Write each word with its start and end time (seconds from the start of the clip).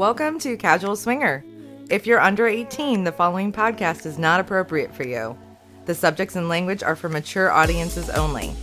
Welcome 0.00 0.38
to 0.38 0.56
Casual 0.56 0.96
Swinger. 0.96 1.44
If 1.90 2.06
you're 2.06 2.22
under 2.22 2.46
18, 2.46 3.04
the 3.04 3.12
following 3.12 3.52
podcast 3.52 4.06
is 4.06 4.18
not 4.18 4.40
appropriate 4.40 4.94
for 4.94 5.06
you. 5.06 5.36
The 5.84 5.94
subjects 5.94 6.36
and 6.36 6.48
language 6.48 6.82
are 6.82 6.96
for 6.96 7.10
mature 7.10 7.50
audiences 7.50 8.08
only. 8.08 8.54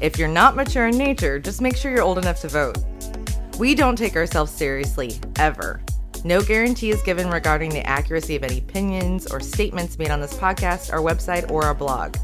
If 0.00 0.20
you're 0.20 0.28
not 0.28 0.54
mature 0.54 0.86
in 0.86 0.96
nature, 0.96 1.40
just 1.40 1.60
make 1.60 1.74
sure 1.74 1.90
you're 1.90 2.04
old 2.04 2.18
enough 2.18 2.40
to 2.42 2.48
vote. 2.48 2.78
We 3.58 3.74
don't 3.74 3.98
take 3.98 4.14
ourselves 4.14 4.52
seriously, 4.52 5.18
ever. 5.40 5.82
No 6.22 6.40
guarantee 6.40 6.90
is 6.90 7.02
given 7.02 7.28
regarding 7.28 7.70
the 7.70 7.84
accuracy 7.84 8.36
of 8.36 8.44
any 8.44 8.58
opinions 8.58 9.26
or 9.26 9.40
statements 9.40 9.98
made 9.98 10.12
on 10.12 10.20
this 10.20 10.34
podcast, 10.34 10.92
our 10.92 11.00
website, 11.00 11.50
or 11.50 11.64
our 11.64 11.74
blog. 11.74 12.14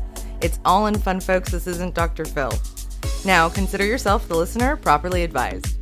It's 0.42 0.60
all 0.64 0.86
in 0.86 0.96
fun, 0.96 1.18
folks. 1.18 1.50
This 1.50 1.66
isn't 1.66 1.96
Dr. 1.96 2.24
Phil. 2.24 2.52
Now, 3.24 3.48
consider 3.48 3.84
yourself, 3.84 4.28
the 4.28 4.36
listener, 4.36 4.76
properly 4.76 5.24
advised. 5.24 5.79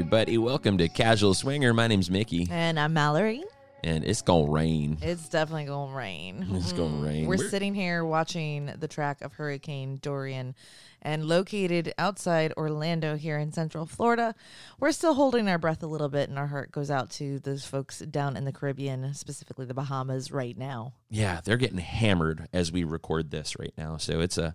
Everybody, 0.00 0.36
welcome 0.36 0.76
to 0.76 0.90
Casual 0.90 1.32
Swinger. 1.32 1.72
My 1.72 1.86
name's 1.86 2.10
Mickey, 2.10 2.46
And 2.50 2.78
I'm 2.78 2.92
Mallory. 2.92 3.42
and 3.82 4.04
it's 4.04 4.20
gonna 4.20 4.50
rain. 4.52 4.98
It's 5.00 5.26
definitely 5.30 5.64
going 5.64 5.90
to 5.92 5.96
rain. 5.96 6.46
It's 6.52 6.72
gonna 6.74 6.98
Mm. 6.98 7.02
rain. 7.06 7.26
We're 7.26 7.38
We're- 7.38 7.48
sitting 7.48 7.74
here 7.74 8.04
watching 8.04 8.66
the 8.78 8.88
track 8.88 9.22
of 9.22 9.32
Hurricane 9.32 9.96
Dorian 10.02 10.54
and 11.00 11.24
located 11.24 11.94
outside 11.96 12.52
Orlando 12.58 13.16
here 13.16 13.38
in 13.38 13.52
Central 13.52 13.86
Florida. 13.86 14.34
We're 14.78 14.92
still 14.92 15.14
holding 15.14 15.48
our 15.48 15.56
breath 15.56 15.82
a 15.82 15.86
little 15.86 16.10
bit, 16.10 16.28
and 16.28 16.38
our 16.38 16.48
heart 16.48 16.72
goes 16.72 16.90
out 16.90 17.08
to 17.12 17.38
those 17.38 17.64
folks 17.64 18.00
down 18.00 18.36
in 18.36 18.44
the 18.44 18.52
Caribbean, 18.52 19.14
specifically 19.14 19.64
the 19.64 19.72
Bahamas, 19.72 20.30
right 20.30 20.58
now. 20.58 20.92
Yeah, 21.08 21.40
they're 21.42 21.56
getting 21.56 21.78
hammered 21.78 22.48
as 22.52 22.70
we 22.70 22.84
record 22.84 23.30
this 23.30 23.58
right 23.58 23.72
now. 23.78 23.96
So 23.96 24.20
it's 24.20 24.36
a 24.36 24.54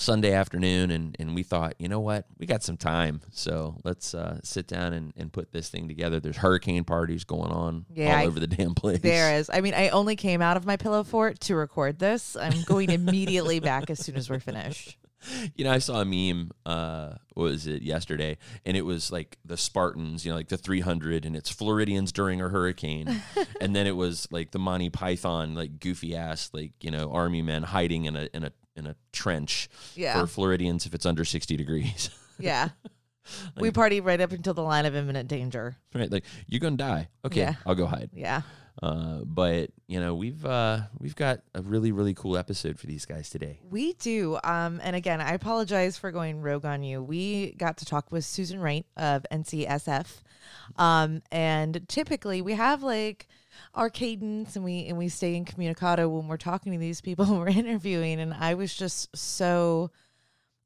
Sunday 0.00 0.32
afternoon, 0.32 0.92
and, 0.92 1.16
and 1.18 1.34
we 1.34 1.42
thought, 1.42 1.74
you 1.80 1.88
know 1.88 1.98
what, 1.98 2.24
we 2.38 2.46
got 2.46 2.62
some 2.62 2.76
time, 2.76 3.20
so 3.32 3.76
let's 3.82 4.14
uh, 4.14 4.38
sit 4.44 4.68
down 4.68 4.92
and, 4.92 5.12
and 5.16 5.32
put 5.32 5.50
this 5.50 5.68
thing 5.68 5.88
together. 5.88 6.20
There's 6.20 6.36
hurricane 6.36 6.84
parties 6.84 7.24
going 7.24 7.50
on 7.50 7.84
Yeah, 7.92 8.12
all 8.12 8.18
I- 8.20 8.26
over 8.26 8.38
the 8.38 8.46
damn 8.46 8.76
place. 8.76 9.00
There 9.00 9.34
is. 9.36 9.50
I 9.52 9.60
mean, 9.60 9.74
I 9.74 9.88
only 9.88 10.14
came 10.14 10.40
out 10.40 10.56
of 10.56 10.64
my 10.64 10.76
pillow 10.76 11.02
fort 11.02 11.40
to 11.40 11.56
record 11.56 11.98
this. 11.98 12.36
I'm 12.36 12.62
going 12.62 12.90
immediately 12.90 13.58
back 13.70 13.90
as 13.90 13.98
soon 13.98 14.14
as 14.14 14.30
we're 14.30 14.38
finished. 14.38 14.96
You 15.56 15.64
know, 15.64 15.72
I 15.72 15.78
saw 15.78 16.00
a 16.00 16.04
meme. 16.04 16.52
Uh, 16.64 17.14
what 17.34 17.42
was 17.42 17.66
it 17.66 17.82
yesterday? 17.82 18.38
And 18.64 18.76
it 18.76 18.82
was 18.82 19.10
like 19.10 19.36
the 19.44 19.56
Spartans, 19.56 20.24
you 20.24 20.30
know, 20.30 20.36
like 20.36 20.46
the 20.46 20.56
300, 20.56 21.24
and 21.26 21.34
it's 21.34 21.50
Floridians 21.50 22.12
during 22.12 22.40
a 22.40 22.48
hurricane. 22.48 23.20
and 23.60 23.74
then 23.74 23.88
it 23.88 23.96
was 23.96 24.28
like 24.30 24.52
the 24.52 24.60
Monty 24.60 24.90
Python, 24.90 25.56
like 25.56 25.80
goofy 25.80 26.14
ass, 26.14 26.50
like 26.52 26.70
you 26.82 26.92
know, 26.92 27.10
army 27.10 27.42
men 27.42 27.64
hiding 27.64 28.04
in 28.04 28.14
a 28.14 28.28
in 28.32 28.44
a 28.44 28.52
in 28.78 28.86
a 28.86 28.96
trench 29.12 29.68
Yeah. 29.94 30.18
for 30.20 30.26
Floridians 30.26 30.86
if 30.86 30.94
it's 30.94 31.04
under 31.04 31.24
60 31.24 31.56
degrees. 31.56 32.10
Yeah. 32.40 32.68
we 33.60 33.72
party 33.72 34.00
right 34.00 34.20
up 34.20 34.30
until 34.30 34.54
the 34.54 34.62
line 34.62 34.86
of 34.86 34.94
imminent 34.94 35.28
danger. 35.28 35.76
right? 35.92 36.10
Like 36.10 36.24
you're 36.46 36.60
gonna 36.60 36.76
die. 36.76 37.08
Okay, 37.24 37.40
Yeah. 37.40 37.54
I'll 37.66 37.74
go 37.74 37.86
hide. 37.86 38.10
Yeah. 38.14 38.42
Uh, 38.80 39.22
but 39.24 39.70
you 39.88 39.98
know, 39.98 40.14
we've 40.14 40.46
uh, 40.46 40.82
we've 41.00 41.16
got 41.16 41.40
a 41.52 41.60
really 41.62 41.90
really 41.90 42.14
cool 42.14 42.36
episode 42.36 42.78
for 42.78 42.86
these 42.86 43.04
guys 43.06 43.28
today. 43.28 43.58
We 43.68 43.94
do. 43.94 44.38
Um, 44.44 44.80
and 44.84 44.94
again, 44.94 45.20
I 45.20 45.32
apologize 45.32 45.98
for 45.98 46.12
going 46.12 46.40
rogue 46.42 46.64
on 46.64 46.84
you. 46.84 47.02
We 47.02 47.54
got 47.58 47.78
to 47.78 47.84
talk 47.84 48.12
with 48.12 48.24
Susan 48.24 48.60
Wright 48.60 48.86
of 48.96 49.26
NCSF. 49.32 50.22
Um, 50.76 51.22
and 51.32 51.86
typically 51.88 52.40
we 52.40 52.52
have 52.52 52.84
like 52.84 53.26
our 53.74 53.90
cadence 53.90 54.56
and 54.56 54.64
we 54.64 54.86
and 54.86 54.96
we 54.98 55.08
stay 55.08 55.34
incommunicado 55.34 56.08
when 56.08 56.28
we're 56.28 56.36
talking 56.36 56.72
to 56.72 56.78
these 56.78 57.00
people 57.00 57.24
and 57.28 57.38
we're 57.38 57.48
interviewing. 57.48 58.20
And 58.20 58.34
I 58.34 58.54
was 58.54 58.74
just 58.74 59.16
so 59.16 59.90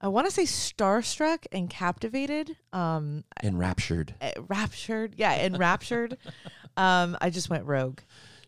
I 0.01 0.09
want 0.09 0.27
to 0.27 0.33
say 0.33 0.43
starstruck 0.43 1.47
and 1.53 1.69
captivated. 1.71 2.57
Um 2.73 3.25
Enraptured. 3.43 4.15
eh, 4.21 4.33
raptured. 4.49 5.15
Yeah, 5.17 5.45
enraptured. 5.45 6.17
um, 6.77 7.17
I 7.21 7.31
just 7.31 7.51
went 7.51 7.67
rogue. 7.67 8.01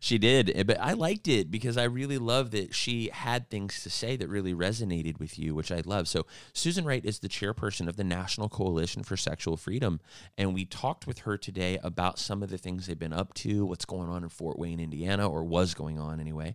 She 0.05 0.19
did, 0.19 0.53
eh, 0.55 0.65
but 0.65 0.79
I 0.79 0.93
liked 0.93 1.29
it 1.29 1.51
because 1.51 1.79
I 1.79 1.85
really 1.85 2.19
love 2.19 2.51
that 2.51 2.75
she 2.75 3.09
had 3.11 3.49
things 3.49 3.83
to 3.85 3.89
say 3.89 4.17
that 4.17 4.29
really 4.29 4.53
resonated 4.53 5.19
with 5.19 5.39
you, 5.39 5.55
which 5.55 5.73
I 5.73 5.81
love. 5.87 6.09
So, 6.09 6.27
Susan 6.53 6.85
Wright 6.85 7.03
is 7.03 7.21
the 7.21 7.29
chairperson 7.29 7.89
of 7.89 7.97
the 7.97 8.05
National 8.05 8.51
Coalition 8.51 9.03
for 9.03 9.17
Sexual 9.17 9.57
Freedom, 9.57 10.01
and 10.37 10.53
we 10.53 10.67
talked 10.67 11.07
with 11.07 11.21
her 11.21 11.39
today 11.39 11.79
about 11.83 12.19
some 12.19 12.43
of 12.43 12.51
the 12.51 12.59
things 12.59 12.87
they've 12.87 12.99
been 12.99 13.15
up 13.15 13.33
to, 13.33 13.65
what's 13.65 13.87
going 13.87 14.11
on 14.11 14.23
in 14.23 14.29
Fort 14.29 14.59
Wayne, 14.59 14.79
Indiana, 14.79 15.27
or 15.27 15.43
was 15.43 15.73
going 15.73 15.99
on 15.99 16.21
anyway. 16.21 16.55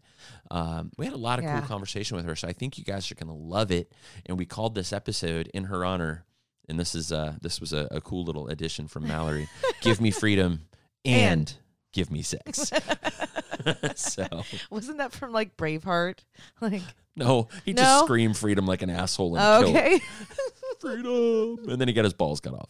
Um, 0.51 0.91
we 0.99 1.05
had 1.05 1.15
a 1.15 1.17
lot 1.17 1.39
of 1.39 1.45
Yeah. 1.45 1.57
cool 1.59 1.67
conversation 1.67 2.17
with 2.17 2.27
her, 2.27 2.35
so 2.35 2.47
I 2.47 2.53
think 2.53 2.77
you 2.77 2.83
guys 2.83 3.11
are 3.11 3.15
going 3.15 3.29
to 3.29 3.33
love 3.33 3.71
it. 3.71 3.91
And 4.27 4.37
we 4.37 4.45
called 4.45 4.75
this 4.75 4.93
episode 4.93 5.49
in 5.55 5.63
her 5.63 5.83
honor, 5.83 6.23
and 6.67 6.79
this 6.79 6.93
is 6.93 7.11
uh, 7.11 7.33
this 7.41 7.59
was 7.59 7.73
a, 7.73 7.87
a 7.89 7.99
cool 7.99 8.23
little 8.23 8.47
addition 8.47 8.87
from 8.87 9.07
Mallory. 9.07 9.49
Give 9.81 9.99
me 9.99 10.11
freedom 10.11 10.67
and, 11.03 11.31
And. 11.31 11.53
Give 11.93 12.11
me 12.11 12.21
sex. 12.21 12.71
so 13.95 14.43
Wasn't 14.69 14.97
that 14.97 15.11
from 15.11 15.31
like 15.31 15.57
Braveheart? 15.57 16.19
Like 16.61 16.81
no, 17.15 17.47
he 17.65 17.73
No? 17.73 17.81
just 17.81 18.05
screamed 18.05 18.37
freedom 18.37 18.65
like 18.65 18.81
an 18.81 18.89
asshole 18.89 19.35
and 19.35 19.63
killed 19.65 19.75
okay. 19.75 19.99
freedom, 20.79 21.69
and 21.69 21.79
then 21.81 21.87
he 21.87 21.93
got 21.93 22.03
his 22.05 22.13
balls 22.13 22.39
cut 22.39 22.53
off. 22.53 22.69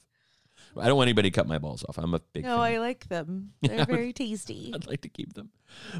I 0.77 0.87
don't 0.87 0.97
want 0.97 1.07
anybody 1.07 1.29
to 1.31 1.35
cut 1.35 1.47
my 1.47 1.57
balls 1.57 1.83
off. 1.87 1.97
I'm 1.97 2.13
a 2.13 2.19
big. 2.33 2.43
No, 2.43 2.57
fan. 2.57 2.73
I 2.73 2.77
like 2.79 3.07
them. 3.09 3.51
They're 3.61 3.77
would- 3.79 3.87
very 3.87 4.13
tasty. 4.13 4.71
I'd 4.73 4.87
like 4.87 5.01
to 5.01 5.09
keep 5.09 5.33
them, 5.33 5.49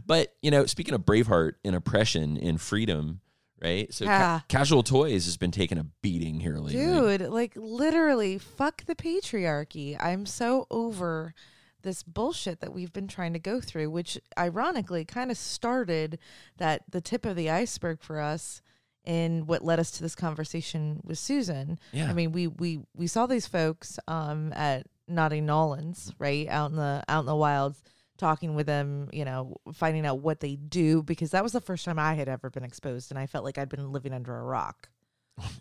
but 0.05 0.35
you 0.41 0.51
know, 0.51 0.65
speaking 0.65 0.93
of 0.93 1.01
Braveheart 1.01 1.53
and 1.63 1.75
oppression 1.75 2.37
and 2.37 2.59
freedom, 2.61 3.21
right? 3.61 3.91
So, 3.93 4.05
ca- 4.05 4.43
Casual 4.47 4.83
Toys 4.83 5.25
has 5.25 5.37
been 5.37 5.51
taking 5.51 5.77
a 5.77 5.85
beating 6.01 6.39
here 6.39 6.57
lately. 6.57 6.73
Dude, 6.85 7.21
like 7.29 7.53
literally, 7.55 8.37
fuck 8.37 8.85
the 8.85 8.95
patriarchy. 8.95 9.97
I'm 9.99 10.25
so 10.25 10.65
over 10.71 11.33
this 11.81 12.03
bullshit 12.03 12.59
that 12.61 12.73
we've 12.73 12.93
been 12.93 13.07
trying 13.07 13.33
to 13.33 13.39
go 13.39 13.61
through, 13.61 13.89
which 13.89 14.19
ironically 14.37 15.05
kind 15.05 15.31
of 15.31 15.37
started 15.37 16.19
that 16.57 16.83
the 16.89 17.01
tip 17.01 17.25
of 17.25 17.35
the 17.35 17.49
iceberg 17.49 18.01
for 18.01 18.19
us 18.19 18.61
in 19.05 19.45
what 19.47 19.63
led 19.63 19.79
us 19.79 19.91
to 19.91 20.01
this 20.01 20.15
conversation 20.15 21.01
with 21.03 21.17
Susan. 21.17 21.79
Yeah. 21.91 22.09
I 22.09 22.13
mean, 22.13 22.31
we 22.31 22.47
we 22.47 22.79
we 22.93 23.07
saw 23.07 23.25
these 23.25 23.47
folks 23.47 23.97
um 24.07 24.53
at 24.53 24.87
Naughty 25.07 25.41
N'awlins, 25.41 26.13
right? 26.19 26.47
Out 26.47 26.71
in 26.71 26.77
the 26.77 27.03
out 27.07 27.21
in 27.21 27.25
the 27.25 27.35
wilds 27.35 27.81
talking 28.19 28.53
with 28.53 28.67
them, 28.67 29.09
you 29.11 29.25
know, 29.25 29.55
finding 29.73 30.05
out 30.05 30.19
what 30.19 30.41
they 30.41 30.57
do 30.57 31.01
because 31.01 31.31
that 31.31 31.41
was 31.41 31.53
the 31.53 31.61
first 31.61 31.85
time 31.85 31.97
I 31.97 32.13
had 32.13 32.27
ever 32.27 32.49
been 32.49 32.65
exposed 32.65 33.11
and 33.11 33.17
I 33.17 33.25
felt 33.25 33.45
like 33.45 33.57
I'd 33.57 33.69
been 33.69 33.91
living 33.91 34.13
under 34.13 34.37
a 34.37 34.43
rock. 34.43 34.89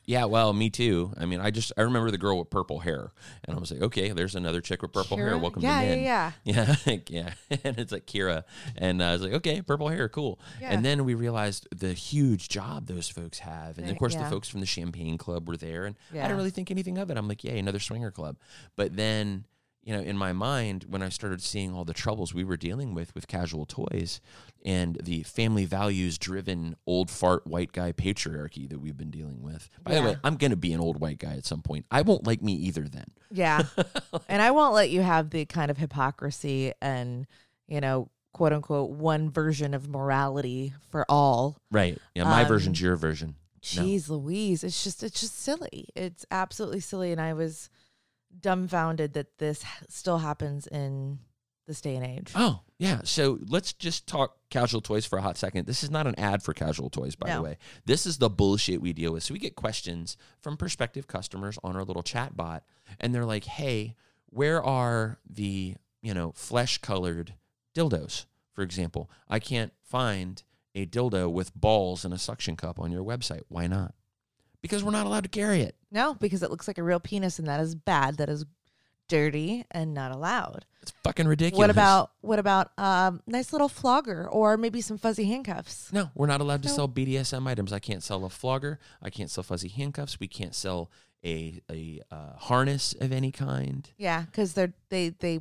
Yeah, 0.05 0.25
well, 0.25 0.53
me 0.53 0.71
too. 0.71 1.13
I 1.19 1.27
mean, 1.27 1.41
I 1.41 1.51
just 1.51 1.73
I 1.77 1.83
remember 1.83 2.11
the 2.11 2.19
girl 2.19 2.39
with 2.39 2.51
purple 2.51 2.81
hair, 2.81 3.13
and 3.45 3.57
I 3.57 3.61
was 3.61 3.71
like, 3.71 3.83
okay, 3.83 4.11
there's 4.11 4.35
another 4.35 4.61
chick 4.61 4.83
with 4.83 4.93
purple 4.93 5.17
hair. 5.17 5.37
Welcome 5.39 5.63
yeah, 5.63 5.81
to 5.81 5.87
yeah, 5.87 5.95
men. 5.95 6.05
yeah. 6.45 6.77
Yeah, 6.87 6.97
yeah, 7.09 7.31
and 7.65 7.79
it's 7.79 7.93
like 7.93 8.07
Kira, 8.07 8.45
and 8.77 9.03
I 9.03 9.13
was 9.13 9.23
like, 9.23 9.33
okay, 9.35 9.63
purple 9.63 9.89
hair, 9.89 10.09
cool. 10.09 10.39
Yeah. 10.61 10.73
And 10.73 10.85
then 10.85 11.05
we 11.05 11.15
realized 11.15 11.69
the 11.75 11.93
huge 11.93 12.49
job 12.49 12.87
those 12.87 13.09
folks 13.09 13.41
have, 13.41 13.79
and 13.79 13.91
of 13.91 13.99
course 13.99 14.15
yeah. 14.15 14.25
the 14.25 14.31
folks 14.31 14.49
from 14.49 14.61
the 14.61 14.67
Champagne 14.67 15.19
Club 15.19 15.49
were 15.49 15.57
there, 15.57 15.85
and 15.85 15.97
I 16.13 16.23
didn't 16.23 16.37
really 16.37 16.51
think 16.51 16.71
anything 16.71 16.99
of 16.99 17.11
it. 17.11 17.17
I'm 17.17 17.29
like, 17.29 17.45
yay, 17.45 17.59
another 17.59 17.81
swinger 17.81 18.11
club. 18.11 18.37
But 18.77 18.97
then, 18.97 19.45
you 19.83 19.95
know, 19.97 20.01
in 20.03 20.17
my 20.19 20.33
mind, 20.33 20.85
when 20.89 21.03
I 21.03 21.09
started 21.09 21.41
seeing 21.41 21.73
all 21.75 21.85
the 21.85 21.95
troubles 21.95 22.35
we 22.35 22.45
were 22.45 22.57
dealing 22.59 22.95
with 22.95 23.15
with 23.15 23.27
casual 23.27 23.65
toys, 23.65 24.21
and 24.65 24.99
the 25.03 25.23
family 25.23 25.65
values 25.65 26.19
driven 26.19 26.77
old 26.87 27.11
fart 27.11 27.47
white 27.47 27.73
guy 27.73 27.93
patriarchy 27.93 28.69
that 28.69 28.81
we've 28.81 28.97
been 28.99 29.11
dealing 29.11 29.41
with. 29.43 29.71
By 29.83 29.95
the 29.95 30.03
way, 30.03 30.17
I'm 30.25 30.37
gonna 30.37 30.57
be 30.57 30.73
an 30.73 30.81
old 30.81 31.01
white 31.01 31.19
guy 31.19 31.35
at 31.35 31.47
some 31.47 31.63
point. 31.63 31.87
I 31.91 32.03
won't 32.03 32.27
like 32.27 32.43
me 32.43 32.53
either 32.55 32.83
then. 32.83 33.07
Yeah. 33.31 33.63
and 34.29 34.43
I 34.43 34.51
won't 34.51 34.75
let 34.75 34.91
you 34.91 35.01
have 35.01 35.31
the 35.31 35.45
kind 35.47 35.71
of 35.71 35.79
hypocrisy 35.79 36.73
and, 36.83 37.27
you 37.67 37.81
know, 37.81 38.11
quote 38.35 38.53
unquote, 38.53 38.91
one 38.91 39.31
version 39.31 39.75
of 39.75 39.89
morality 39.89 40.75
for 40.91 41.07
all. 41.09 41.57
Right. 41.71 41.99
Yeah, 42.15 42.25
my 42.25 42.43
Um, 42.43 42.49
version's 42.49 42.81
your 42.81 42.97
version. 42.97 43.37
No. 43.77 43.83
Jeez 43.83 44.09
Louise. 44.09 44.63
It's 44.65 44.85
just, 44.85 45.03
it's 45.03 45.21
just 45.21 45.39
silly. 45.39 45.89
It's 45.97 46.25
absolutely 46.31 46.81
silly. 46.81 47.11
And 47.13 47.21
I 47.21 47.33
was 47.33 47.71
dumbfounded 48.41 49.15
that 49.15 49.39
this 49.39 49.65
still 49.89 50.19
happens 50.19 50.67
in 50.67 51.19
this 51.67 51.81
day 51.81 51.97
and 51.97 52.05
age. 52.05 52.33
Oh, 52.35 52.61
yeah. 52.79 53.03
So 53.05 53.39
let's 53.47 53.73
just 53.75 54.07
talk 54.07 54.37
casual 54.49 54.81
toys 54.81 55.05
for 55.05 55.19
a 55.19 55.23
hot 55.23 55.37
second. 55.37 55.67
This 55.67 55.85
is 55.85 55.91
not 55.91 56.07
an 56.07 56.19
ad 56.19 56.43
for 56.43 56.55
casual 56.55 56.89
toys, 56.89 57.15
by 57.15 57.35
the 57.35 57.43
way. 57.43 57.59
This 57.85 58.07
is 58.07 58.19
the 58.19 58.31
bullshit 58.31 58.81
we 58.81 58.95
deal 58.95 59.13
with. 59.13 59.23
So 59.23 59.35
we 59.35 59.39
get 59.39 59.55
questions 59.55 60.17
from 60.41 60.57
prospective 60.57 61.07
customers 61.07 61.59
on 61.63 61.77
our 61.77 61.85
little 61.85 62.03
chat 62.03 62.37
bot, 62.37 62.65
and 62.99 63.15
they're 63.15 63.27
like, 63.27 63.45
hey, 63.45 63.97
where 64.31 64.63
are 64.63 65.19
the, 65.29 65.75
you 66.01 66.15
know, 66.15 66.33
flesh 66.33 66.79
colored 66.79 67.35
dildos, 67.75 68.25
for 68.53 68.63
example? 68.63 69.11
I 69.29 69.39
can't 69.39 69.73
find 69.83 70.43
a 70.75 70.87
dildo 70.87 71.31
with 71.31 71.55
balls 71.55 72.05
and 72.05 72.15
a 72.15 72.19
suction 72.19 72.57
cup 72.57 72.79
on 72.81 72.91
your 72.91 73.05
website. 73.05 73.43
Why 73.49 73.67
not? 73.67 73.95
Because 74.63 74.83
we're 74.83 74.91
not 74.91 75.07
allowed 75.07 75.23
to 75.25 75.29
carry 75.29 75.61
it. 75.63 75.77
No, 75.91 76.15
because 76.15 76.43
it 76.43 76.51
looks 76.51 76.67
like 76.69 76.79
a 76.79 76.83
real 76.83 77.01
penis 77.01 77.39
and 77.39 77.49
that 77.49 77.61
is 77.61 77.75
bad. 77.75 78.17
That 78.19 78.29
is 78.29 78.45
dirty 79.09 79.65
and 79.71 79.95
not 79.95 80.13
allowed. 80.13 80.67
It's 80.83 80.93
fucking 81.03 81.27
ridiculous. 81.27 81.59
What 81.59 81.71
about 81.71 82.11
what 82.21 82.39
about 82.39 82.73
um 82.79 82.85
not 82.85 82.87
allowed? 82.87 82.95
It's 83.03 83.11
fucking 83.13 83.19
ridiculous. 83.19 83.19
What 83.19 83.21
about 83.21 83.21
what 83.21 83.21
about 83.21 83.23
nice 83.27 83.53
little 83.53 83.69
flogger 83.69 84.29
or 84.29 84.57
maybe 84.57 84.81
some 84.81 84.99
fuzzy 84.99 85.25
handcuffs? 85.25 85.93
No, 85.93 86.11
we're 86.15 86.27
not 86.27 86.41
allowed 86.41 86.63
to 86.63 86.69
No. 86.69 86.75
sell 86.75 86.89
BDSM 86.89 87.47
items. 87.47 87.73
I 87.73 87.79
can't 87.79 88.03
sell 88.03 88.25
a 88.25 88.31
flogger. 88.31 88.79
I 89.03 89.11
can't 89.11 89.31
sell 89.31 89.45
fuzzy 89.45 89.69
handcuffs. 89.69 90.21
We 90.21 90.29
can't 90.29 90.55
sell 90.55 90.91
a 91.25 91.61
a 91.71 92.01
uh, 92.11 92.35
harness 92.37 92.95
of 93.01 93.13
any 93.13 93.33
kind. 93.33 93.91
Yeah, 93.97 94.23
because 94.23 94.55
they're 94.55 94.75
they 94.91 95.11
they 95.11 95.41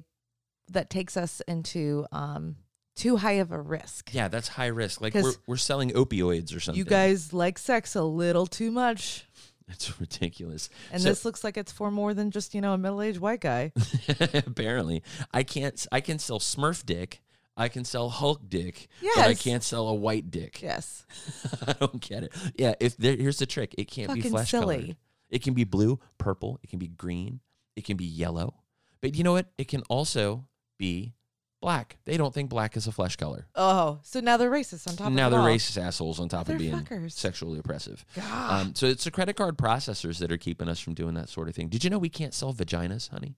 that 0.69 0.89
takes 0.89 1.15
us 1.15 1.41
into 1.47 2.05
um 2.11 2.57
too 2.97 3.17
high 3.17 3.33
of 3.33 3.51
a 3.51 3.59
risk. 3.61 4.13
Yeah, 4.13 4.27
that's 4.27 4.47
high 4.49 4.67
risk. 4.67 4.99
Like 5.01 5.13
we're 5.13 5.33
we're 5.45 5.55
selling 5.57 5.91
opioids 5.91 6.55
or 6.55 6.59
something. 6.59 6.77
You 6.79 6.85
guys 6.85 7.31
like 7.33 7.57
sex 7.57 7.95
a 7.95 8.03
little 8.03 8.45
too 8.47 8.71
much. 8.71 9.25
it's 9.69 9.99
ridiculous. 9.99 10.69
And 10.91 11.01
So- 11.01 11.09
this 11.09 11.23
looks 11.25 11.43
like 11.43 11.57
it's 11.57 11.71
for 11.71 11.91
more 11.91 12.13
than 12.13 12.31
just, 12.31 12.53
you 12.55 12.61
know, 12.61 12.73
a 12.73 12.77
middle 12.77 13.01
aged 13.01 13.19
white 13.19 13.41
guy. 13.41 13.71
Apparently, 14.33 15.03
I 15.33 15.43
can't. 15.43 15.85
I 15.91 16.01
can 16.01 16.19
sell 16.19 16.39
Smurf 16.39 16.85
dick. 16.85 17.21
I 17.59 17.69
can 17.69 17.85
sell 17.85 18.09
Hulk 18.09 18.47
dick, 18.47 18.87
but 19.15 19.25
I 19.25 19.33
can't 19.33 19.63
sell 19.63 19.87
a 19.87 19.93
white 19.95 20.29
dick. 20.29 20.61
yes. 20.63 21.05
I 21.65 21.73
don't 21.73 21.99
get 21.99 22.23
it. 22.23 22.31
Yeah, 22.55 22.75
if 22.79 22.95
there, 22.97 23.15
here's 23.15 23.39
the 23.39 23.47
trick, 23.47 23.73
it 23.79 23.85
can't 23.89 24.13
be 24.13 24.19
Fucking 24.21 24.31
flesh 24.31 24.51
silly. 24.51 24.75
colored. 24.79 24.95
It 25.31 25.41
can 25.43 25.55
be 25.55 25.63
blue, 25.63 25.99
purple. 26.19 26.59
It 26.63 26.69
can 26.69 26.77
be 26.77 26.87
green. 26.87 27.39
It 27.75 27.83
can 27.83 27.97
be 27.97 28.05
yellow. 28.05 28.53
But 29.01 29.15
you 29.15 29.23
know 29.23 29.31
what? 29.31 29.47
It 29.57 29.67
can 29.67 29.81
also 29.89 30.45
be 30.77 31.15
black. 31.61 31.97
They 32.05 32.17
don't 32.17 32.33
think 32.33 32.49
black 32.49 32.77
is 32.77 32.87
a 32.87 32.91
flesh 32.91 33.15
color. 33.15 33.47
Oh, 33.55 33.99
so 34.03 34.19
now 34.19 34.37
they're 34.37 34.51
racist 34.51 34.87
on 34.87 34.95
top 34.95 35.11
now 35.11 35.25
of 35.25 35.31
they're 35.31 35.39
all. 35.39 35.47
racist 35.47 35.81
assholes 35.81 36.19
on 36.19 36.29
top 36.29 36.49
of 36.49 36.57
being 36.57 36.73
Motherfuckers. 36.73 37.11
sexually 37.13 37.59
oppressive. 37.59 38.05
Um, 38.31 38.75
so 38.75 38.85
it's 38.87 39.03
the 39.03 39.11
credit 39.11 39.35
card 39.35 39.57
processors 39.57 40.19
that 40.19 40.31
are 40.31 40.37
keeping 40.37 40.69
us 40.69 40.79
from 40.79 40.93
doing 40.93 41.15
that 41.15 41.29
sort 41.29 41.47
of 41.49 41.55
thing. 41.55 41.67
Did 41.69 41.83
you 41.83 41.89
know 41.89 41.97
we 41.99 42.09
can't 42.09 42.33
sell 42.33 42.53
vaginas, 42.53 43.09
honey, 43.09 43.35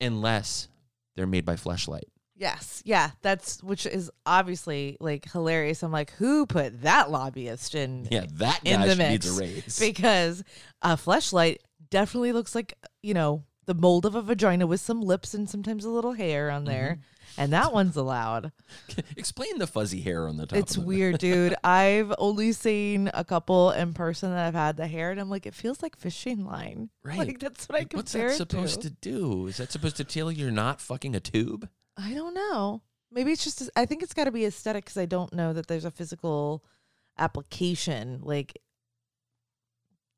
unless 0.00 0.68
they're 1.14 1.26
made 1.26 1.44
by 1.44 1.54
Fleshlight? 1.56 2.04
yes. 2.38 2.82
Yeah. 2.84 3.12
That's 3.22 3.62
which 3.62 3.86
is 3.86 4.10
obviously 4.26 4.98
like 5.00 5.30
hilarious. 5.32 5.82
I'm 5.82 5.90
like, 5.92 6.10
who 6.12 6.44
put 6.44 6.82
that 6.82 7.10
lobbyist 7.10 7.74
in 7.74 8.06
Yeah, 8.10 8.26
that 8.34 8.60
in 8.64 8.80
guy 8.80 8.86
the 8.88 8.94
should- 8.96 9.08
needs 9.08 9.26
a 9.38 9.40
raise. 9.40 9.78
because 9.78 10.44
a 10.82 10.96
fleshlight 10.96 11.58
definitely 11.88 12.32
looks 12.32 12.54
like 12.54 12.74
you 13.02 13.14
know 13.14 13.42
the 13.66 13.74
mold 13.74 14.06
of 14.06 14.14
a 14.14 14.22
vagina 14.22 14.66
with 14.66 14.80
some 14.80 15.00
lips 15.02 15.34
and 15.34 15.48
sometimes 15.50 15.84
a 15.84 15.90
little 15.90 16.12
hair 16.14 16.50
on 16.50 16.64
there, 16.64 16.98
Mm-hmm. 17.00 17.40
and 17.42 17.52
that 17.52 17.72
one's 17.72 17.96
allowed. 17.96 18.52
Explain 19.16 19.58
the 19.58 19.66
fuzzy 19.66 20.00
hair 20.00 20.28
on 20.28 20.36
the 20.36 20.46
top. 20.46 20.58
It's 20.58 20.78
weird, 20.78 21.18
dude. 21.20 21.54
I've 21.64 22.14
only 22.18 22.52
seen 22.52 23.10
a 23.12 23.24
couple 23.24 23.72
in 23.72 23.92
person 23.92 24.30
that 24.30 24.44
have 24.44 24.54
had 24.54 24.76
the 24.76 24.86
hair, 24.86 25.10
and 25.10 25.20
I'm 25.20 25.28
like, 25.28 25.44
it 25.46 25.54
feels 25.54 25.82
like 25.82 25.96
fishing 25.96 26.44
line. 26.46 26.90
Right. 27.04 27.18
Like 27.18 27.38
that's 27.40 27.68
what 27.68 27.76
I 27.76 27.80
Like, 27.80 27.92
What's 27.92 28.12
that 28.12 28.26
it 28.26 28.34
supposed 28.34 28.82
to 28.82 28.90
do? 28.90 29.46
Is 29.48 29.56
that 29.58 29.72
supposed 29.72 29.96
to 29.96 30.04
tell 30.04 30.30
you 30.32 30.44
you're 30.44 30.52
not 30.52 30.80
fucking 30.80 31.14
a 31.16 31.20
tube? 31.20 31.68
I 31.96 32.14
don't 32.14 32.34
know. 32.34 32.82
Maybe 33.10 33.32
it's 33.32 33.44
just. 33.44 33.68
I 33.76 33.84
think 33.86 34.02
it's 34.02 34.14
got 34.14 34.24
to 34.24 34.32
be 34.32 34.44
aesthetic 34.44 34.84
because 34.84 34.96
I 34.96 35.06
don't 35.06 35.32
know 35.32 35.52
that 35.52 35.66
there's 35.66 35.84
a 35.84 35.90
physical 35.90 36.64
application. 37.18 38.20
Like, 38.22 38.58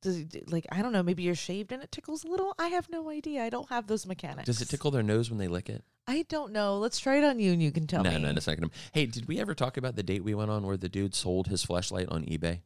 does 0.03 0.19
it, 0.19 0.50
like 0.50 0.67
I 0.71 0.83
don't 0.83 0.93
know. 0.93 1.03
Maybe 1.03 1.23
you're 1.23 1.35
shaved 1.35 1.73
and 1.73 1.83
it 1.83 1.91
tickles 1.93 2.25
a 2.25 2.29
little. 2.29 2.55
I 2.59 2.69
have 2.69 2.89
no 2.91 3.11
idea. 3.11 3.43
I 3.43 3.50
don't 3.50 3.69
have 3.69 3.87
those 3.87 4.06
mechanics. 4.06 4.47
Does 4.47 4.62
it 4.62 4.69
tickle 4.69 4.91
their 4.91 5.03
nose 5.03 5.31
when 5.31 5.39
they 5.39 5.49
lick 5.49 5.69
it? 5.69 5.85
I 6.06 6.25
don't 6.29 6.53
know. 6.53 6.79
Let's 6.79 6.99
try 6.99 7.19
it 7.19 7.25
on 7.25 7.39
you, 7.39 7.53
and 7.53 7.62
you 7.62 7.71
can 7.71 7.87
tell 7.87 8.03
no, 8.03 8.11
me. 8.12 8.19
no, 8.19 8.31
it's 8.31 8.47
not 8.47 8.56
gonna. 8.56 8.71
Hey, 8.93 9.06
did 9.06 9.29
we 9.29 9.39
ever 9.39 9.55
talk 9.55 9.77
about 9.77 9.97
the 9.97 10.03
date 10.03 10.25
we 10.25 10.35
went 10.35 10.50
on 10.50 10.67
where 10.67 10.77
the 10.77 10.89
dude 10.89 11.15
sold 11.15 11.49
his 11.49 11.65
flashlight 11.65 12.09
on 12.09 12.25
eBay? 12.25 12.61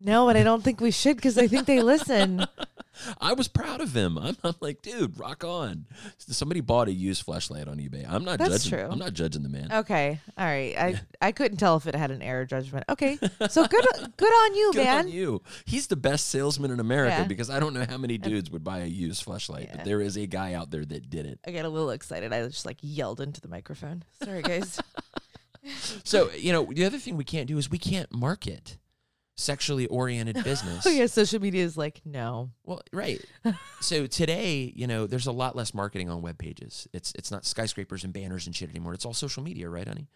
No, 0.00 0.28
and 0.28 0.36
I 0.36 0.42
don't 0.42 0.64
think 0.64 0.80
we 0.80 0.90
should 0.90 1.16
because 1.16 1.38
I 1.38 1.46
think 1.46 1.66
they 1.66 1.80
listen. 1.80 2.44
I 3.20 3.32
was 3.32 3.48
proud 3.48 3.80
of 3.80 3.94
him. 3.96 4.18
I'm, 4.18 4.36
I'm 4.44 4.54
like, 4.60 4.82
dude, 4.82 5.18
rock 5.18 5.44
on. 5.44 5.86
Somebody 6.18 6.60
bought 6.60 6.88
a 6.88 6.92
used 6.92 7.24
flashlight 7.24 7.68
on 7.68 7.78
eBay. 7.78 8.04
I'm 8.08 8.24
not 8.24 8.38
That's 8.38 8.64
judging. 8.64 8.78
true. 8.78 8.88
I'm 8.90 8.98
not 8.98 9.14
judging 9.14 9.42
the 9.42 9.48
man. 9.48 9.72
Okay, 9.72 10.20
all 10.36 10.44
right. 10.44 10.76
I 10.78 11.00
I 11.20 11.32
couldn't 11.32 11.56
tell 11.58 11.76
if 11.76 11.86
it 11.86 11.94
had 11.94 12.10
an 12.10 12.22
error 12.22 12.44
judgment. 12.44 12.84
Okay, 12.88 13.18
so 13.48 13.66
good 13.66 13.84
good 14.16 14.32
on 14.32 14.54
you, 14.54 14.72
Good 14.74 14.84
man. 14.84 14.98
on 15.06 15.08
you. 15.10 15.42
He's 15.64 15.86
the 15.86 15.96
best 15.96 16.28
salesman 16.28 16.70
in 16.70 16.80
America 16.80 17.16
Yeah. 17.20 17.24
because 17.26 17.48
I 17.50 17.60
don't 17.60 17.74
know 17.74 17.86
how 17.88 17.98
many 17.98 18.18
dudes 18.18 18.50
would 18.50 18.64
buy 18.64 18.80
a 18.80 18.86
used 18.86 19.22
flashlight, 19.24 19.68
Yeah. 19.70 19.76
but 19.76 19.84
there 19.84 20.00
is 20.00 20.16
a 20.16 20.26
guy 20.26 20.54
out 20.54 20.70
there 20.70 20.84
that 20.84 21.08
did 21.10 21.26
it. 21.26 21.40
I 21.46 21.50
got 21.52 21.64
a 21.64 21.68
little 21.68 21.90
excited. 21.90 22.32
I 22.32 22.46
just 22.46 22.66
like 22.66 22.78
yelled 22.80 23.20
into 23.20 23.40
the 23.40 23.48
microphone. 23.48 24.04
Sorry, 24.22 24.42
guys. 24.42 24.80
So, 26.02 26.28
you 26.32 26.52
know, 26.52 26.64
the 26.72 26.84
other 26.84 26.98
thing 26.98 27.16
we 27.16 27.22
can't 27.22 27.46
do 27.46 27.56
is 27.56 27.70
we 27.70 27.78
can't 27.78 28.12
market 28.12 28.78
sexually 29.42 29.86
oriented 29.86 30.42
business. 30.44 30.86
oh 30.86 30.90
yeah, 30.90 31.06
social 31.06 31.40
media 31.40 31.64
is 31.64 31.76
like 31.76 32.00
no. 32.04 32.50
Well, 32.64 32.82
right. 32.92 33.20
so 33.80 34.06
today, 34.06 34.72
you 34.74 34.86
know, 34.86 35.06
there's 35.06 35.26
a 35.26 35.32
lot 35.32 35.56
less 35.56 35.74
marketing 35.74 36.08
on 36.10 36.22
web 36.22 36.38
pages. 36.38 36.86
It's 36.92 37.12
it's 37.16 37.30
not 37.30 37.44
skyscrapers 37.44 38.04
and 38.04 38.12
banners 38.12 38.46
and 38.46 38.54
shit 38.54 38.70
anymore. 38.70 38.94
It's 38.94 39.04
all 39.04 39.14
social 39.14 39.42
media, 39.42 39.68
right, 39.68 39.86
honey? 39.86 40.08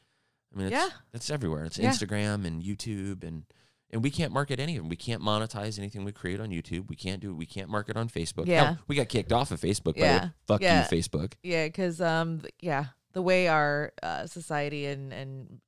I 0.55 0.58
mean, 0.58 0.67
it's, 0.69 0.73
Yeah. 0.73 0.88
it's 1.12 1.28
everywhere. 1.31 1.64
It's 1.64 1.78
Yeah. 1.78 1.90
Instagram 1.90 2.46
and 2.46 2.62
YouTube 2.62 3.25
and 3.25 3.44
and 3.90 4.02
we 4.02 4.11
can't 4.11 4.32
market 4.32 4.58
any 4.58 4.76
of 4.76 4.82
them. 4.82 4.88
We 4.88 4.96
can't 4.96 5.23
monetize 5.23 5.78
anything 5.78 6.05
we 6.05 6.11
create 6.12 6.40
on 6.40 6.50
YouTube. 6.50 6.88
We 6.88 6.96
can't 6.96 7.20
do 7.20 7.34
we 7.34 7.46
can't 7.46 7.69
market 7.69 7.96
on 7.96 8.08
Facebook. 8.08 8.46
Yeah. 8.46 8.64
Hell, 8.64 8.78
we 8.88 8.96
got 8.96 9.08
kicked 9.08 9.32
off 9.32 9.50
of 9.50 9.61
Facebook. 9.61 9.96
Yeah. 9.96 10.31
Fuck 10.46 10.62
Yeah. 10.62 10.87
you, 10.90 10.99
Facebook. 10.99 11.34
Yeah, 11.43 11.67
because 11.67 12.00
um, 12.00 12.43
yeah, 12.61 12.87
the 13.12 13.23
way 13.23 13.49
our 13.49 13.93
uh, 14.02 14.26
society 14.26 14.87
and 14.87 15.12
and 15.12 15.61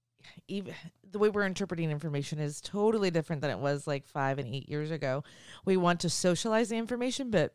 even 0.49 0.75
the 1.11 1.19
way 1.19 1.29
we're 1.29 1.47
interpreting 1.47 1.91
information 1.91 2.39
is 2.39 2.61
totally 2.61 3.11
different 3.11 3.43
than 3.43 3.51
it 3.51 3.59
was 3.59 3.87
like 3.87 4.07
five 4.07 4.39
and 4.39 4.53
eight 4.55 4.69
years 4.69 4.91
ago. 4.91 5.25
We 5.65 5.77
want 5.77 6.01
to 6.01 6.11
socialize 6.11 6.69
the 6.69 6.77
information, 6.77 7.31
but 7.31 7.55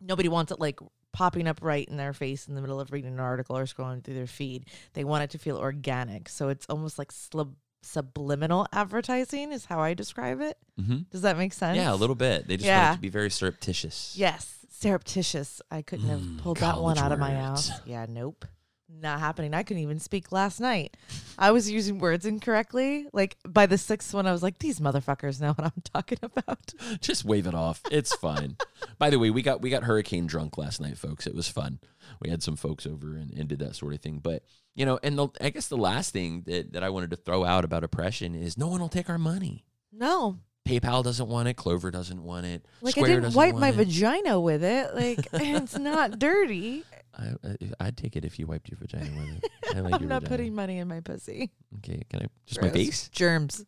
nobody 0.00 0.28
wants 0.28 0.52
it 0.52 0.60
like 0.60 0.78
popping 1.12 1.48
up 1.48 1.60
right 1.62 1.88
in 1.88 1.96
their 1.96 2.12
face 2.12 2.46
in 2.46 2.54
the 2.54 2.60
middle 2.60 2.78
of 2.78 2.92
reading 2.92 3.14
an 3.14 3.20
article 3.20 3.56
or 3.56 3.64
scrolling 3.64 4.04
through 4.04 4.14
their 4.14 4.26
feed. 4.26 4.66
They 4.92 5.02
want 5.04 5.24
it 5.24 5.30
to 5.30 5.38
feel 5.38 5.56
organic, 5.56 6.28
so 6.28 6.48
it's 6.48 6.66
almost 6.68 6.98
like 6.98 7.10
slub- 7.10 7.54
subliminal 7.82 8.66
advertising 8.72 9.52
is 9.52 9.64
how 9.64 9.80
I 9.80 9.94
describe 9.94 10.40
it. 10.40 10.58
Mm-hmm. 10.80 10.98
Does 11.10 11.22
that 11.22 11.38
make 11.38 11.52
sense? 11.52 11.76
Yeah, 11.76 11.92
a 11.92 11.96
little 11.96 12.16
bit. 12.16 12.46
They 12.46 12.56
just 12.56 12.68
want 12.70 12.92
it 12.92 12.96
to 12.96 13.00
be 13.00 13.08
very 13.08 13.30
surreptitious. 13.30 14.14
Yes, 14.16 14.54
surreptitious. 14.70 15.62
I 15.70 15.82
couldn't 15.82 16.08
have 16.08 16.20
Mm, 16.20 16.38
pulled 16.38 16.58
that 16.58 16.80
one 16.80 16.98
out 16.98 17.12
of 17.12 17.18
my 17.18 17.32
ass. 17.32 17.70
Yeah, 17.86 18.06
nope. 18.08 18.44
Not 18.88 19.18
happening. 19.18 19.52
I 19.52 19.64
couldn't 19.64 19.82
even 19.82 19.98
speak 19.98 20.30
last 20.30 20.60
night. 20.60 20.96
I 21.36 21.50
was 21.50 21.68
using 21.68 21.98
words 21.98 22.24
incorrectly. 22.24 23.06
Like 23.12 23.36
by 23.46 23.66
the 23.66 23.78
sixth 23.78 24.14
one, 24.14 24.28
I 24.28 24.32
was 24.32 24.44
like, 24.44 24.58
"These 24.58 24.78
motherfuckers 24.78 25.40
know 25.40 25.52
what 25.54 25.64
I'm 25.64 25.82
talking 25.82 26.18
about." 26.22 26.72
Just 27.00 27.24
wave 27.24 27.48
it 27.48 27.54
off. 27.54 27.82
It's 27.90 28.14
fine. 28.14 28.56
By 28.98 29.10
the 29.10 29.18
way, 29.18 29.30
we 29.30 29.42
got 29.42 29.60
we 29.60 29.70
got 29.70 29.82
hurricane 29.82 30.26
drunk 30.28 30.56
last 30.56 30.80
night, 30.80 30.98
folks. 30.98 31.26
It 31.26 31.34
was 31.34 31.48
fun. 31.48 31.80
We 32.20 32.30
had 32.30 32.44
some 32.44 32.54
folks 32.54 32.86
over 32.86 33.16
and, 33.16 33.32
and 33.32 33.48
did 33.48 33.58
that 33.58 33.74
sort 33.74 33.92
of 33.92 34.00
thing. 34.00 34.20
But 34.22 34.44
you 34.76 34.86
know, 34.86 35.00
and 35.02 35.18
the, 35.18 35.28
I 35.40 35.50
guess 35.50 35.66
the 35.66 35.76
last 35.76 36.12
thing 36.12 36.44
that, 36.46 36.72
that 36.74 36.84
I 36.84 36.90
wanted 36.90 37.10
to 37.10 37.16
throw 37.16 37.44
out 37.44 37.64
about 37.64 37.82
oppression 37.82 38.36
is 38.36 38.56
no 38.56 38.68
one 38.68 38.80
will 38.80 38.88
take 38.88 39.10
our 39.10 39.18
money. 39.18 39.64
No, 39.92 40.38
PayPal 40.66 41.02
doesn't 41.04 41.28
want 41.28 41.48
it. 41.48 41.54
Clover 41.54 41.90
doesn't 41.90 42.22
want 42.22 42.44
it. 42.46 42.66
like 42.80 42.92
Square 42.92 43.06
I 43.10 43.14
didn't 43.14 43.34
wipe 43.34 43.54
my 43.54 43.68
it. 43.70 43.74
vagina 43.76 44.38
with 44.40 44.62
it. 44.62 44.94
Like 44.94 45.26
it's 45.32 45.78
not 45.78 46.18
dirty. 46.18 46.84
I, 47.16 47.34
I'd 47.80 47.96
take 47.96 48.14
it 48.16 48.24
if 48.24 48.38
you 48.38 48.46
wiped 48.46 48.68
your 48.68 48.78
vagina 48.78 49.10
with 49.16 49.36
it. 49.42 49.50
I 49.76 49.80
like 49.80 49.94
I'm 49.94 50.00
your 50.02 50.08
not 50.08 50.22
vagina. 50.22 50.28
putting 50.28 50.54
money 50.54 50.78
in 50.78 50.88
my 50.88 51.00
pussy. 51.00 51.50
Okay, 51.78 52.02
can 52.10 52.22
I 52.22 52.26
just 52.46 52.60
my 52.60 52.68
Gross. 52.68 52.76
face? 52.84 53.08
Germs. 53.08 53.64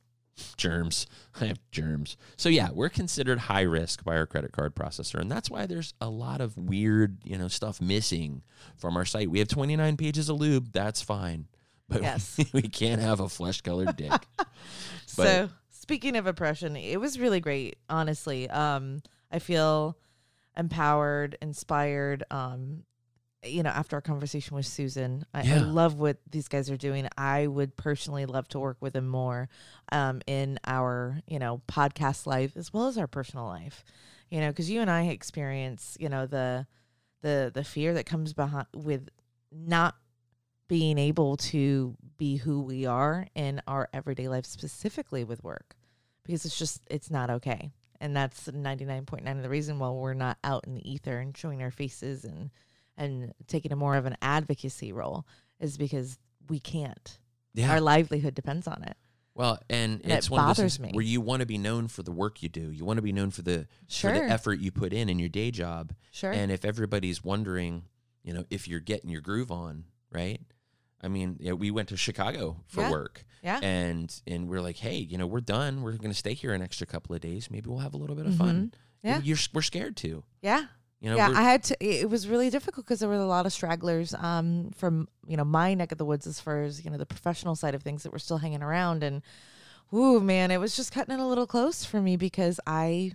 germs. 0.57 1.07
I 1.41 1.47
have 1.47 1.59
germs. 1.71 2.17
So 2.37 2.49
yeah, 2.49 2.69
we're 2.73 2.89
considered 2.91 3.39
high 3.39 3.63
risk 3.63 4.05
by 4.05 4.17
our 4.17 4.27
credit 4.27 4.53
card 4.53 4.75
processor, 4.75 5.19
and 5.21 5.31
that's 5.31 5.51
why 5.51 5.67
there's 5.67 5.95
a 6.01 6.09
lot 6.11 6.41
of 6.41 6.57
weird, 6.59 7.19
you 7.25 7.39
know, 7.39 7.49
stuff 7.49 7.81
missing 7.81 8.43
from 8.77 8.97
our 8.97 9.05
site. 9.05 9.31
We 9.31 9.39
have 9.39 9.49
29 9.49 9.97
pages 9.97 10.29
of 10.29 10.39
lube. 10.39 10.73
That's 10.73 11.01
fine, 11.03 11.47
but 11.89 12.03
Yes. 12.03 12.39
we, 12.53 12.63
can't 12.63 13.01
have 13.01 13.21
a 13.21 13.29
flesh 13.29 13.63
colored 13.63 13.97
dick. 13.97 14.13
so 15.07 15.49
speaking 15.71 16.17
of 16.17 16.27
oppression, 16.27 16.77
it 16.77 17.01
was 17.01 17.19
really 17.19 17.41
great. 17.41 17.77
Honestly, 17.89 18.49
um, 18.51 19.01
I 19.33 19.39
feel 19.39 19.97
empowered, 20.57 21.39
inspired. 21.41 22.25
Um, 22.31 22.85
you 23.45 23.63
know, 23.63 23.71
after 23.71 23.97
our 23.97 24.03
conversation 24.03 24.57
with 24.57 24.67
Susan, 24.67 25.25
I, 25.33 25.41
I 25.41 25.59
love 25.59 25.95
what 25.95 26.19
these 26.29 26.49
guys 26.49 26.71
are 26.71 26.77
doing. 26.77 27.09
I 27.17 27.47
would 27.47 27.77
personally 27.77 28.27
love 28.27 28.49
to 28.49 28.59
work 28.59 28.79
with 28.81 28.95
them 28.95 29.07
more 29.07 29.49
um, 29.93 30.21
in 30.27 30.59
our, 30.67 31.21
you 31.27 31.39
know, 31.39 31.63
podcast 31.69 32.27
life 32.27 32.57
as 32.57 32.73
well 32.73 32.89
as 32.89 32.99
our 32.99 33.07
personal 33.07 33.47
life. 33.47 33.85
You 34.31 34.41
know, 34.41 34.49
because 34.49 34.69
you 34.69 34.81
and 34.81 34.91
I 34.91 35.05
experience, 35.05 35.97
you 36.01 36.09
know, 36.09 36.27
the 36.27 36.67
the 37.23 37.51
the 37.55 37.65
fear 37.65 37.95
that 37.95 38.07
comes 38.07 38.33
behind 38.33 38.67
with 38.75 39.09
not 39.53 39.95
being 40.69 40.99
able 40.99 41.37
to 41.37 41.97
be 42.19 42.37
who 42.37 42.61
we 42.61 42.85
are 42.85 43.27
in 43.35 43.63
our 43.67 43.89
everyday 43.93 44.29
life, 44.29 44.45
specifically 44.45 45.25
with 45.25 45.43
work, 45.43 45.77
because 46.25 46.45
it's 46.45 46.59
just 46.59 46.83
it's 46.91 47.11
not 47.11 47.31
okay, 47.31 47.71
and 48.01 48.15
that's 48.15 48.53
ninety 48.53 48.85
nine 48.85 49.07
point 49.07 49.25
nine 49.25 49.39
of 49.39 49.43
the 49.43 49.49
reason 49.49 49.79
why 49.79 49.89
we're 49.91 50.13
not 50.13 50.37
out 50.45 50.67
in 50.67 50.75
the 50.75 50.91
ether 50.91 51.19
and 51.21 51.37
showing 51.37 51.63
our 51.63 51.71
faces 51.71 52.25
and 52.25 52.51
and 52.99 53.33
taking 53.47 53.73
a 53.73 53.77
more 53.77 53.97
of 53.97 54.05
an 54.05 54.17
advocacy 54.21 54.93
role 54.93 55.27
is 55.61 55.79
because 55.79 56.19
we 56.49 56.59
can't. 56.61 57.19
Yeah. 57.55 57.71
Our 57.73 57.81
livelihood 57.81 58.35
depends 58.35 58.67
on 58.69 58.83
it. 58.83 58.97
Well, 59.35 59.59
and, 59.71 60.01
And 60.03 60.13
it 60.13 60.17
it's 60.17 60.29
one 60.31 60.41
of 60.41 60.49
those 60.49 60.57
bothers 60.59 60.77
things 60.79 60.93
me. 60.93 60.97
where 60.97 61.05
you 61.05 61.21
want 61.21 61.41
to 61.41 61.47
be 61.47 61.59
known 61.59 61.87
for 61.89 62.03
the 62.03 62.11
work 62.13 62.43
you 62.43 62.49
do. 62.49 62.71
You 62.73 62.85
want 62.85 62.99
to 62.99 63.03
be 63.03 63.13
known 63.13 63.31
for 63.31 63.43
the 63.43 63.67
for 63.89 64.11
the 64.13 64.23
effort 64.25 64.59
you 64.61 64.73
put 64.73 64.93
in 64.93 65.09
in 65.09 65.19
your 65.21 65.29
day 65.29 65.51
job. 65.53 65.93
Sure. 66.11 66.33
And 66.33 66.51
if 66.51 66.65
everybody's 66.65 67.23
wondering, 67.25 67.85
you 68.25 68.33
know, 68.35 68.45
if 68.51 68.67
you're 68.67 68.81
getting 68.81 69.11
your 69.11 69.21
groove 69.21 69.53
on, 69.53 69.85
right? 70.11 70.41
I 71.01 71.07
mean, 71.07 71.37
you 71.39 71.51
know, 71.51 71.55
we 71.55 71.71
went 71.71 71.89
to 71.91 71.97
Chicago 71.97 72.57
for 72.67 72.81
Yeah. 72.81 72.91
work, 72.91 73.25
yeah. 73.45 73.61
and 73.63 74.13
and 74.27 74.49
we're 74.49 74.61
like, 74.61 74.79
hey, 74.79 74.97
you 74.97 75.17
know, 75.17 75.29
we're 75.29 75.41
done. 75.41 75.83
We're 75.83 75.93
going 75.93 76.11
to 76.11 76.15
stay 76.19 76.35
here 76.35 76.53
an 76.53 76.61
extra 76.63 76.89
couple 76.89 77.15
of 77.15 77.21
days. 77.21 77.49
Maybe 77.49 77.71
we'll 77.71 77.79
have 77.79 77.95
a 77.95 77.99
little 77.99 78.17
bit 78.17 78.27
of 78.27 78.35
fun. 78.35 78.73
Mm-hmm. 78.73 79.07
Yeah. 79.07 79.17
And 79.19 79.25
you're 79.25 79.39
we're 79.55 79.63
scared 79.63 79.97
to. 79.99 80.25
yeah. 80.43 80.65
You 81.01 81.11
know, 81.11 81.17
yeah, 81.17 81.31
I 81.35 81.43
had 81.43 81.63
to. 81.65 81.77
It 81.85 82.11
was 82.11 82.27
really 82.27 82.51
difficult 82.51 82.85
because 82.87 82.99
there 83.01 83.09
were 83.09 83.15
a 83.15 83.25
lot 83.27 83.47
of 83.47 83.53
stragglers 83.53 84.15
um, 84.15 84.71
from 84.77 85.07
you 85.27 85.37
know 85.37 85.45
my 85.45 85.75
neck 85.75 85.93
of 85.93 85.99
the 85.99 86.05
woods 86.05 86.27
as 86.27 86.41
far 86.41 86.63
as 86.63 86.85
you 86.85 86.91
know 86.91 86.97
the 86.99 87.07
professional 87.07 87.55
side 87.55 87.75
of 87.77 87.83
things 87.83 88.03
that 88.03 88.13
were 88.13 88.19
still 88.19 88.39
hanging 88.39 88.63
around, 88.65 89.05
and 89.05 89.23
ooh 89.95 90.19
man, 90.21 90.51
it 90.51 90.59
was 90.59 90.75
just 90.75 90.91
cutting 90.93 91.15
it 91.15 91.21
a 91.21 91.25
little 91.27 91.47
close 91.47 91.85
for 91.85 92.01
me 92.01 92.17
because 92.17 92.59
I 92.67 93.13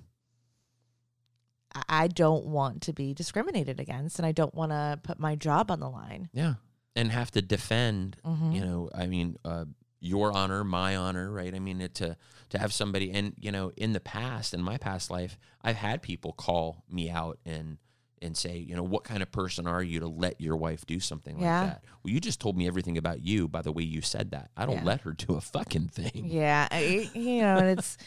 I- 1.90 2.08
don't 2.08 2.46
want 2.46 2.82
to 2.84 2.94
be 2.94 3.14
discriminated 3.14 3.80
against, 3.80 4.20
and 4.20 4.26
I 4.26 4.32
don't 4.32 4.54
want 4.54 4.72
to 4.72 5.00
put 5.04 5.20
my 5.20 5.36
job 5.36 5.72
on 5.72 5.80
the 5.80 5.90
line. 5.90 6.30
yeah, 6.34 6.56
and 6.96 7.12
have 7.12 7.32
to 7.32 7.42
defend 7.42 8.18
Mhm. 8.24 8.54
you 8.54 8.62
know 8.62 8.90
i 8.94 9.08
mean 9.08 9.36
uh, 9.44 9.66
your 10.04 10.32
honor 10.34 10.64
my 10.64 10.96
honor 10.96 11.32
right? 11.32 11.56
I 11.56 11.60
mean 11.60 11.80
it, 11.82 11.96
to 11.96 12.18
to 12.50 12.58
have 12.60 12.74
somebody 12.74 13.12
and 13.12 13.34
you 13.40 13.52
know 13.52 13.72
in 13.78 13.94
the 13.94 14.00
past 14.00 14.54
in 14.54 14.62
my 14.62 14.78
past 14.78 15.10
life 15.10 15.40
i've 15.64 15.78
had 15.78 16.04
people 16.04 16.34
call 16.34 16.84
me 16.88 17.10
out 17.10 17.40
and 17.46 17.78
and 18.22 18.38
say 18.38 18.58
you 18.58 18.76
know 18.76 18.84
what 18.84 19.04
kind 19.04 19.24
of 19.24 19.32
person 19.32 19.66
are 19.66 19.82
you 19.82 20.00
to 20.02 20.08
let 20.08 20.40
your 20.40 20.56
wife 20.56 20.86
do 20.86 21.00
something 21.00 21.40
Yeah. 21.40 21.62
like 21.62 21.70
that? 21.72 21.84
Well 22.04 22.14
you 22.14 22.20
just 22.20 22.40
told 22.40 22.56
me 22.58 22.68
everything 22.68 22.98
about 22.98 23.22
you 23.22 23.48
by 23.48 23.62
the 23.62 23.72
way 23.72 23.84
you 23.84 24.02
said 24.02 24.32
that. 24.32 24.52
I 24.56 24.66
don't 24.66 24.76
Yeah. 24.78 24.84
let 24.84 25.02
her 25.02 25.12
do 25.14 25.34
a 25.36 25.42
fucking 25.42 25.88
thing. 25.88 26.26
Yeah, 26.30 26.68
I, 26.72 27.10
you 27.16 27.42
know, 27.42 27.58
and 27.58 27.80
it's 27.80 27.98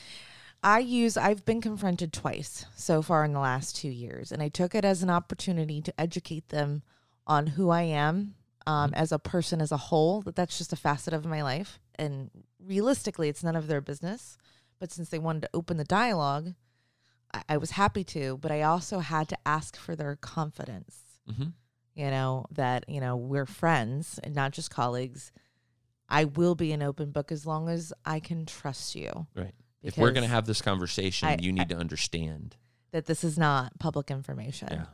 I 0.62 0.78
use 0.80 1.16
I've 1.16 1.44
been 1.44 1.60
confronted 1.60 2.12
twice 2.12 2.66
so 2.76 3.02
far 3.02 3.24
in 3.24 3.32
the 3.32 3.40
last 3.40 3.76
2 3.76 3.88
years 3.88 4.32
and 4.32 4.42
I 4.42 4.48
took 4.48 4.74
it 4.74 4.84
as 4.84 5.02
an 5.02 5.10
opportunity 5.10 5.80
to 5.82 6.00
educate 6.00 6.48
them 6.50 6.82
on 7.26 7.48
who 7.48 7.70
I 7.70 7.82
am 7.82 8.34
um, 8.66 8.94
as 8.94 9.12
a 9.12 9.18
person 9.18 9.60
as 9.60 9.70
a 9.70 9.76
whole 9.76 10.22
that 10.22 10.34
that's 10.34 10.56
just 10.58 10.72
a 10.72 10.76
facet 10.76 11.12
of 11.12 11.24
my 11.26 11.42
life 11.42 11.78
and 11.98 12.30
realistically 12.64 13.28
it's 13.28 13.44
none 13.44 13.56
of 13.56 13.66
their 13.66 13.80
business 13.80 14.36
but 14.78 14.92
since 14.92 15.08
they 15.08 15.18
wanted 15.18 15.42
to 15.42 15.50
open 15.54 15.76
the 15.76 15.84
dialogue 15.84 16.54
I, 17.34 17.42
I 17.50 17.56
was 17.56 17.72
happy 17.72 18.04
to 18.04 18.38
but 18.38 18.50
I 18.50 18.62
also 18.62 19.00
had 19.00 19.28
to 19.28 19.38
ask 19.44 19.76
for 19.76 19.96
their 19.96 20.16
confidence. 20.16 21.00
Hmm 21.34 21.48
you 21.96 22.10
know 22.10 22.44
that 22.52 22.84
you 22.88 23.00
know 23.00 23.16
we're 23.16 23.46
friends 23.46 24.20
and 24.22 24.34
not 24.34 24.52
just 24.52 24.70
colleagues. 24.70 25.32
I 26.08 26.24
will 26.24 26.54
be 26.54 26.70
an 26.72 26.82
open 26.82 27.10
book 27.10 27.32
as 27.32 27.44
long 27.46 27.68
as 27.68 27.92
i 28.04 28.20
can 28.20 28.46
trust 28.46 28.94
you. 28.94 29.26
Right. 29.34 29.54
If 29.82 29.98
we're 29.98 30.12
going 30.12 30.22
to 30.22 30.32
have 30.32 30.46
this 30.46 30.62
conversation 30.62 31.28
I- 31.28 31.38
you 31.40 31.52
need 31.52 31.70
to 31.70 31.76
understand. 31.76 32.56
that 32.92 33.06
this 33.06 33.24
is 33.24 33.36
not 33.36 33.76
public 33.80 34.10
information. 34.10 34.68
Yeah. 34.70 34.84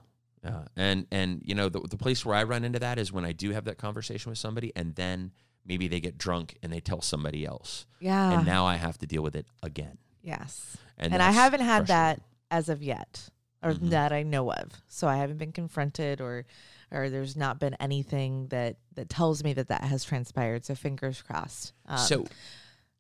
Yeah. 0.45 0.63
And 0.77 1.07
and 1.11 1.43
you 1.45 1.55
know 1.55 1.69
the 1.69 1.81
the 1.81 1.97
place 1.97 2.25
where 2.25 2.37
I 2.37 2.45
run 2.45 2.65
into 2.65 2.79
that 2.79 2.99
is 2.99 3.13
when 3.13 3.25
I 3.25 3.33
do 3.33 3.51
have 3.51 3.65
that 3.65 3.79
conversation 3.79 4.31
with 4.31 4.39
somebody 4.39 4.73
and 4.75 4.95
then 4.95 5.33
maybe 5.67 5.89
they 5.89 6.01
get 6.01 6.19
drunk 6.19 6.57
and 6.63 6.73
they 6.73 6.81
tell 6.81 7.01
somebody 7.01 7.45
else. 7.47 7.87
yeah 8.01 8.33
and 8.39 8.47
now 8.47 8.67
I 8.67 8.77
have 8.77 8.99
to 8.99 9.07
deal 9.07 9.23
with 9.23 9.37
it 9.37 9.47
again. 9.63 9.99
yes 10.23 10.77
And, 10.99 11.13
and, 11.15 11.23
i 11.23 11.31
haven't 11.31 11.61
had 11.63 11.87
that 11.89 12.21
as 12.51 12.69
of 12.69 12.83
yet 12.83 13.29
or 13.63 13.73
Mhm. 13.73 13.91
that 13.91 14.13
i 14.13 14.23
know 14.23 14.53
of 14.53 14.69
so 14.89 15.07
i 15.09 15.17
haven't 15.17 15.39
been 15.39 15.53
confronted 15.53 16.21
or 16.21 16.45
or 16.91 17.09
there's 17.11 17.37
not 17.37 17.59
been 17.59 17.75
anything 17.81 18.49
that 18.49 18.77
that 18.95 19.09
tells 19.09 19.43
me 19.43 19.53
that 19.55 19.69
that 19.69 19.83
has 19.85 20.05
transpired 20.05 20.65
so 20.65 20.75
fingers 20.75 21.23
crossed 21.23 21.73
um, 21.87 21.99
so 21.99 22.27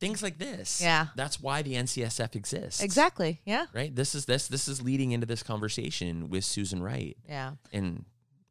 things 0.00 0.20
like 0.20 0.36
this. 0.38 0.80
Yeah. 0.82 1.06
That's 1.14 1.40
why 1.40 1.62
the 1.62 1.74
NCSF 1.74 2.34
exists. 2.34 2.82
exactly 2.82 3.40
yeah 3.44 3.66
Right? 3.72 3.94
This 3.94 4.14
is 4.16 4.24
this 4.24 4.48
this 4.48 4.66
is 4.66 4.82
leading 4.82 5.12
into 5.12 5.26
this 5.26 5.42
conversation 5.44 6.28
with 6.28 6.44
Susan 6.44 6.82
Wright. 6.82 7.16
yeah 7.28 7.52
And 7.72 8.04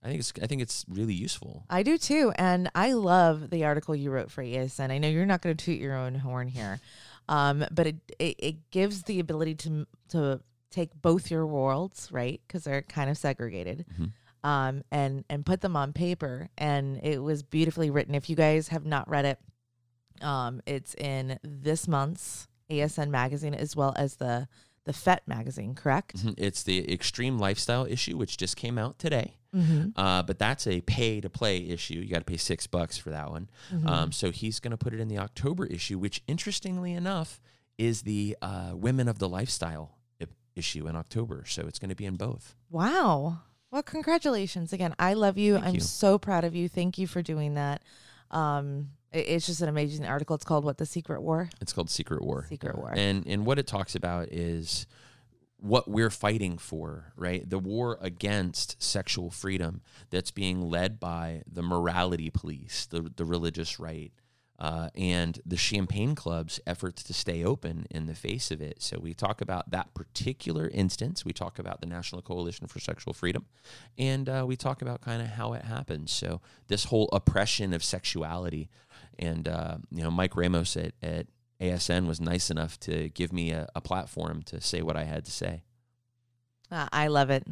I 0.03 0.07
think 0.07 0.19
it's 0.19 0.33
I 0.41 0.47
think 0.47 0.61
it's 0.61 0.83
really 0.89 1.13
useful. 1.13 1.63
I 1.69 1.83
do 1.83 1.97
too, 1.97 2.31
and 2.35 2.69
I 2.73 2.93
love 2.93 3.49
the 3.51 3.65
article 3.65 3.95
you 3.95 4.09
wrote 4.11 4.31
for 4.31 4.43
ASN. 4.43 4.89
I 4.91 4.97
know 4.97 5.07
you're 5.07 5.25
not 5.27 5.41
going 5.41 5.55
to 5.55 5.65
toot 5.65 5.79
your 5.79 5.95
own 5.95 6.15
horn 6.15 6.47
here, 6.47 6.79
um, 7.29 7.63
but 7.71 7.85
it, 7.87 7.95
it 8.17 8.35
it 8.39 8.71
gives 8.71 9.03
the 9.03 9.19
ability 9.19 9.55
to 9.55 9.85
to 10.09 10.41
take 10.71 10.89
both 11.01 11.29
your 11.29 11.45
worlds, 11.45 12.09
right? 12.11 12.41
Because 12.47 12.63
they're 12.63 12.81
kind 12.81 13.09
of 13.11 13.17
segregated, 13.17 13.85
Mhm. 13.99 14.11
um, 14.43 14.83
and 14.91 15.23
and 15.29 15.45
put 15.45 15.61
them 15.61 15.75
on 15.75 15.93
paper. 15.93 16.49
And 16.57 16.97
it 17.03 17.21
was 17.21 17.43
beautifully 17.43 17.89
written. 17.91 18.15
If 18.15 18.27
you 18.29 18.35
guys 18.35 18.69
have 18.69 18.85
not 18.85 19.07
read 19.07 19.25
it, 19.25 19.39
um, 20.23 20.61
it's 20.65 20.95
in 20.95 21.37
this 21.43 21.87
month's 21.87 22.47
ASN 22.71 23.11
magazine 23.11 23.53
as 23.53 23.75
well 23.75 23.93
as 23.97 24.15
the 24.15 24.47
the 24.91 24.97
FET 24.97 25.27
magazine. 25.27 25.73
Correct? 25.75 26.17
Mhm. 26.17 26.33
It's 26.37 26.63
the 26.63 26.91
extreme 26.91 27.37
lifestyle 27.37 27.85
issue 27.85 28.17
which 28.17 28.37
just 28.37 28.55
came 28.57 28.77
out 28.77 28.99
today. 28.99 29.37
Mm-hmm. 29.55 29.99
Uh, 29.99 30.23
but 30.23 30.39
that's 30.39 30.65
a 30.67 30.81
pay 30.81 31.19
to 31.21 31.29
play 31.29 31.57
issue. 31.67 31.95
You 31.95 32.09
got 32.09 32.19
to 32.19 32.25
pay 32.25 32.37
six 32.37 32.67
bucks 32.67 32.97
for 32.97 33.09
that 33.09 33.29
one. 33.29 33.49
Mm-hmm. 33.73 33.87
Um, 33.87 34.11
so 34.11 34.31
he's 34.31 34.59
going 34.59 34.71
to 34.71 34.77
put 34.77 34.93
it 34.93 34.99
in 34.99 35.07
the 35.09 35.17
October 35.17 35.65
issue, 35.65 35.97
which 35.99 36.23
interestingly 36.27 36.93
enough 36.93 37.41
is 37.77 38.03
the 38.03 38.37
uh, 38.41 38.71
Women 38.73 39.07
of 39.07 39.19
the 39.19 39.27
Lifestyle 39.27 39.97
i- 40.21 40.25
issue 40.55 40.87
in 40.87 40.95
October. 40.95 41.43
So 41.47 41.67
it's 41.67 41.79
going 41.79 41.89
to 41.89 41.95
be 41.95 42.05
in 42.05 42.15
both. 42.15 42.55
Wow. 42.69 43.39
Well, 43.71 43.83
congratulations 43.83 44.71
again. 44.73 44.93
I 44.99 45.13
love 45.15 45.37
you. 45.37 45.55
Thank 45.55 45.65
I'm 45.67 45.73
you. 45.75 45.79
so 45.81 46.17
proud 46.17 46.43
of 46.43 46.55
you. 46.55 46.69
Thank 46.69 46.97
you 46.97 47.07
for 47.07 47.21
doing 47.21 47.55
that. 47.55 47.81
Um, 48.29 48.91
it's 49.11 49.45
just 49.45 49.61
an 49.61 49.69
amazing 49.69 50.05
article. 50.05 50.35
It's 50.35 50.45
called 50.45 50.63
"What 50.63 50.77
the 50.77 50.85
Secret 50.85 51.21
War." 51.21 51.49
It's 51.59 51.73
called 51.73 51.89
Secret 51.89 52.23
War. 52.23 52.45
Secret 52.49 52.77
War. 52.77 52.93
And 52.95 53.25
and 53.27 53.45
what 53.45 53.59
it 53.59 53.67
talks 53.67 53.95
about 53.95 54.29
is 54.29 54.87
what 55.57 55.87
we're 55.87 56.09
fighting 56.09 56.57
for, 56.57 57.13
right? 57.15 57.47
The 57.47 57.59
war 57.59 57.97
against 58.01 58.81
sexual 58.81 59.29
freedom 59.29 59.81
that's 60.09 60.31
being 60.31 60.61
led 60.61 60.99
by 60.99 61.43
the 61.51 61.61
morality 61.61 62.29
police, 62.29 62.85
the 62.85 63.11
the 63.15 63.25
religious 63.25 63.79
right, 63.79 64.11
uh, 64.61 64.89
and 64.93 65.41
the 65.43 65.57
champagne 65.57 66.13
club's 66.13 66.59
efforts 66.67 67.01
to 67.01 67.15
stay 67.15 67.43
open 67.43 67.87
in 67.89 68.05
the 68.05 68.13
face 68.13 68.51
of 68.51 68.61
it. 68.61 68.79
So 68.79 68.99
we 68.99 69.15
talk 69.15 69.41
about 69.41 69.71
that 69.71 69.91
particular 69.95 70.69
instance. 70.71 71.25
We 71.25 71.33
talk 71.33 71.57
about 71.57 71.81
the 71.81 71.87
National 71.87 72.21
Coalition 72.21 72.67
for 72.67 72.79
Sexual 72.79 73.15
Freedom, 73.15 73.47
and 73.97 74.29
uh, 74.29 74.45
we 74.47 74.55
talk 74.55 74.83
about 74.83 75.01
kind 75.01 75.19
of 75.19 75.29
how 75.29 75.53
it 75.53 75.65
happens. 75.65 76.11
So 76.11 76.41
this 76.67 76.85
whole 76.85 77.09
oppression 77.11 77.73
of 77.73 77.83
sexuality, 77.83 78.69
and 79.17 79.47
uh, 79.47 79.77
you 79.89 80.03
know, 80.03 80.11
Mike 80.11 80.35
Ramos 80.35 80.77
at, 80.77 80.93
at 81.01 81.25
ASN 81.59 82.05
was 82.05 82.21
nice 82.21 82.51
enough 82.51 82.79
to 82.81 83.09
give 83.09 83.33
me 83.33 83.49
a, 83.49 83.67
a 83.75 83.81
platform 83.81 84.43
to 84.43 84.61
say 84.61 84.83
what 84.83 84.95
I 84.95 85.05
had 85.05 85.25
to 85.25 85.31
say. 85.31 85.63
Uh, 86.71 86.87
I 86.93 87.07
love 87.07 87.31
it. 87.31 87.47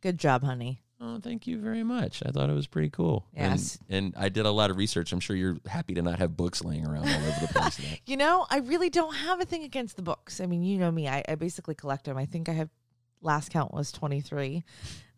Good 0.00 0.18
job, 0.18 0.42
honey. 0.42 0.82
Oh, 1.00 1.20
thank 1.20 1.46
you 1.46 1.58
very 1.60 1.84
much. 1.84 2.22
I 2.26 2.30
thought 2.32 2.50
it 2.50 2.54
was 2.54 2.66
pretty 2.66 2.90
cool. 2.90 3.24
And- 3.34 3.52
Yes. 3.52 3.78
And, 3.88 4.14
I 4.16 4.28
did 4.28 4.46
a 4.46 4.50
lot 4.50 4.70
of 4.70 4.76
research. 4.76 5.12
I'm 5.12 5.20
sure 5.20 5.36
you're 5.36 5.58
happy 5.66 5.94
to 5.94 6.02
not 6.02 6.18
have 6.18 6.36
books 6.36 6.64
laying 6.64 6.84
around 6.86 7.08
all 7.08 7.14
over 7.14 7.40
the 7.40 7.48
place. 7.52 7.80
You 8.06 8.16
know, 8.16 8.46
I 8.50 8.58
really 8.58 8.90
don't 8.90 9.14
have 9.14 9.40
a 9.40 9.44
thing 9.44 9.62
against 9.62 9.94
the 9.96 10.02
books. 10.02 10.40
I 10.40 10.46
mean, 10.46 10.62
you 10.64 10.76
know 10.78 10.90
me. 10.90 11.06
I, 11.08 11.22
I 11.28 11.34
basically 11.36 11.74
collect 11.76 12.04
them. 12.06 12.16
I 12.16 12.26
think 12.26 12.48
I 12.48 12.52
have 12.52 12.68
last 13.20 13.50
count 13.52 13.72
was 13.72 13.92
23 13.92 14.64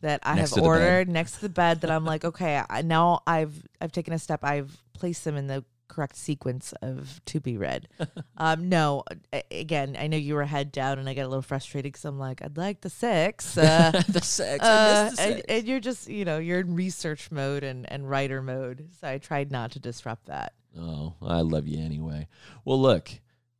that 0.02 0.20
I 0.22 0.34
Next 0.34 0.50
have 0.50 0.56
the 0.56 0.60
bed. 0.62 0.66
ordered 0.66 1.08
next 1.08 1.32
to 1.37 1.40
the 1.42 1.49
bed 1.49 1.80
that 1.82 1.90
I'm 1.90 2.04
like, 2.04 2.25
okay, 2.30 2.62
I, 2.68 2.82
now 2.82 3.20
I've 3.26 3.54
I've 3.80 3.92
taken 3.92 4.12
a 4.12 4.18
step. 4.18 4.44
I've 4.44 4.76
placed 4.92 5.25
them 5.25 5.37
in 5.37 5.46
the 5.46 5.64
correct 5.90 6.16
sequence 6.16 6.73
of 6.80 7.20
to 7.26 7.40
be 7.40 7.56
read. 7.56 7.88
um, 8.37 8.68
no, 8.68 9.04
a- 9.32 9.42
again, 9.50 9.97
I 9.99 10.06
know 10.06 10.16
you 10.16 10.35
were 10.35 10.44
head 10.44 10.73
down, 10.73 10.99
and 10.99 11.09
I 11.09 11.14
get 11.14 11.26
a 11.26 11.28
little 11.28 11.42
frustrated 11.42 11.92
because 11.92 12.04
I'm 12.04 12.18
like, 12.18 12.42
I'd 12.42 12.56
like 12.56 12.80
the 12.80 12.90
six. 12.90 13.59
Uh, 13.70 14.02
the 14.09 14.20
sex. 14.20 14.64
uh, 14.64 15.11
the 15.14 15.23
and, 15.23 15.37
sex. 15.37 15.42
and 15.49 15.68
you're 15.68 15.80
just, 15.80 16.09
you 16.09 16.25
know, 16.25 16.38
you're 16.38 16.61
in 16.61 16.75
research 16.75 17.30
mode 17.30 17.62
and, 17.62 17.90
and 17.90 18.09
writer 18.09 18.42
mode. 18.42 18.88
So 19.00 19.09
I 19.09 19.18
tried 19.18 19.50
not 19.50 19.73
to 19.73 19.80
disrupt 19.80 20.26
that. 20.26 20.54
Oh, 20.78 21.14
I 21.23 21.40
love 21.40 21.66
you 21.68 21.82
anyway. 21.85 22.28
Well, 22.64 22.80
look, 22.80 23.11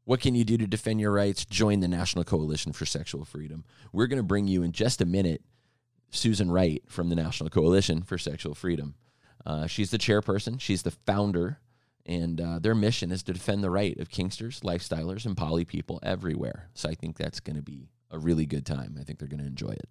what 0.05 0.21
can 0.21 0.35
you 0.35 0.45
do 0.45 0.57
to 0.59 0.67
defend 0.67 1.01
your 1.01 1.13
rights? 1.13 1.45
Join 1.45 1.81
the 1.81 1.89
National 1.89 2.25
Coalition 2.25 2.73
for 2.73 2.87
Sexual 2.87 3.25
Freedom. 3.25 3.65
We're 3.93 4.07
going 4.07 4.19
to 4.19 4.23
bring 4.25 4.49
you 4.49 4.63
in 4.63 4.73
just 4.73 5.01
a 5.01 5.07
minute 5.07 5.43
Susan 6.11 6.51
Wright 6.51 6.83
from 6.89 7.09
the 7.09 7.17
National 7.17 7.51
Coalition 7.51 8.03
for 8.03 8.19
Sexual 8.19 8.55
Freedom. 8.55 8.95
Uh, 9.47 9.67
she's 9.67 9.91
the 9.91 9.99
chairperson, 9.99 10.61
she's 10.61 10.83
the 10.83 10.91
founder, 10.91 11.61
and 12.07 12.41
uh, 12.41 12.59
their 12.59 12.75
mission 12.75 13.11
is 13.13 13.23
to 13.25 13.33
defend 13.33 13.63
the 13.63 13.71
right 13.71 13.97
of 13.99 14.09
Kinksters, 14.09 14.61
lifestylers, 14.61 15.27
and 15.27 15.37
poly 15.37 15.65
people 15.65 15.99
everywhere. 16.03 16.69
So 16.75 16.89
I 16.89 16.95
think 16.95 17.17
that's 17.17 17.41
going 17.41 17.57
to 17.57 17.63
be 17.63 17.89
a 18.11 18.19
really 18.19 18.47
good 18.47 18.67
time. 18.67 18.97
I 19.01 19.05
think 19.05 19.19
they're 19.19 19.29
going 19.29 19.41
to 19.41 19.47
enjoy 19.47 19.71
it. 19.71 19.89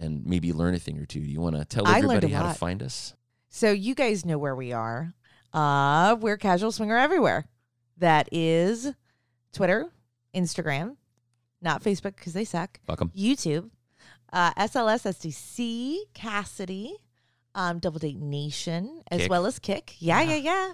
And 0.00 0.24
maybe 0.24 0.52
learn 0.52 0.74
a 0.74 0.78
thing 0.78 0.98
or 0.98 1.06
two. 1.06 1.20
Do 1.20 1.26
you 1.26 1.40
want 1.40 1.56
to 1.56 1.64
tell 1.64 1.86
I 1.86 2.00
learned 2.00 2.04
a 2.24 2.26
everybody 2.26 2.32
how 2.32 2.52
to 2.52 2.58
find 2.58 2.82
us? 2.82 3.14
So 3.48 3.70
you 3.72 3.94
guys 3.94 4.24
know 4.24 4.38
where 4.38 4.54
we 4.54 4.72
are. 4.72 5.12
Uh, 5.52 6.16
we're 6.20 6.36
Casual 6.36 6.70
Swinger 6.70 6.96
everywhere. 6.96 7.46
That 7.96 8.28
is 8.30 8.92
Twitter, 9.52 9.86
Instagram, 10.34 10.96
not 11.60 11.82
Facebook 11.82 12.14
because 12.16 12.32
they 12.32 12.44
suck. 12.44 12.78
Welcome. 12.86 13.10
YouTube, 13.16 13.70
uh, 14.32 14.52
SLS, 14.54 15.04
SDC, 15.04 15.96
Kasidie, 16.14 16.92
um, 17.56 17.80
Double 17.80 17.98
Date 17.98 18.18
Nation, 18.20 19.02
as 19.10 19.22
Kik. 19.22 19.30
well 19.30 19.46
as 19.46 19.58
Kik. 19.58 19.96
Yeah, 19.98 20.20
Yeah. 20.20 20.34
yeah, 20.34 20.36
yeah. 20.36 20.72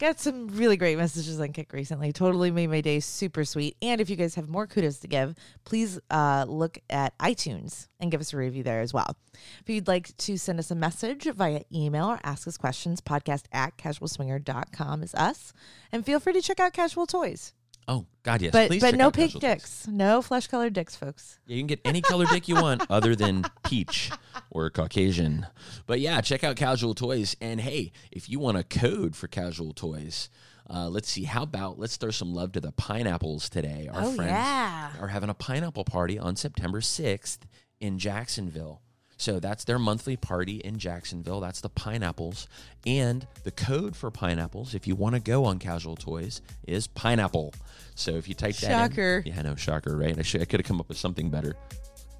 Got 0.00 0.18
some 0.18 0.48
really 0.48 0.78
great 0.78 0.96
messages 0.96 1.38
on 1.40 1.52
Kik 1.52 1.74
recently. 1.74 2.10
Totally 2.10 2.50
made 2.50 2.70
my 2.70 2.80
day 2.80 3.00
super 3.00 3.44
sweet. 3.44 3.76
And 3.82 4.00
if 4.00 4.08
you 4.08 4.16
guys 4.16 4.34
have 4.34 4.48
more 4.48 4.66
kudos 4.66 4.96
to 5.00 5.08
give, 5.08 5.34
please 5.64 6.00
uh, 6.10 6.46
look 6.48 6.78
at 6.88 7.16
iTunes 7.18 7.88
and 8.00 8.10
give 8.10 8.18
us 8.18 8.32
a 8.32 8.38
review 8.38 8.62
there 8.62 8.80
as 8.80 8.94
well. 8.94 9.14
If 9.60 9.68
you'd 9.68 9.88
like 9.88 10.16
to 10.16 10.38
send 10.38 10.58
us 10.58 10.70
a 10.70 10.74
message 10.74 11.24
via 11.24 11.60
email 11.70 12.06
or 12.06 12.18
ask 12.24 12.48
us 12.48 12.56
questions, 12.56 13.02
podcast 13.02 13.42
at 13.52 13.76
casualswinger.com 13.76 15.02
is 15.02 15.14
us. 15.14 15.52
And 15.92 16.06
feel 16.06 16.18
free 16.18 16.32
to 16.32 16.40
check 16.40 16.60
out 16.60 16.72
Casual 16.72 17.06
Toys. 17.06 17.52
Oh 17.88 18.06
God, 18.22 18.42
yes. 18.42 18.52
But 18.52 18.68
Please 18.68 18.80
but 18.80 18.90
check 18.90 18.98
no 18.98 19.06
out 19.06 19.14
pink 19.14 19.32
Casual 19.32 19.40
dicks. 19.40 19.86
No 19.88 20.22
flesh 20.22 20.46
colored 20.46 20.72
dicks, 20.72 20.94
folks. 20.94 21.38
Yeah, 21.46 21.56
you 21.56 21.60
can 21.62 21.66
get 21.66 21.80
any 21.84 22.00
color 22.00 22.26
dick 22.26 22.46
you 22.48 22.54
want 22.56 22.82
other 22.90 23.16
than 23.16 23.44
peach 23.64 24.10
or 24.50 24.70
Caucasian. 24.70 25.46
But 25.86 26.00
yeah, 26.00 26.20
check 26.20 26.44
out 26.44 26.56
Casual 26.56 26.94
Toys. 26.94 27.36
And 27.40 27.60
hey, 27.60 27.92
if 28.12 28.28
you 28.28 28.38
want 28.38 28.58
a 28.58 28.64
code 28.64 29.16
for 29.16 29.26
Casual 29.26 29.72
Toys, 29.72 30.28
uh, 30.68 30.88
let's 30.88 31.10
see. 31.10 31.24
How 31.24 31.42
about 31.42 31.78
let's 31.78 31.96
throw 31.96 32.10
some 32.10 32.32
love 32.32 32.52
to 32.52 32.60
the 32.60 32.70
pineapples 32.72 33.48
today? 33.48 33.88
Our 33.92 34.02
Oh, 34.02 34.12
friends 34.12 34.30
yeah. 34.30 34.92
are 35.00 35.08
having 35.08 35.30
a 35.30 35.34
pineapple 35.34 35.84
party 35.84 36.18
on 36.18 36.36
September 36.36 36.80
6th 36.80 37.38
in 37.80 37.98
Jacksonville. 37.98 38.82
So 39.20 39.38
that's 39.38 39.64
their 39.64 39.78
monthly 39.78 40.16
party 40.16 40.56
in 40.56 40.78
Jacksonville. 40.78 41.40
That's 41.40 41.60
the 41.60 41.68
pineapples. 41.68 42.48
And 42.86 43.26
the 43.44 43.50
code 43.50 43.94
for 43.94 44.10
pineapples, 44.10 44.74
if 44.74 44.86
you 44.86 44.94
want 44.94 45.14
to 45.14 45.20
go 45.20 45.44
on 45.44 45.58
Casual 45.58 45.94
Toys, 45.94 46.40
is 46.66 46.86
pineapple. 46.86 47.52
So 47.94 48.12
if 48.12 48.30
you 48.30 48.34
type 48.34 48.56
that. 48.56 48.70
Shocker. 48.70 49.22
Yeah, 49.26 49.34
I 49.38 49.42
know, 49.42 49.56
shocker, 49.56 49.94
right? 49.94 50.18
I, 50.18 50.22
should, 50.22 50.40
I 50.40 50.46
could 50.46 50.60
have 50.60 50.66
come 50.66 50.80
up 50.80 50.88
with 50.88 50.96
something 50.96 51.28
better. 51.28 51.54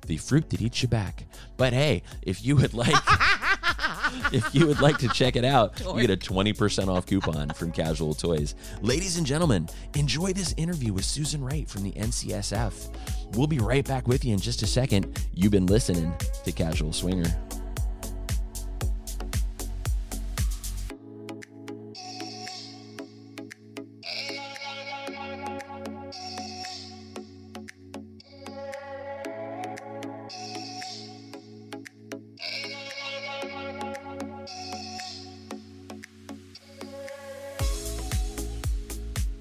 The 0.08 0.18
fruit 0.18 0.50
that 0.50 0.60
eats 0.60 0.82
you 0.82 0.88
back. 0.88 1.24
But 1.56 1.72
hey, 1.72 2.02
if 2.20 2.44
you 2.44 2.56
would 2.56 2.74
like 2.74 2.94
if 4.32 4.54
you 4.54 4.66
would 4.66 4.82
like 4.82 4.98
to 4.98 5.08
check 5.08 5.36
it 5.36 5.44
out, 5.44 5.80
you 5.80 6.06
get 6.06 6.10
a 6.10 6.18
20% 6.18 6.88
off 6.88 7.06
coupon 7.06 7.48
from 7.50 7.72
Casual 7.72 8.12
Toys. 8.12 8.54
Ladies 8.82 9.16
and 9.16 9.26
gentlemen, 9.26 9.70
enjoy 9.94 10.34
this 10.34 10.52
interview 10.58 10.92
with 10.92 11.06
Susan 11.06 11.42
Wright 11.42 11.66
from 11.66 11.82
the 11.82 11.92
NCSF. 11.92 12.90
We'll 13.34 13.46
be 13.46 13.58
right 13.58 13.86
back 13.86 14.08
with 14.08 14.24
you 14.24 14.32
in 14.32 14.40
just 14.40 14.62
a 14.62 14.66
second. 14.66 15.24
You've 15.34 15.52
been 15.52 15.66
listening 15.66 16.12
to 16.44 16.52
Casual 16.52 16.92
Swinger. 16.92 17.30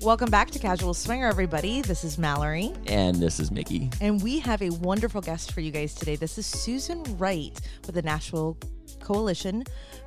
Welcome 0.10 0.32
back 0.32 0.50
to 0.50 0.58
Casual 0.58 0.96
Swinger, 0.96 1.28
everybody. 1.28 1.84
This 1.84 2.04
is 2.04 2.18
Mallory. 2.18 2.74
And 2.88 3.18
this 3.18 3.40
is 3.40 3.52
Mickey. 3.52 3.92
And 4.02 4.24
we 4.24 4.40
have 4.40 4.60
a 4.64 4.72
wonderful 4.72 5.22
guest 5.22 5.52
for 5.52 5.62
you 5.62 5.70
guys 5.70 5.94
today. 5.94 6.16
This 6.16 6.40
is 6.40 6.48
Susan 6.48 7.04
Wright 7.20 7.56
with 7.86 7.94
the 7.94 8.02
National 8.02 8.58
Coalition 9.00 9.66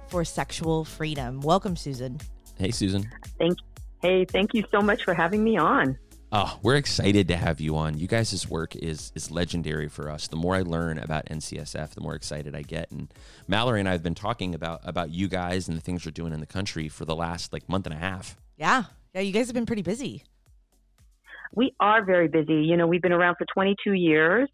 for 0.08 0.24
Sexual 0.24 0.86
Freedom. 0.86 1.40
Welcome, 1.40 1.76
Susan. 1.76 2.18
Hey, 2.58 2.72
Susan. 2.72 3.08
Thank 3.38 3.58
Hey, 4.00 4.24
thank 4.24 4.54
you 4.54 4.64
so 4.72 4.80
much 4.80 5.04
for 5.04 5.14
having 5.14 5.44
me 5.44 5.56
on. 5.56 5.96
Oh, 6.32 6.58
we're 6.64 6.74
excited 6.74 7.28
to 7.28 7.36
have 7.36 7.60
you 7.60 7.76
on. 7.76 7.96
You 7.96 8.08
guys' 8.08 8.48
work 8.50 8.74
is 8.74 9.12
is 9.14 9.30
legendary 9.30 9.86
for 9.86 10.10
us. 10.10 10.26
The 10.26 10.34
more 10.34 10.56
I 10.56 10.62
learn 10.62 10.98
about 10.98 11.26
NCSF, 11.26 11.90
the 11.90 12.00
more 12.00 12.16
excited 12.16 12.56
I 12.56 12.62
get. 12.62 12.90
And 12.90 13.14
Mallory 13.46 13.78
and 13.78 13.88
I 13.88 13.92
have 13.92 14.02
been 14.02 14.16
talking 14.16 14.52
about 14.56 14.80
about 14.82 15.10
you 15.10 15.28
guys 15.28 15.68
and 15.68 15.76
the 15.76 15.80
things 15.80 16.04
you're 16.04 16.10
doing 16.10 16.32
in 16.32 16.40
the 16.40 16.46
country 16.46 16.88
for 16.88 17.04
the 17.04 17.14
last 17.14 17.52
like 17.52 17.68
month 17.68 17.86
and 17.86 17.94
a 17.94 17.98
half. 17.98 18.36
Yeah. 18.56 18.86
Yeah, 19.14 19.20
you 19.20 19.32
guys 19.32 19.46
have 19.46 19.54
been 19.54 19.66
pretty 19.66 19.82
busy. 19.82 20.24
We 21.54 21.74
are 21.80 22.02
very 22.02 22.28
busy. 22.28 22.62
You 22.62 22.76
know, 22.76 22.86
we've 22.86 23.02
been 23.02 23.12
around 23.12 23.36
for 23.36 23.46
22 23.52 23.92
years 23.92 24.48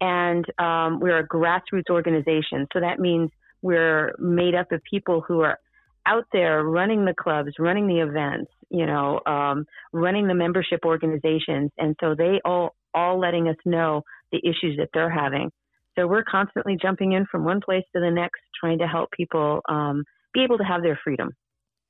and 0.00 0.44
um, 0.58 0.98
we're 1.00 1.18
a 1.18 1.28
grassroots 1.28 1.90
organization. 1.90 2.66
So 2.72 2.80
that 2.80 2.98
means 2.98 3.30
we're 3.60 4.14
made 4.18 4.54
up 4.54 4.72
of 4.72 4.80
people 4.90 5.22
who 5.26 5.40
are 5.40 5.58
out 6.06 6.24
there 6.32 6.64
running 6.64 7.04
the 7.04 7.12
clubs, 7.12 7.50
running 7.58 7.86
the 7.86 7.98
events, 7.98 8.50
you 8.70 8.86
know, 8.86 9.20
um, 9.26 9.66
running 9.92 10.26
the 10.26 10.34
membership 10.34 10.80
organizations. 10.86 11.70
And 11.76 11.94
so 12.00 12.14
they 12.16 12.40
all, 12.46 12.76
all 12.94 13.20
letting 13.20 13.48
us 13.48 13.56
know 13.66 14.02
the 14.32 14.38
issues 14.38 14.78
that 14.78 14.88
they're 14.94 15.10
having. 15.10 15.50
So 15.98 16.06
we're 16.06 16.24
constantly 16.24 16.78
jumping 16.80 17.12
in 17.12 17.26
from 17.30 17.44
one 17.44 17.60
place 17.60 17.84
to 17.94 18.00
the 18.00 18.10
next, 18.10 18.40
trying 18.58 18.78
to 18.78 18.86
help 18.86 19.10
people 19.10 19.60
um, 19.68 20.04
be 20.32 20.44
able 20.44 20.56
to 20.58 20.64
have 20.64 20.82
their 20.82 20.98
freedom. 21.04 21.30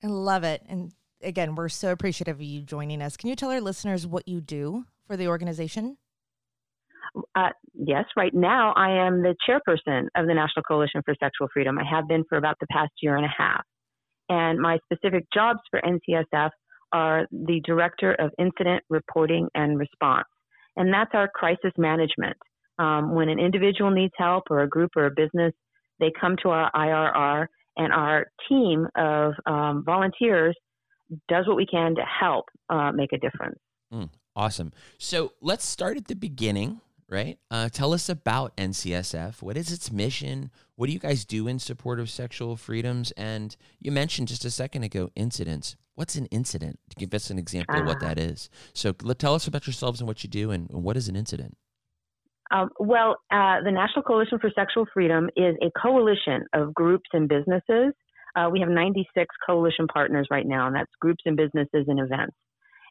I 0.03 0.09
love 0.09 0.42
it. 0.45 0.62
And 0.69 0.92
again, 1.22 1.54
we're 1.54 1.68
so 1.68 1.92
appreciative 1.92 2.37
of 2.37 2.42
you 2.42 2.62
joining 2.62 3.02
us. 3.02 3.16
Can 3.16 3.28
you 3.28 3.37
tell 3.37 3.50
our 3.50 3.61
listeners 3.61 4.07
what 4.07 4.28
you 4.28 4.40
do 4.40 4.85
for 5.07 5.16
the 5.16 5.28
organization? 5.28 5.96
Uh, 7.35 7.48
yes, 7.74 8.04
right 8.16 8.35
now 8.35 8.72
I 8.76 8.90
am 9.07 9.22
the 9.22 9.35
chairperson 9.48 10.09
of 10.14 10.26
the 10.26 10.35
National 10.35 10.62
Coalition 10.62 11.02
for 11.04 11.14
Sexual 11.18 11.48
Freedom. 11.52 11.78
I 11.78 11.85
have 11.88 12.07
been 12.07 12.24
for 12.28 12.37
about 12.37 12.57
the 12.61 12.66
past 12.70 12.92
year 13.02 13.16
and 13.16 13.24
a 13.24 13.35
half. 13.37 13.62
And 14.28 14.59
my 14.59 14.78
specific 14.85 15.24
jobs 15.33 15.61
for 15.70 15.81
NCSF 15.81 16.50
are 16.92 17.26
the 17.33 17.61
Director 17.64 18.12
of 18.14 18.31
Incident 18.38 18.83
Reporting 18.90 19.48
and 19.54 19.78
Response. 19.78 20.28
And 20.76 20.92
that's 20.92 21.11
our 21.14 21.28
crisis 21.28 21.72
management. 21.78 22.37
Um, 22.78 23.14
when 23.14 23.28
an 23.28 23.40
individual 23.40 23.90
needs 23.90 24.12
help 24.16 24.44
or 24.50 24.61
a 24.61 24.68
group 24.68 24.90
or 24.96 25.07
a 25.07 25.11
business, 25.11 25.52
they 25.98 26.12
come 26.20 26.37
to 26.42 26.50
our 26.50 26.70
IRR, 26.72 27.46
and 27.78 27.92
our 27.92 28.26
team 28.48 28.87
of 28.96 29.33
um, 29.46 29.83
volunteers 29.87 30.57
does 31.29 31.47
what 31.47 31.57
we 31.57 31.66
can 31.66 31.94
to 31.97 32.03
help 32.03 32.47
uh, 32.68 32.92
make 32.92 33.12
a 33.12 33.18
difference. 33.18 33.59
Mm, 33.92 34.11
awesome. 34.37 34.73
So 34.99 35.33
let's 35.40 35.64
start 35.64 35.97
at 35.97 36.07
the 36.07 36.14
beginning, 36.14 36.81
right? 37.09 37.38
Uh, 37.51 37.68
tell 37.68 37.92
us 37.92 38.09
about 38.09 38.57
NCSF. 38.57 39.42
What 39.42 39.57
is 39.57 39.73
its 39.73 39.90
mission? 39.90 40.51
What 40.77 40.87
do 40.87 40.92
you 40.92 40.99
guys 40.99 41.25
do 41.25 41.49
in 41.49 41.59
support 41.59 42.01
of 42.01 42.11
sexual 42.11 42.57
freedoms? 42.57 43.11
And 43.12 43.57
you 43.81 43.90
mentioned 43.90 44.29
just 44.29 44.44
a 44.44 44.51
second 44.51 44.83
ago 44.83 45.11
incidents. 45.16 45.77
What's 45.94 46.14
an 46.16 46.27
incident? 46.27 46.79
To 46.90 46.97
give 46.97 47.12
us 47.14 47.31
an 47.31 47.38
example 47.38 47.81
of 47.81 47.87
what 47.87 48.01
that 48.01 48.18
is. 48.18 48.51
So 48.73 48.94
let, 49.03 49.18
tell 49.18 49.35
us 49.35 49.49
about 49.49 49.66
yourselves 49.66 50.01
and 50.01 50.07
what 50.07 50.23
you 50.23 50.31
do, 50.31 50.53
and, 50.53 50.71
and 50.71 50.85
what 50.85 50.97
is 50.97 51.09
an 51.09 51.16
incident? 51.16 51.57
Um, 52.51 52.71
well, 52.79 53.16
uh, 53.31 53.62
the 53.64 53.73
National 53.73 54.03
Coalition 54.03 54.38
for 54.38 54.51
Sexual 54.55 54.87
Freedom 54.94 55.29
is 55.37 55.57
a 55.61 55.71
coalition 55.79 56.47
of 56.55 56.73
groups 56.73 57.11
and 57.12 57.29
businesses. 57.29 57.94
Uh, 58.38 58.48
we 58.51 58.61
have 58.61 58.68
96 58.68 59.35
coalition 59.44 59.87
partners 59.92 60.29
right 60.31 60.46
now, 60.46 60.66
and 60.66 60.77
that's 60.77 60.90
groups 61.01 61.22
and 61.27 61.37
businesses 61.37 61.87
and 61.88 61.98
events. 61.98 62.37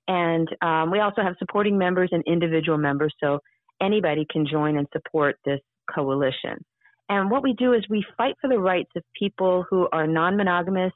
And 0.08 0.48
um, 0.62 0.92
we 0.92 1.00
also 1.00 1.22
have 1.22 1.36
supporting 1.40 1.78
members 1.78 2.10
and 2.12 2.24
individual 2.28 2.78
members, 2.78 3.14
so 3.22 3.40
anybody 3.82 4.26
can 4.30 4.46
join 4.46 4.78
and 4.78 4.88
support 4.92 5.38
this 5.46 5.60
coalition. 5.94 6.64
And 7.10 7.32
what 7.32 7.44
we 7.44 7.54
do 7.54 7.74
is 7.74 7.84
we 7.90 8.06
fight 8.18 8.36
for 8.42 8.50
the 8.50 8.60
rights 8.60 8.90
of 8.96 9.04
people 9.18 9.66
who 9.70 9.88
are 9.92 10.08
non 10.08 10.36
monogamous 10.36 10.92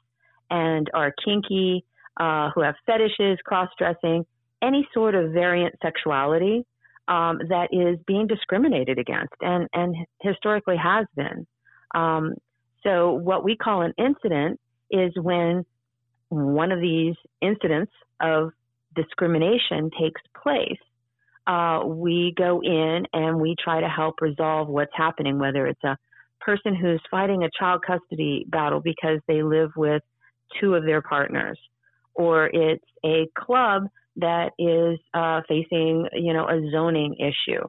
and 0.50 0.90
are 0.92 1.14
kinky, 1.24 1.84
uh, 2.20 2.50
who 2.54 2.60
have 2.60 2.74
fetishes, 2.84 3.38
cross 3.44 3.70
dressing, 3.78 4.26
any 4.62 4.86
sort 4.92 5.14
of 5.14 5.32
variant 5.32 5.74
sexuality 5.82 6.66
um, 7.08 7.38
that 7.48 7.68
is 7.72 7.98
being 8.06 8.26
discriminated 8.26 8.98
against 8.98 9.34
and, 9.40 9.66
and 9.72 9.94
historically 10.20 10.76
has 10.76 11.06
been. 11.16 11.46
Um, 11.94 12.34
so, 12.82 13.12
what 13.12 13.44
we 13.44 13.56
call 13.56 13.82
an 13.82 13.92
incident 13.98 14.60
is 14.90 15.12
when 15.16 15.64
one 16.28 16.72
of 16.72 16.80
these 16.80 17.14
incidents 17.40 17.92
of 18.20 18.50
discrimination 18.94 19.90
takes 20.00 20.20
place. 20.42 20.78
Uh, 21.46 21.82
we 21.84 22.32
go 22.36 22.60
in 22.62 23.04
and 23.12 23.40
we 23.40 23.56
try 23.62 23.80
to 23.80 23.88
help 23.88 24.16
resolve 24.20 24.68
what's 24.68 24.92
happening, 24.94 25.38
whether 25.38 25.66
it's 25.66 25.82
a 25.84 25.96
person 26.40 26.74
who's 26.74 27.00
fighting 27.10 27.42
a 27.42 27.50
child 27.58 27.82
custody 27.86 28.44
battle 28.48 28.80
because 28.80 29.18
they 29.26 29.42
live 29.42 29.70
with 29.76 30.02
two 30.60 30.74
of 30.74 30.84
their 30.84 31.02
partners, 31.02 31.58
or 32.14 32.46
it's 32.46 32.84
a 33.04 33.26
club 33.36 33.84
that 34.16 34.50
is 34.58 34.98
uh, 35.14 35.40
facing, 35.48 36.06
you 36.12 36.32
know, 36.32 36.46
a 36.46 36.60
zoning 36.70 37.16
issue, 37.18 37.62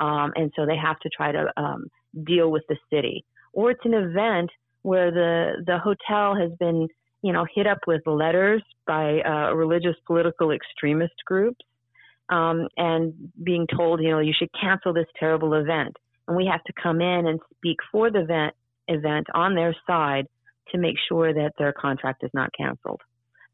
um, 0.00 0.32
and 0.36 0.52
so 0.56 0.64
they 0.64 0.76
have 0.76 0.98
to 1.00 1.08
try 1.08 1.32
to 1.32 1.52
um, 1.56 1.86
deal 2.24 2.50
with 2.50 2.62
the 2.68 2.76
city, 2.90 3.24
or 3.52 3.70
it's 3.70 3.84
an 3.84 3.94
event 3.94 4.50
where 4.82 5.10
the 5.10 5.64
the 5.66 5.78
hotel 5.78 6.36
has 6.36 6.50
been, 6.58 6.88
you 7.22 7.32
know, 7.32 7.46
hit 7.54 7.66
up 7.66 7.78
with 7.86 8.02
letters 8.06 8.62
by 8.86 9.20
uh, 9.20 9.52
religious 9.54 9.96
political 10.06 10.50
extremist 10.50 11.14
groups, 11.26 11.64
um, 12.28 12.68
and 12.76 13.14
being 13.42 13.66
told, 13.74 14.00
you 14.00 14.10
know, 14.10 14.20
you 14.20 14.34
should 14.38 14.50
cancel 14.58 14.92
this 14.92 15.06
terrible 15.18 15.54
event, 15.54 15.96
and 16.26 16.36
we 16.36 16.46
have 16.50 16.62
to 16.64 16.72
come 16.80 17.00
in 17.00 17.26
and 17.26 17.40
speak 17.56 17.78
for 17.90 18.10
the 18.10 18.20
event 18.20 18.54
event 18.88 19.26
on 19.34 19.54
their 19.54 19.76
side 19.86 20.26
to 20.72 20.78
make 20.78 20.96
sure 21.08 21.32
that 21.32 21.52
their 21.58 21.72
contract 21.72 22.22
is 22.24 22.30
not 22.34 22.50
canceled. 22.56 23.00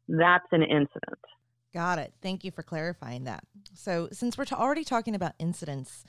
That's 0.07 0.45
an 0.51 0.61
incident. 0.61 1.19
Got 1.73 1.99
it. 1.99 2.13
Thank 2.21 2.45
you 2.45 2.51
for 2.51 2.63
clarifying 2.63 3.25
that. 3.25 3.43
So, 3.73 4.07
since 4.11 4.37
we're 4.37 4.45
t- 4.45 4.55
already 4.55 4.85
talking 4.85 5.13
about 5.13 5.33
incidents, 5.39 6.05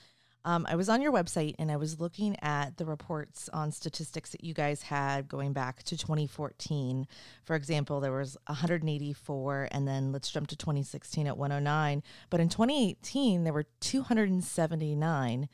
Um, 0.47 0.65
I 0.69 0.77
was 0.77 0.89
on 0.89 1.03
your 1.03 1.11
website 1.11 1.57
and 1.59 1.73
I 1.73 1.77
was 1.77 1.99
looking 1.99 2.37
at 2.41 2.77
the 2.77 2.87
reports 2.87 3.51
on 3.53 3.73
statistics 3.73 4.31
that 4.31 4.45
you 4.45 4.55
guys 4.55 4.83
had 4.83 5.27
going 5.27 5.53
back 5.53 5.83
to 5.83 5.97
2014. 5.97 7.09
For 7.43 7.57
example, 7.57 7.99
there 7.99 8.13
was 8.13 8.37
184, 8.47 9.69
and 9.73 9.89
then 9.89 10.13
let's 10.13 10.31
jump 10.31 10.47
to 10.47 10.57
2016 10.57 11.27
at 11.27 11.37
109. 11.37 12.01
But 12.31 12.39
in 12.39 12.49
2018, 12.49 13.43
there 13.43 13.53
were 13.53 13.67
279 13.81 15.49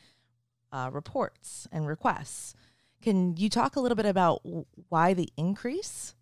uh, 0.71 0.91
reports 0.93 1.67
and 1.73 1.87
requests. 1.87 2.55
Can 3.01 3.35
you 3.39 3.49
talk 3.49 3.77
a 3.77 3.81
little 3.81 3.97
bit 3.97 4.05
about 4.05 4.43
why 4.91 5.15
the 5.15 5.31
increase? 5.39 6.15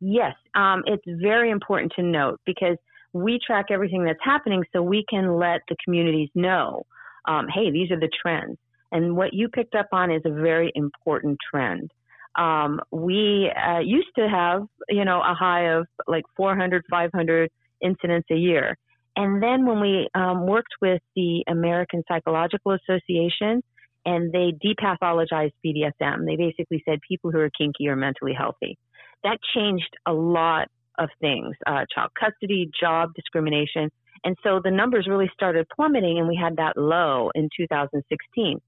Yes, 0.00 0.34
um, 0.56 0.82
it's 0.86 1.04
very 1.06 1.52
important 1.52 1.92
to 1.94 2.02
note 2.02 2.40
because 2.44 2.78
we 3.12 3.38
track 3.46 3.66
everything 3.70 4.04
that's 4.04 4.18
happening 4.24 4.64
so 4.72 4.82
we 4.82 5.04
can 5.08 5.38
let 5.38 5.60
the 5.68 5.76
communities 5.84 6.30
know 6.34 6.84
um, 7.26 7.46
hey, 7.52 7.70
these 7.70 7.90
are 7.90 8.00
the 8.00 8.10
trends. 8.22 8.58
And 8.92 9.16
what 9.16 9.32
you 9.32 9.48
picked 9.48 9.74
up 9.74 9.88
on 9.92 10.10
is 10.10 10.22
a 10.24 10.30
very 10.30 10.70
important 10.74 11.38
trend. 11.50 11.90
Um, 12.36 12.80
we 12.90 13.50
uh, 13.50 13.80
used 13.80 14.08
to 14.16 14.28
have, 14.28 14.62
you 14.88 15.04
know, 15.04 15.20
a 15.20 15.34
high 15.34 15.72
of 15.74 15.86
like 16.06 16.24
400, 16.36 16.84
500 16.90 17.50
incidents 17.82 18.28
a 18.30 18.36
year. 18.36 18.76
And 19.16 19.42
then 19.42 19.66
when 19.66 19.80
we 19.80 20.08
um, 20.14 20.46
worked 20.46 20.74
with 20.80 21.00
the 21.14 21.44
American 21.48 22.02
Psychological 22.08 22.72
Association, 22.72 23.62
and 24.06 24.32
they 24.32 24.52
depathologized 24.64 25.52
BDSM, 25.64 26.26
they 26.26 26.36
basically 26.36 26.82
said 26.84 26.98
people 27.08 27.30
who 27.30 27.38
are 27.38 27.50
kinky 27.56 27.88
are 27.88 27.96
mentally 27.96 28.34
healthy. 28.36 28.76
That 29.22 29.38
changed 29.54 29.96
a 30.06 30.12
lot 30.12 30.68
of 30.98 31.08
things 31.20 31.56
uh, 31.66 31.84
child 31.92 32.10
custody, 32.18 32.70
job 32.78 33.10
discrimination. 33.14 33.90
And 34.24 34.36
so 34.42 34.60
the 34.62 34.70
numbers 34.70 35.06
really 35.08 35.30
started 35.34 35.66
plummeting, 35.74 36.18
and 36.18 36.26
we 36.26 36.36
had 36.36 36.56
that 36.56 36.76
low 36.76 37.30
in 37.34 37.48
2016. 37.56 38.60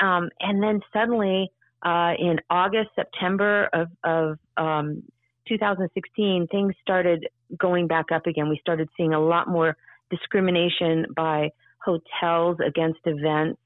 Um, 0.00 0.28
and 0.40 0.62
then 0.62 0.80
suddenly, 0.92 1.50
uh, 1.82 2.12
in 2.18 2.40
August, 2.50 2.90
September 2.94 3.68
of, 3.72 3.88
of 4.04 4.38
um, 4.56 5.02
2016, 5.48 6.46
things 6.48 6.74
started 6.82 7.26
going 7.58 7.86
back 7.86 8.06
up 8.12 8.26
again. 8.26 8.48
We 8.48 8.58
started 8.60 8.88
seeing 8.96 9.14
a 9.14 9.20
lot 9.20 9.48
more 9.48 9.76
discrimination 10.10 11.06
by 11.16 11.50
hotels 11.84 12.58
against 12.64 13.00
events, 13.04 13.60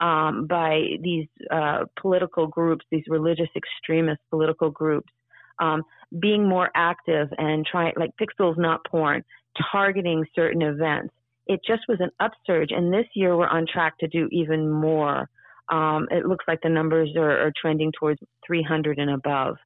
um, 0.00 0.46
by 0.46 0.82
these 1.02 1.26
uh, 1.50 1.84
political 2.00 2.46
groups, 2.46 2.84
these 2.90 3.04
religious 3.08 3.48
extremist 3.54 4.20
political 4.30 4.70
groups, 4.70 5.12
um, 5.58 5.82
being 6.18 6.48
more 6.48 6.70
active 6.74 7.28
and 7.36 7.66
trying, 7.66 7.92
like 7.96 8.10
Pixels 8.20 8.56
Not 8.56 8.84
Porn, 8.86 9.22
targeting 9.72 10.24
certain 10.34 10.62
events. 10.62 11.14
It 11.46 11.60
just 11.66 11.82
was 11.88 11.98
an 12.00 12.10
upsurge. 12.20 12.70
And 12.70 12.92
this 12.92 13.06
year 13.14 13.36
we're 13.36 13.48
on 13.48 13.66
track 13.70 13.98
to 13.98 14.08
do 14.08 14.28
even 14.30 14.70
more. 14.70 15.28
Um, 15.70 16.08
it 16.10 16.26
looks 16.26 16.44
like 16.46 16.60
the 16.62 16.68
numbers 16.68 17.10
are, 17.16 17.46
are 17.46 17.52
trending 17.60 17.92
towards 17.98 18.20
300 18.46 18.98
and 18.98 19.10
above. 19.10 19.56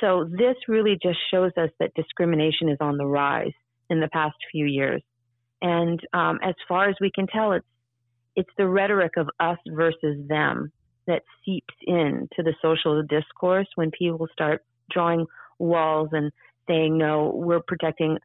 So 0.00 0.28
this 0.30 0.56
really 0.68 0.98
just 1.02 1.18
shows 1.30 1.52
us 1.56 1.70
that 1.80 1.94
discrimination 1.94 2.68
is 2.68 2.78
on 2.80 2.96
the 2.96 3.06
rise 3.06 3.52
in 3.90 4.00
the 4.00 4.08
past 4.08 4.36
few 4.52 4.66
years. 4.66 5.02
And 5.60 6.00
um, 6.12 6.38
as 6.42 6.54
far 6.68 6.88
as 6.88 6.96
we 7.00 7.10
can 7.14 7.26
tell, 7.26 7.52
it's 7.52 7.66
it's 8.36 8.50
the 8.56 8.68
rhetoric 8.68 9.16
of 9.16 9.28
us 9.40 9.58
versus 9.66 10.16
them 10.28 10.70
that 11.08 11.22
seeps 11.44 11.74
into 11.84 12.28
the 12.38 12.54
social 12.62 13.02
discourse 13.02 13.66
when 13.74 13.90
people 13.90 14.28
start 14.32 14.62
drawing 14.92 15.26
walls 15.58 16.10
and 16.12 16.30
saying, 16.68 16.96
no, 16.96 17.32
we're 17.34 17.62
protecting 17.66 18.16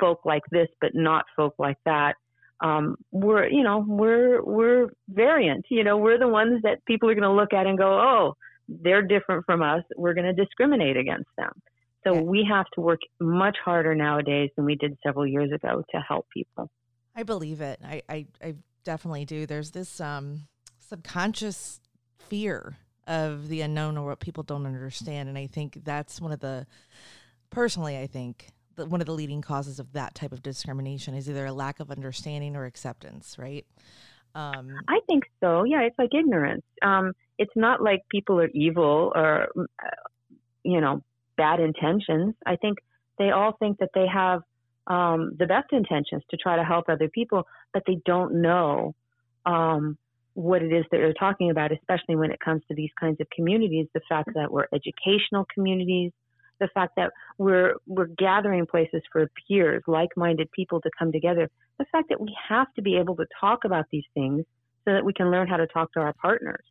folk 0.00 0.20
like 0.24 0.42
this, 0.50 0.68
but 0.80 0.90
not 0.94 1.24
folk 1.36 1.54
like 1.58 1.78
that. 1.84 2.14
Um, 2.60 2.96
we're, 3.10 3.48
you 3.48 3.62
know, 3.62 3.84
we're, 3.86 4.42
we're 4.42 4.88
variant, 5.08 5.66
you 5.70 5.84
know, 5.84 5.96
we're 5.98 6.18
the 6.18 6.28
ones 6.28 6.62
that 6.62 6.84
people 6.86 7.10
are 7.10 7.14
going 7.14 7.30
to 7.30 7.32
look 7.40 7.52
at 7.52 7.66
and 7.66 7.76
go, 7.76 7.92
oh, 8.10 8.36
they're 8.68 9.02
different 9.02 9.44
from 9.44 9.60
us. 9.60 9.82
We're 9.96 10.14
going 10.14 10.32
to 10.34 10.44
discriminate 10.44 10.96
against 10.96 11.28
them. 11.36 11.52
So 12.04 12.14
we 12.14 12.46
have 12.48 12.66
to 12.74 12.80
work 12.80 13.00
much 13.20 13.56
harder 13.64 13.94
nowadays 13.94 14.50
than 14.56 14.64
we 14.64 14.76
did 14.76 14.96
several 15.04 15.26
years 15.26 15.50
ago 15.52 15.82
to 15.90 16.00
help 16.00 16.26
people. 16.32 16.70
I 17.16 17.22
believe 17.22 17.60
it. 17.60 17.80
I, 17.84 18.02
I, 18.08 18.26
I 18.42 18.54
definitely 18.84 19.24
do. 19.24 19.46
There's 19.46 19.72
this 19.72 20.00
um, 20.00 20.46
subconscious 20.78 21.80
fear 22.18 22.76
of 23.06 23.48
the 23.48 23.60
unknown 23.60 23.98
or 23.98 24.06
what 24.06 24.20
people 24.20 24.42
don't 24.42 24.66
understand. 24.66 25.28
And 25.28 25.36
I 25.36 25.46
think 25.46 25.80
that's 25.84 26.20
one 26.20 26.32
of 26.32 26.40
the, 26.40 26.66
personally, 27.50 27.98
I 27.98 28.06
think 28.06 28.53
the, 28.76 28.86
one 28.86 29.00
of 29.00 29.06
the 29.06 29.12
leading 29.12 29.42
causes 29.42 29.78
of 29.78 29.92
that 29.92 30.14
type 30.14 30.32
of 30.32 30.42
discrimination 30.42 31.14
is 31.14 31.28
either 31.28 31.46
a 31.46 31.52
lack 31.52 31.80
of 31.80 31.90
understanding 31.90 32.56
or 32.56 32.64
acceptance, 32.64 33.36
right? 33.38 33.66
Um, 34.34 34.74
I 34.88 35.00
think 35.06 35.24
so. 35.40 35.64
Yeah, 35.64 35.82
it's 35.82 35.98
like 35.98 36.10
ignorance. 36.12 36.64
Um, 36.82 37.12
it's 37.38 37.52
not 37.54 37.82
like 37.82 38.00
people 38.08 38.40
are 38.40 38.48
evil 38.48 39.12
or, 39.14 39.48
uh, 39.56 39.88
you 40.62 40.80
know, 40.80 41.02
bad 41.36 41.60
intentions. 41.60 42.34
I 42.44 42.56
think 42.56 42.78
they 43.18 43.30
all 43.30 43.56
think 43.58 43.78
that 43.78 43.90
they 43.94 44.06
have 44.12 44.42
um, 44.86 45.32
the 45.38 45.46
best 45.46 45.72
intentions 45.72 46.22
to 46.30 46.36
try 46.36 46.56
to 46.56 46.64
help 46.64 46.88
other 46.88 47.08
people, 47.08 47.46
but 47.72 47.84
they 47.86 47.98
don't 48.04 48.42
know 48.42 48.94
um, 49.46 49.96
what 50.34 50.62
it 50.62 50.72
is 50.72 50.84
that 50.90 50.98
you're 50.98 51.12
talking 51.14 51.50
about, 51.50 51.72
especially 51.72 52.16
when 52.16 52.30
it 52.30 52.40
comes 52.40 52.62
to 52.68 52.74
these 52.74 52.90
kinds 52.98 53.20
of 53.20 53.28
communities. 53.34 53.86
The 53.94 54.00
fact 54.08 54.30
that 54.34 54.50
we're 54.50 54.66
educational 54.72 55.46
communities, 55.54 56.12
the 56.60 56.68
fact 56.74 56.94
that 56.96 57.10
we're 57.38 57.74
we're 57.86 58.08
gathering 58.18 58.66
places 58.66 59.02
for 59.12 59.28
peers, 59.48 59.82
like-minded 59.86 60.50
people 60.52 60.80
to 60.80 60.90
come 60.98 61.12
together. 61.12 61.50
The 61.78 61.86
fact 61.90 62.08
that 62.10 62.20
we 62.20 62.34
have 62.48 62.72
to 62.74 62.82
be 62.82 62.96
able 62.96 63.16
to 63.16 63.26
talk 63.40 63.64
about 63.64 63.86
these 63.90 64.04
things 64.14 64.44
so 64.84 64.92
that 64.92 65.04
we 65.04 65.12
can 65.12 65.30
learn 65.30 65.48
how 65.48 65.56
to 65.56 65.66
talk 65.66 65.92
to 65.94 66.00
our 66.00 66.12
partners. 66.12 66.64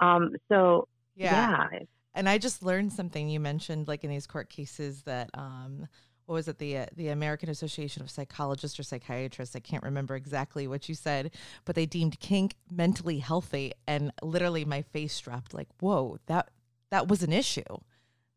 Um, 0.00 0.32
so 0.48 0.88
yeah. 1.16 1.68
yeah. 1.72 1.78
And 2.14 2.28
I 2.28 2.38
just 2.38 2.62
learned 2.62 2.92
something 2.92 3.28
you 3.28 3.40
mentioned, 3.40 3.88
like 3.88 4.04
in 4.04 4.10
these 4.10 4.26
court 4.26 4.48
cases, 4.48 5.02
that 5.02 5.30
um, 5.34 5.88
what 6.26 6.34
was 6.34 6.48
it 6.48 6.58
the 6.58 6.78
uh, 6.78 6.86
the 6.96 7.08
American 7.08 7.48
Association 7.48 8.02
of 8.02 8.10
Psychologists 8.10 8.78
or 8.78 8.82
Psychiatrists 8.82 9.56
I 9.56 9.60
can't 9.60 9.82
remember 9.82 10.14
exactly 10.16 10.66
what 10.66 10.88
you 10.88 10.94
said 10.94 11.32
but 11.64 11.74
they 11.74 11.86
deemed 11.86 12.18
kink 12.20 12.54
mentally 12.70 13.18
healthy 13.18 13.72
and 13.86 14.12
literally 14.22 14.64
my 14.64 14.82
face 14.82 15.18
dropped 15.20 15.54
like 15.54 15.68
whoa 15.80 16.18
that 16.26 16.50
that 16.90 17.08
was 17.08 17.22
an 17.22 17.32
issue 17.32 17.62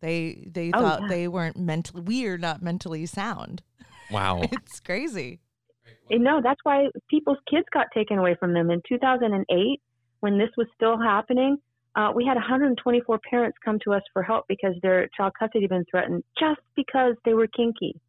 they 0.02 0.48
they 0.52 0.72
oh, 0.74 0.82
thought 0.82 1.02
yeah. 1.04 1.08
they 1.08 1.28
weren't 1.28 1.58
mentally 1.58 2.02
we 2.02 2.26
are 2.28 2.38
not 2.38 2.62
mentally 2.62 3.06
sound 3.06 3.62
wow 4.12 4.42
it's 4.52 4.80
crazy 4.80 5.40
And 6.10 6.24
no 6.24 6.42
that's 6.42 6.60
why 6.64 6.88
people's 7.10 7.40
kids 7.50 7.66
got 7.74 7.88
taken 7.94 8.18
away 8.18 8.36
from 8.40 8.54
them 8.54 8.70
in 8.72 8.82
2008 8.88 9.82
when 10.20 10.38
this 10.38 10.50
was 10.58 10.68
still 10.76 10.98
happening 10.98 11.58
uh, 11.98 12.12
we 12.14 12.24
had 12.24 12.36
124 12.36 13.20
parents 13.28 13.58
come 13.66 13.80
to 13.84 13.92
us 13.92 14.04
for 14.14 14.22
help 14.22 14.46
because 14.48 14.76
their 14.84 15.10
child 15.18 15.34
custody 15.38 15.64
had 15.64 15.72
been 15.72 15.86
threatened 15.90 16.24
just 16.40 16.62
because 16.76 17.16
they 17.26 17.34
were 17.34 17.48
kinky. 17.48 18.00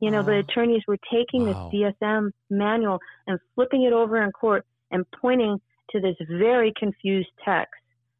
You 0.00 0.10
know, 0.10 0.22
the 0.22 0.38
attorneys 0.38 0.82
were 0.86 0.98
taking 1.10 1.46
wow. 1.46 1.70
this 1.72 1.94
DSM 2.02 2.32
manual 2.50 2.98
and 3.26 3.38
flipping 3.54 3.84
it 3.84 3.92
over 3.94 4.22
in 4.22 4.32
court 4.32 4.66
and 4.90 5.06
pointing 5.18 5.58
to 5.90 6.00
this 6.00 6.16
very 6.28 6.74
confused 6.78 7.30
text 7.42 7.72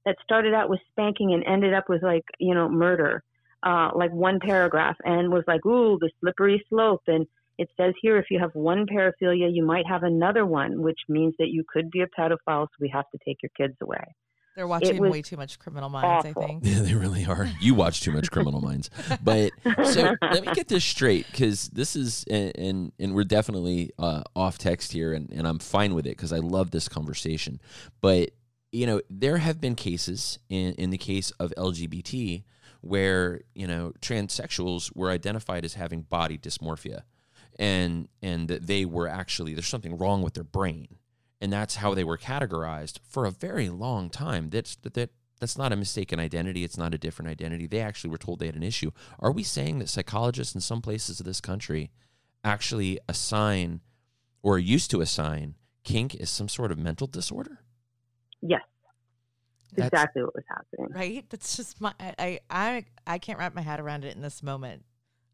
that 0.04 0.16
started 0.24 0.54
out 0.54 0.68
with 0.68 0.80
spanking 0.90 1.32
and 1.32 1.44
ended 1.44 1.74
up 1.74 1.88
with 1.88 2.02
like, 2.02 2.24
you 2.38 2.54
know, 2.54 2.68
murder, 2.68 3.22
uh, 3.62 3.90
like 3.94 4.12
one 4.12 4.40
paragraph 4.40 4.96
and 5.04 5.30
was 5.30 5.44
like, 5.46 5.64
ooh, 5.66 5.98
the 6.00 6.10
slippery 6.20 6.64
slope. 6.68 7.02
And 7.06 7.26
it 7.58 7.68
says 7.76 7.94
here 8.00 8.16
if 8.18 8.26
you 8.30 8.38
have 8.40 8.54
one 8.54 8.86
paraphilia, 8.86 9.48
you 9.52 9.64
might 9.64 9.86
have 9.86 10.02
another 10.02 10.46
one, 10.46 10.82
which 10.82 10.98
means 11.08 11.34
that 11.38 11.48
you 11.48 11.64
could 11.72 11.90
be 11.90 12.00
a 12.00 12.06
pedophile, 12.06 12.64
so 12.64 12.76
we 12.80 12.88
have 12.88 13.08
to 13.10 13.18
take 13.24 13.38
your 13.42 13.50
kids 13.56 13.76
away. 13.80 14.14
They're 14.54 14.66
watching 14.66 15.00
way 15.00 15.22
too 15.22 15.38
much 15.38 15.58
Criminal 15.58 15.88
Minds, 15.88 16.26
awful. 16.26 16.42
I 16.42 16.46
think. 16.46 16.64
Yeah, 16.66 16.80
they 16.80 16.94
really 16.94 17.24
are. 17.24 17.48
You 17.60 17.74
watch 17.74 18.02
too 18.02 18.12
much 18.12 18.30
Criminal 18.30 18.60
Minds. 18.60 18.90
But 19.22 19.52
so 19.84 20.14
let 20.20 20.44
me 20.44 20.52
get 20.52 20.68
this 20.68 20.84
straight 20.84 21.26
because 21.30 21.68
this 21.68 21.96
is, 21.96 22.24
and, 22.28 22.52
and, 22.56 22.92
and 22.98 23.14
we're 23.14 23.24
definitely 23.24 23.92
uh, 23.98 24.22
off 24.36 24.58
text 24.58 24.92
here, 24.92 25.14
and, 25.14 25.30
and 25.32 25.46
I'm 25.46 25.58
fine 25.58 25.94
with 25.94 26.06
it 26.06 26.16
because 26.16 26.32
I 26.32 26.38
love 26.38 26.70
this 26.70 26.88
conversation. 26.88 27.60
But, 28.00 28.30
you 28.72 28.87
know, 28.87 29.00
there 29.08 29.37
have 29.37 29.61
been 29.61 29.74
cases 29.74 30.38
in, 30.48 30.72
in 30.74 30.90
the 30.90 30.98
case 30.98 31.30
of 31.32 31.52
LGBT 31.56 32.42
where, 32.80 33.42
you 33.54 33.66
know, 33.66 33.92
transsexuals 34.00 34.94
were 34.96 35.11
identified 35.11 35.64
as 35.64 35.74
having 35.74 36.02
body 36.02 36.37
dysmorphia 36.37 37.02
and 37.58 38.08
and 38.22 38.48
that 38.48 38.66
they 38.66 38.85
were 38.87 39.06
actually 39.06 39.52
there's 39.52 39.66
something 39.66 39.98
wrong 39.98 40.22
with 40.22 40.32
their 40.32 40.42
brain 40.42 40.88
and 41.42 41.52
that's 41.52 41.74
how 41.76 41.92
they 41.92 42.04
were 42.04 42.16
categorized 42.16 43.00
for 43.02 43.26
a 43.26 43.30
very 43.32 43.68
long 43.68 44.08
time. 44.08 44.48
That's 44.48 44.76
that, 44.76 44.94
that 44.94 45.11
that's 45.40 45.58
not 45.58 45.72
a 45.72 45.76
mistaken 45.76 46.20
identity. 46.20 46.62
It's 46.62 46.78
not 46.78 46.94
a 46.94 46.98
different 46.98 47.32
identity. 47.32 47.66
They 47.66 47.80
actually 47.80 48.11
were 48.11 48.18
told 48.18 48.38
they 48.38 48.46
had 48.46 48.54
an 48.54 48.62
issue. 48.62 48.92
Are 49.18 49.32
we 49.32 49.42
saying 49.42 49.80
that 49.80 49.88
psychologists 49.88 50.54
in 50.54 50.61
some 50.61 50.80
places 50.80 51.18
of 51.18 51.26
this 51.26 51.40
country 51.40 51.90
actually 52.44 53.00
assign 53.08 53.80
or 54.40 54.56
used 54.61 54.92
to 54.92 55.00
assign 55.00 55.56
kink 55.82 56.14
as 56.14 56.30
some 56.30 56.48
sort 56.48 56.70
of 56.70 56.78
mental 56.78 57.08
disorder? 57.08 57.62
Yes. 58.42 58.62
That's, 59.74 59.88
exactly 59.88 60.22
what 60.22 60.35
was 60.35 60.44
happening. 60.48 60.92
Right? 60.94 61.24
That's 61.31 61.57
just 61.57 61.81
my 61.81 61.94
I 61.98 62.40
I 62.50 62.85
I 63.07 63.18
can't 63.18 63.38
wrap 63.38 63.55
my 63.55 63.62
head 63.62 63.81
around 63.81 64.05
it 64.05 64.14
in 64.14 64.20
this 64.20 64.42
moment. 64.42 64.85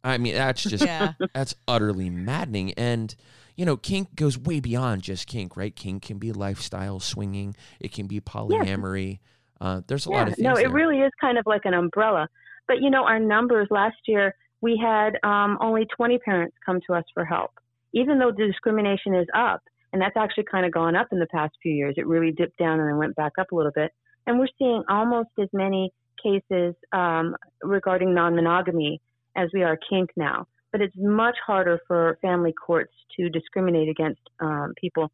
I 0.04 0.18
mean, 0.18 0.34
that's 0.34 0.62
just 0.62 0.84
yeah. 0.84 1.14
that's 1.34 1.54
utterly 1.66 2.08
maddening. 2.08 2.72
And 2.74 3.14
you 3.56 3.66
know, 3.66 3.76
kink 3.76 4.14
goes 4.14 4.38
way 4.38 4.60
beyond 4.60 5.02
just 5.02 5.26
kink, 5.26 5.56
right? 5.56 5.74
Kink 5.74 6.04
can 6.04 6.18
be 6.18 6.30
lifestyle 6.30 7.00
swinging. 7.00 7.56
It 7.80 7.92
can 7.92 8.06
be 8.06 8.20
polyamory. 8.20 9.18
Uh, 9.60 9.80
there's 9.88 10.06
a 10.06 10.10
yeah. 10.10 10.16
lot 10.16 10.28
of 10.28 10.34
things. 10.34 10.44
No, 10.44 10.52
it 10.52 10.58
there. 10.58 10.70
really 10.70 10.98
is 10.98 11.10
kind 11.20 11.36
of 11.38 11.44
like 11.46 11.62
an 11.64 11.74
umbrella. 11.74 12.28
But 12.68 12.80
you 12.80 12.90
know, 12.90 13.04
our 13.04 13.18
numbers 13.18 13.66
last 13.70 13.96
year, 14.06 14.36
we 14.60 14.80
had 14.80 15.18
um, 15.24 15.58
only 15.60 15.86
20 15.96 16.18
parents 16.18 16.56
come 16.64 16.80
to 16.86 16.94
us 16.94 17.04
for 17.12 17.24
help, 17.24 17.50
even 17.92 18.18
though 18.18 18.30
the 18.30 18.46
discrimination 18.46 19.14
is 19.14 19.26
up. 19.34 19.62
And 19.92 20.02
that's 20.02 20.16
actually 20.16 20.44
kind 20.50 20.66
of 20.66 20.72
gone 20.72 20.96
up 20.96 21.08
in 21.12 21.18
the 21.18 21.26
past 21.26 21.54
few 21.62 21.72
years. 21.72 21.94
It 21.96 22.06
really 22.06 22.32
dipped 22.32 22.58
down 22.58 22.80
and 22.80 22.88
then 22.88 22.98
went 22.98 23.16
back 23.16 23.32
up 23.38 23.52
a 23.52 23.54
little 23.54 23.72
bit. 23.72 23.92
And 24.26 24.38
we're 24.38 24.48
seeing 24.58 24.82
almost 24.88 25.30
as 25.40 25.48
many 25.52 25.92
cases 26.22 26.74
um, 26.92 27.34
regarding 27.62 28.14
non 28.14 28.34
monogamy 28.34 29.00
as 29.36 29.48
we 29.54 29.62
are 29.62 29.78
kink 29.88 30.10
now 30.16 30.46
but 30.72 30.80
it's 30.80 30.94
much 30.96 31.36
harder 31.46 31.80
for 31.86 32.18
family 32.20 32.52
courts 32.52 32.92
to 33.16 33.28
discriminate 33.30 33.88
against 33.88 34.20
um, 34.40 34.74
people 34.80 35.10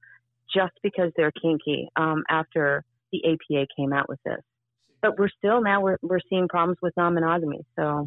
just 0.53 0.73
because 0.83 1.11
they're 1.17 1.33
kinky 1.33 1.89
um, 1.97 2.23
after 2.29 2.85
the 3.13 3.23
APA 3.25 3.67
came 3.77 3.93
out 3.93 4.09
with 4.09 4.19
this. 4.25 4.41
But 5.01 5.19
we're 5.19 5.29
still 5.29 5.63
now 5.63 5.81
we're 5.81 5.99
we're 6.03 6.21
seeing 6.29 6.49
problems 6.49 6.79
with 6.83 6.95
non-monogamy. 6.97 7.65
So. 7.77 8.07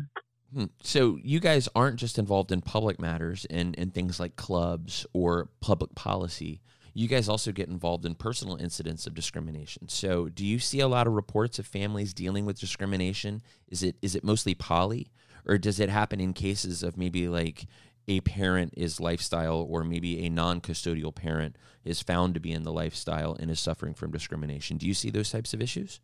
Hmm. 0.54 0.66
So 0.82 1.18
you 1.22 1.40
guys 1.40 1.68
aren't 1.76 1.98
just 1.98 2.18
involved 2.18 2.52
in 2.52 2.62
public 2.62 3.00
matters 3.00 3.46
and, 3.50 3.78
and 3.78 3.94
things 3.94 4.20
like 4.20 4.36
clubs 4.36 5.06
or 5.14 5.50
public 5.60 5.94
policy. 5.96 6.62
You 6.94 7.08
guys 7.08 7.30
also 7.30 7.52
get 7.52 7.70
involved 7.70 8.06
in 8.06 8.16
personal 8.16 8.56
incidents 8.56 9.06
of 9.06 9.14
discrimination. 9.14 9.88
So 9.90 10.30
do 10.30 10.46
you 10.46 10.58
see 10.58 10.80
a 10.80 10.88
lot 10.88 11.06
of 11.06 11.14
reports 11.14 11.60
of 11.60 11.68
families 11.68 12.14
dealing 12.14 12.46
with 12.46 12.60
discrimination? 12.60 13.44
Is 13.68 13.84
it 13.84 13.98
is 14.02 14.16
it 14.16 14.24
mostly 14.24 14.56
poly 14.56 15.12
or 15.48 15.58
does 15.58 15.80
it 15.80 15.90
happen 15.90 16.20
in 16.20 16.34
cases 16.34 16.84
of 16.84 16.98
maybe 16.98 17.28
like 17.28 17.66
a 18.08 18.22
parent 18.22 18.74
is 18.78 19.00
lifestyle 19.00 19.66
or 19.70 19.84
maybe 19.84 20.26
a 20.26 20.30
non-custodial 20.30 21.14
parent 21.14 21.58
is 21.84 22.02
found 22.02 22.34
to 22.34 22.40
be 22.40 22.52
in 22.52 22.64
the 22.64 22.72
lifestyle 22.72 23.36
and 23.40 23.52
is 23.52 23.60
suffering 23.60 23.94
from 23.94 24.12
discrimination 24.12 24.78
do 24.78 24.88
you 24.88 24.94
see 24.94 25.10
those 25.10 25.30
types 25.30 25.54
of 25.54 25.62
issues 25.62 26.00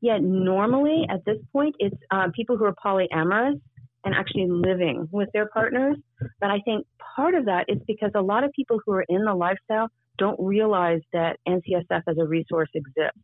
yeah 0.00 0.18
normally 0.20 1.06
at 1.08 1.24
this 1.24 1.38
point 1.52 1.74
it's 1.78 1.96
uh, 2.10 2.28
people 2.34 2.56
who 2.56 2.64
are 2.64 2.74
polyamorous 2.84 3.60
and 4.04 4.14
actually 4.14 4.46
living 4.48 5.08
with 5.10 5.28
their 5.32 5.48
partners 5.48 5.96
but 6.40 6.50
i 6.50 6.58
think 6.64 6.86
part 7.16 7.34
of 7.34 7.44
that 7.46 7.66
is 7.68 7.78
because 7.86 8.10
a 8.14 8.22
lot 8.22 8.44
of 8.44 8.50
people 8.52 8.80
who 8.84 8.92
are 8.92 9.04
in 9.08 9.24
the 9.24 9.34
lifestyle 9.34 9.88
don't 10.18 10.38
realize 10.38 11.00
that 11.12 11.36
ncsf 11.48 12.02
as 12.06 12.16
a 12.18 12.24
resource 12.24 12.70
exists 12.74 13.18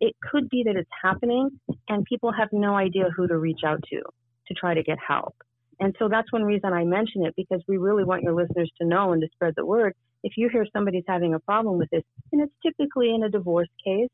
it 0.00 0.14
could 0.30 0.48
be 0.48 0.62
that 0.64 0.76
it's 0.76 0.90
happening 1.02 1.50
and 1.88 2.04
people 2.04 2.32
have 2.32 2.48
no 2.52 2.74
idea 2.74 3.04
who 3.16 3.26
to 3.26 3.36
reach 3.36 3.60
out 3.64 3.80
to 3.90 4.00
to 4.48 4.54
try 4.54 4.74
to 4.74 4.82
get 4.82 4.98
help. 5.06 5.34
And 5.80 5.94
so 5.98 6.08
that's 6.08 6.32
one 6.32 6.42
reason 6.42 6.72
I 6.72 6.84
mention 6.84 7.24
it 7.24 7.34
because 7.36 7.62
we 7.68 7.76
really 7.76 8.04
want 8.04 8.22
your 8.22 8.34
listeners 8.34 8.70
to 8.80 8.86
know 8.86 9.12
and 9.12 9.22
to 9.22 9.28
spread 9.32 9.54
the 9.56 9.64
word. 9.64 9.94
If 10.24 10.32
you 10.36 10.48
hear 10.50 10.66
somebody's 10.72 11.04
having 11.06 11.34
a 11.34 11.38
problem 11.38 11.78
with 11.78 11.88
this, 11.90 12.02
and 12.32 12.42
it's 12.42 12.52
typically 12.64 13.14
in 13.14 13.22
a 13.22 13.28
divorce 13.28 13.68
case 13.84 14.08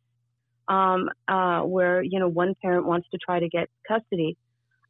um, 0.68 1.08
uh, 1.28 1.60
where 1.60 2.02
you 2.02 2.18
know 2.18 2.28
one 2.28 2.54
parent 2.62 2.86
wants 2.86 3.08
to 3.10 3.18
try 3.18 3.40
to 3.40 3.48
get 3.48 3.68
custody, 3.86 4.36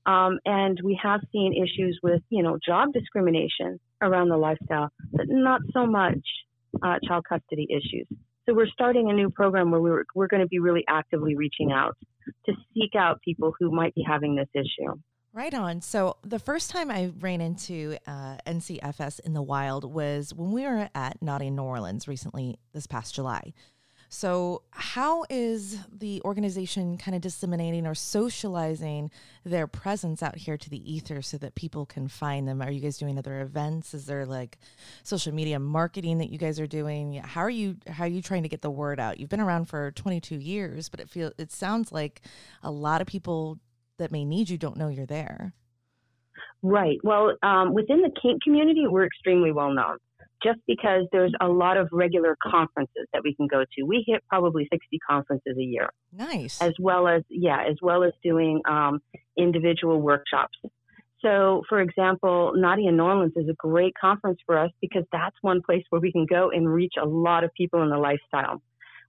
um, 0.06 0.38
and 0.44 0.80
we 0.82 0.98
have 1.02 1.20
seen 1.32 1.54
issues 1.54 1.98
with 2.02 2.22
you 2.30 2.42
know 2.42 2.58
job 2.64 2.92
discrimination 2.92 3.80
around 4.02 4.28
the 4.28 4.36
lifestyle, 4.36 4.90
but 5.12 5.26
not 5.28 5.60
so 5.72 5.86
much 5.86 6.20
uh, 6.82 6.98
child 7.06 7.24
custody 7.28 7.66
issues. 7.70 8.06
So 8.46 8.54
we're 8.54 8.68
starting 8.68 9.10
a 9.10 9.14
new 9.14 9.30
program 9.30 9.70
where 9.70 9.80
we're 9.80 10.04
we're 10.14 10.28
going 10.28 10.42
to 10.42 10.48
be 10.48 10.58
really 10.58 10.84
actively 10.88 11.34
reaching 11.34 11.72
out 11.72 11.96
to 12.46 12.52
seek 12.74 12.94
out 12.96 13.20
people 13.22 13.54
who 13.58 13.70
might 13.70 13.94
be 13.94 14.04
having 14.06 14.34
this 14.34 14.48
issue. 14.54 14.94
Right 15.34 15.52
on. 15.52 15.80
So 15.80 16.18
the 16.22 16.38
first 16.38 16.70
time 16.70 16.92
I 16.92 17.10
ran 17.18 17.40
into 17.40 17.96
uh, 18.06 18.36
NCFS 18.46 19.18
in 19.20 19.32
the 19.32 19.42
wild 19.42 19.84
was 19.84 20.32
when 20.32 20.52
we 20.52 20.62
were 20.62 20.88
at 20.94 21.20
Naughty 21.20 21.50
New 21.50 21.62
Orleans 21.62 22.06
recently 22.06 22.60
this 22.72 22.86
past 22.86 23.16
July. 23.16 23.52
So, 24.14 24.62
how 24.70 25.24
is 25.28 25.76
the 25.92 26.22
organization 26.24 26.96
kind 26.98 27.16
of 27.16 27.20
disseminating 27.20 27.84
or 27.84 27.96
socializing 27.96 29.10
their 29.42 29.66
presence 29.66 30.22
out 30.22 30.36
here 30.36 30.56
to 30.56 30.70
the 30.70 30.78
ether 30.88 31.20
so 31.20 31.36
that 31.38 31.56
people 31.56 31.84
can 31.84 32.06
find 32.06 32.46
them? 32.46 32.62
Are 32.62 32.70
you 32.70 32.78
guys 32.78 32.96
doing 32.96 33.18
other 33.18 33.40
events? 33.40 33.92
Is 33.92 34.06
there 34.06 34.24
like 34.24 34.58
social 35.02 35.34
media 35.34 35.58
marketing 35.58 36.18
that 36.18 36.30
you 36.30 36.38
guys 36.38 36.60
are 36.60 36.66
doing? 36.68 37.14
How 37.14 37.40
are 37.40 37.50
you 37.50 37.76
how 37.88 38.04
are 38.04 38.06
you 38.06 38.22
trying 38.22 38.44
to 38.44 38.48
get 38.48 38.62
the 38.62 38.70
word 38.70 39.00
out? 39.00 39.18
You've 39.18 39.30
been 39.30 39.40
around 39.40 39.64
for 39.64 39.90
22 39.90 40.36
years, 40.36 40.88
but 40.88 41.00
it 41.00 41.10
feels 41.10 41.32
it 41.36 41.50
sounds 41.50 41.90
like 41.90 42.20
a 42.62 42.70
lot 42.70 43.00
of 43.00 43.08
people 43.08 43.58
that 43.98 44.12
may 44.12 44.24
need 44.24 44.48
you 44.48 44.58
don't 44.58 44.76
know 44.76 44.86
you're 44.86 45.06
there. 45.06 45.54
Right. 46.62 47.00
Well, 47.02 47.36
um, 47.42 47.74
within 47.74 48.00
the 48.00 48.12
kink 48.22 48.44
community, 48.44 48.86
we're 48.86 49.06
extremely 49.06 49.50
well 49.50 49.72
known 49.72 49.98
just 50.44 50.60
because 50.66 51.06
there's 51.10 51.32
a 51.40 51.48
lot 51.48 51.76
of 51.76 51.88
regular 51.90 52.36
conferences 52.42 53.06
that 53.12 53.22
we 53.24 53.34
can 53.34 53.46
go 53.46 53.64
to. 53.76 53.82
We 53.84 54.04
hit 54.06 54.22
probably 54.28 54.68
60 54.70 54.98
conferences 55.08 55.56
a 55.58 55.62
year. 55.62 55.90
Nice. 56.12 56.60
As 56.60 56.74
well 56.78 57.08
as, 57.08 57.22
yeah, 57.28 57.64
as 57.68 57.76
well 57.82 58.04
as 58.04 58.12
doing 58.22 58.60
um, 58.68 59.00
individual 59.38 60.00
workshops. 60.00 60.56
So, 61.22 61.62
for 61.70 61.80
example, 61.80 62.52
New 62.54 63.00
Orleans 63.02 63.32
is 63.34 63.48
a 63.48 63.54
great 63.54 63.94
conference 63.98 64.38
for 64.44 64.58
us 64.58 64.70
because 64.82 65.04
that's 65.10 65.36
one 65.40 65.62
place 65.62 65.82
where 65.88 66.00
we 66.00 66.12
can 66.12 66.26
go 66.26 66.50
and 66.50 66.68
reach 66.68 66.94
a 67.02 67.06
lot 67.06 67.44
of 67.44 67.50
people 67.54 67.82
in 67.82 67.88
the 67.88 67.96
lifestyle. 67.96 68.60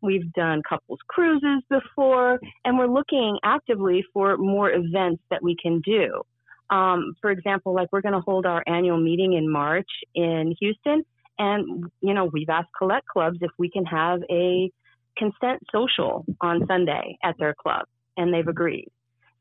We've 0.02 0.32
done 0.34 0.62
couples 0.68 1.00
cruises 1.08 1.64
before, 1.70 2.40
and 2.64 2.78
we're 2.78 2.88
looking 2.88 3.38
actively 3.44 4.06
for 4.14 4.38
more 4.38 4.72
events 4.72 5.24
that 5.30 5.44
we 5.44 5.58
can 5.62 5.82
do. 5.82 6.22
Um, 6.70 7.16
for 7.22 7.32
example, 7.32 7.74
like 7.74 7.90
we're 7.92 8.02
going 8.02 8.14
to 8.14 8.22
hold 8.22 8.46
our 8.46 8.64
annual 8.66 9.00
meeting 9.00 9.34
in 9.34 9.52
March 9.52 9.90
in 10.14 10.56
Houston, 10.60 11.04
and 11.38 11.86
you 12.02 12.14
know 12.14 12.26
we've 12.26 12.50
asked 12.50 12.70
Colette 12.78 13.06
Clubs 13.06 13.38
if 13.42 13.52
we 13.58 13.70
can 13.70 13.86
have 13.86 14.22
a 14.30 14.72
consent 15.18 15.62
social 15.72 16.26
on 16.42 16.66
Sunday 16.68 17.18
at 17.24 17.36
their 17.40 17.54
club, 17.54 17.86
and 18.18 18.34
they've 18.34 18.48
agreed. 18.48 18.90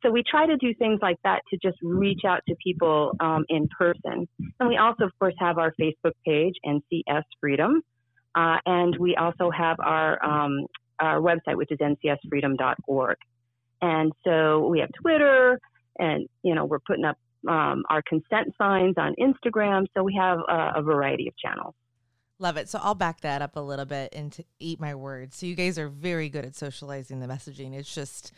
So 0.03 0.11
we 0.11 0.23
try 0.23 0.47
to 0.47 0.57
do 0.59 0.75
things 0.75 0.99
like 1.01 1.17
that 1.25 1.41
to 1.51 1.57
just 1.57 1.79
reach 1.83 2.23
out 2.27 2.41
to 2.49 2.55
people 2.63 3.13
um, 3.21 3.47
in 3.49 3.69
person. 3.69 4.29
And 4.61 4.69
we 4.69 4.77
also, 4.77 5.05
of 5.05 5.19
course, 5.19 5.35
have 5.39 5.57
our 5.57 5.73
Facebook 5.81 6.13
page, 6.27 6.55
NCS 6.67 7.23
Freedom, 7.41 7.83
uh, 8.35 8.59
and 8.67 8.95
we 8.99 9.17
also 9.17 9.51
have 9.51 9.79
our, 9.81 10.23
um, 10.23 10.67
our 11.01 11.21
website, 11.21 11.57
which 11.57 11.71
is 11.71 11.79
ncsfreedom.org. 11.79 13.17
And 13.81 14.13
so 14.25 14.69
we 14.69 14.81
have 14.81 14.91
Twitter, 15.01 15.59
and 15.99 16.29
you 16.43 16.55
know 16.55 16.65
we're 16.65 16.81
putting 16.81 17.05
up 17.05 17.19
um, 17.49 17.85
our 17.91 18.03
consent 18.03 18.55
signs 18.57 18.95
on 18.97 19.15
Instagram. 19.21 19.87
So 19.95 20.03
we 20.03 20.17
have 20.19 20.39
a, 20.39 20.73
a, 20.77 20.83
variety 20.83 21.29
of 21.29 21.37
channels. 21.37 21.75
Love 22.45 22.59
it. 22.59 22.69
So 22.69 22.79
I'll 22.83 22.95
back 22.95 23.23
that 23.23 23.41
up 23.41 23.57
a 23.57 23.61
little 23.61 23.87
bit 23.87 24.15
and 24.15 24.31
to 24.33 24.45
eat 24.61 24.79
my 24.79 24.95
words. 24.95 25.35
So 25.35 25.47
you 25.47 25.55
guys 25.55 25.79
are 25.79 25.89
very 25.89 26.29
good 26.29 26.45
at 26.45 26.55
socializing 26.55 27.21
the 27.21 27.27
messaging. 27.27 27.73
It's 27.73 27.95
just 27.95 28.33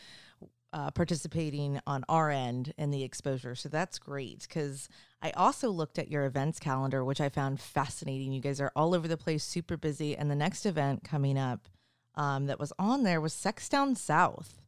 uh, 0.73 0.93
participating 0.93 1.81
on 1.89 2.05
our 2.09 2.31
end 2.31 2.73
in 2.79 2.93
the 2.93 3.03
exposure. 3.03 3.57
So 3.57 3.69
that's 3.69 3.99
great 3.99 4.43
because 4.43 4.89
I 5.23 5.33
also 5.33 5.71
looked 5.71 5.99
at 5.99 6.09
your 6.09 6.25
events 6.25 6.61
calendar, 6.61 7.05
which 7.05 7.21
I 7.21 7.29
found 7.29 7.59
fascinating. 7.59 8.31
You 8.31 8.41
guys 8.41 8.61
are 8.61 8.71
all 8.77 8.95
over 8.95 9.09
the 9.09 9.17
place, 9.17 9.43
super 9.43 9.77
busy. 9.77 10.17
And 10.17 10.31
the 10.31 10.37
next 10.37 10.67
event 10.67 11.03
coming 11.03 11.37
up 11.37 11.69
um, 12.15 12.47
that 12.47 12.61
was 12.61 12.73
on 12.79 13.03
there 13.03 13.21
was 13.21 13.33
Sex 13.33 13.69
Down 13.69 13.97
South. 13.97 14.63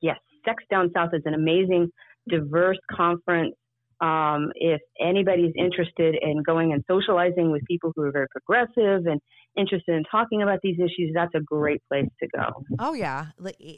Yes, 0.00 0.20
Sex 0.44 0.62
Down 0.70 0.92
South 0.94 1.10
is 1.12 1.22
an 1.24 1.34
amazing, 1.34 1.90
diverse 2.28 2.78
conference 2.88 3.56
um, 4.02 4.50
if 4.56 4.80
anybody's 5.00 5.52
interested 5.56 6.16
in 6.20 6.42
going 6.42 6.72
and 6.72 6.84
socializing 6.90 7.52
with 7.52 7.62
people 7.66 7.92
who 7.94 8.02
are 8.02 8.10
very 8.10 8.26
progressive 8.28 9.06
and 9.06 9.20
interested 9.56 9.94
in 9.94 10.02
talking 10.10 10.42
about 10.42 10.58
these 10.62 10.76
issues, 10.78 11.12
that's 11.14 11.34
a 11.36 11.40
great 11.40 11.80
place 11.88 12.08
to 12.20 12.28
go. 12.34 12.64
Oh 12.80 12.94
yeah, 12.94 13.26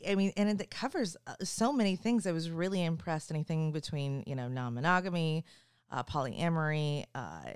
I 0.08 0.14
mean, 0.14 0.32
and 0.36 0.58
it 0.58 0.70
covers 0.70 1.16
uh, 1.26 1.34
so 1.42 1.72
many 1.74 1.94
things. 1.94 2.26
I 2.26 2.32
was 2.32 2.50
really 2.50 2.82
impressed. 2.82 3.30
Anything 3.30 3.70
between 3.70 4.24
you 4.26 4.34
know 4.34 4.48
non-monogamy, 4.48 5.44
uh, 5.90 6.02
polyamory, 6.04 7.04
uh, 7.14 7.52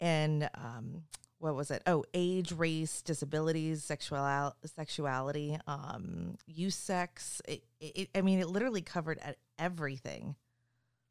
and 0.00 0.48
um, 0.54 1.02
what 1.38 1.56
was 1.56 1.72
it? 1.72 1.82
Oh, 1.84 2.04
age, 2.14 2.52
race, 2.52 3.02
disabilities, 3.02 3.82
sexual 3.82 4.54
sexuality, 4.64 5.58
um, 5.66 6.36
use 6.46 6.76
sex. 6.76 7.42
It, 7.48 7.64
it, 7.80 8.08
I 8.14 8.20
mean, 8.20 8.38
it 8.38 8.48
literally 8.48 8.82
covered 8.82 9.18
everything. 9.58 10.36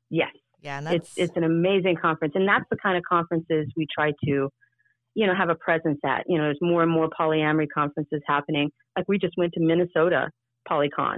Yes. 0.09 0.31
Yeah, 0.63 0.77
and 0.77 0.87
it's 0.87 1.11
it's 1.17 1.35
an 1.35 1.43
amazing 1.43 1.97
conference, 2.01 2.33
and 2.35 2.47
that's 2.47 2.63
the 2.71 2.77
kind 2.77 2.97
of 2.97 3.03
conferences 3.07 3.67
we 3.75 3.85
try 3.93 4.11
to, 4.25 4.49
you 5.13 5.27
know, 5.27 5.35
have 5.35 5.49
a 5.49 5.55
presence 5.55 5.99
at. 6.05 6.23
You 6.25 6.37
know, 6.37 6.45
there's 6.45 6.59
more 6.61 6.81
and 6.81 6.91
more 6.91 7.09
polyamory 7.09 7.67
conferences 7.73 8.21
happening. 8.25 8.71
Like 8.95 9.05
we 9.09 9.19
just 9.19 9.33
went 9.37 9.51
to 9.53 9.59
Minnesota 9.59 10.29
PolyCon, 10.69 11.17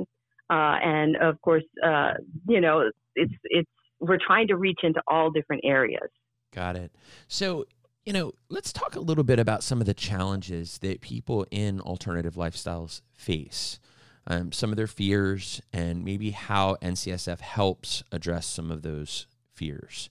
uh, 0.49 0.77
and 0.84 1.15
of 1.17 1.39
course, 1.41 1.63
uh, 1.86 2.13
you 2.49 2.60
know, 2.60 2.89
it's 3.15 3.34
it's 3.43 3.69
we're 3.99 4.17
trying 4.25 4.47
to 4.47 4.58
reach 4.58 4.79
into 4.81 5.01
all 5.08 5.29
different 5.29 5.62
areas. 5.63 6.10
Got 6.51 6.75
it. 6.75 6.91
So 7.27 7.65
you 8.03 8.13
know, 8.13 8.34
let's 8.49 8.73
talk 8.73 8.95
a 8.95 8.99
little 8.99 9.23
bit 9.23 9.38
about 9.38 9.63
some 9.63 9.79
of 9.79 9.86
the 9.86 9.93
challenges 9.93 10.79
that 10.79 11.01
people 11.01 11.45
in 11.51 11.79
alternative 11.81 12.34
lifestyles 12.34 13.01
face. 13.13 13.79
Um, 14.27 14.51
some 14.51 14.71
of 14.71 14.75
their 14.75 14.88
fears 14.88 15.62
and 15.71 16.03
maybe 16.03 16.31
how 16.31 16.77
NCSF 16.81 17.41
helps 17.41 18.03
address 18.12 18.47
some 18.47 18.71
of 18.71 18.81
those 18.81 19.27
fears. 19.56 20.10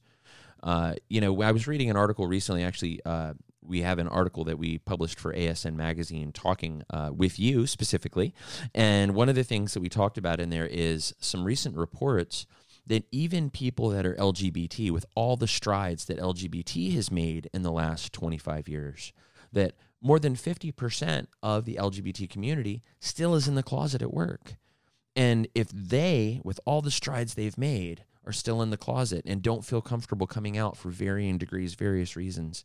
Uh, 0.63 0.95
you 1.09 1.21
know, 1.21 1.43
I 1.43 1.53
was 1.53 1.67
reading 1.67 1.91
an 1.91 1.97
article 1.97 2.27
recently. 2.27 2.63
Actually, 2.63 3.01
uh, 3.05 3.35
we 3.63 3.83
have 3.83 3.99
an 3.99 4.09
article 4.09 4.45
that 4.45 4.59
we 4.59 4.79
published 4.79 5.19
for 5.19 5.33
ASN 5.33 5.75
Magazine 5.75 6.33
talking 6.33 6.83
uh, 6.91 7.11
with 7.15 7.39
you 7.39 7.67
specifically. 7.67 8.35
And 8.75 9.15
one 9.15 9.29
of 9.29 9.35
the 9.35 9.45
things 9.45 9.75
that 9.75 9.81
we 9.81 9.89
talked 9.89 10.19
about 10.19 10.41
in 10.41 10.51
there 10.51 10.67
is 10.67 11.15
some 11.19 11.45
recent 11.45 11.77
reports 11.77 12.47
that 12.87 13.07
even 13.11 13.51
people 13.51 13.89
that 13.91 14.05
are 14.05 14.15
LGBT, 14.15 14.91
with 14.91 15.07
all 15.15 15.37
the 15.37 15.49
strides 15.49 16.05
that 16.05 16.19
LGBT 16.19 16.95
has 16.95 17.11
made 17.11 17.49
in 17.55 17.63
the 17.63 17.73
last 17.73 18.13
25 18.13 18.69
years, 18.69 19.13
that 19.53 19.75
more 20.03 20.19
than 20.19 20.35
50% 20.35 21.27
of 21.43 21.65
the 21.65 21.77
LGBT 21.77 22.29
community 22.29 22.83
still 23.01 23.35
is 23.35 23.49
in 23.49 23.55
the 23.55 23.63
closet 23.63 24.03
at 24.03 24.13
work. 24.13 24.57
And 25.17 25.49
if 25.55 25.69
they, 25.71 26.41
with 26.45 26.61
all 26.67 26.83
the 26.83 26.91
strides 26.91 27.35
they've 27.35 27.57
made, 27.57 28.05
are 28.27 28.33
still 28.33 28.63
in 28.63 28.71
the 28.71 28.77
closet 28.77 29.25
and 29.27 29.43
don't 29.43 29.65
feel 29.65 29.83
comfortable 29.83 30.27
coming 30.27 30.57
out 30.57 30.77
for 30.77 30.91
varying 30.91 31.39
degrees, 31.39 31.75
various 31.75 32.17
reasons, 32.17 32.65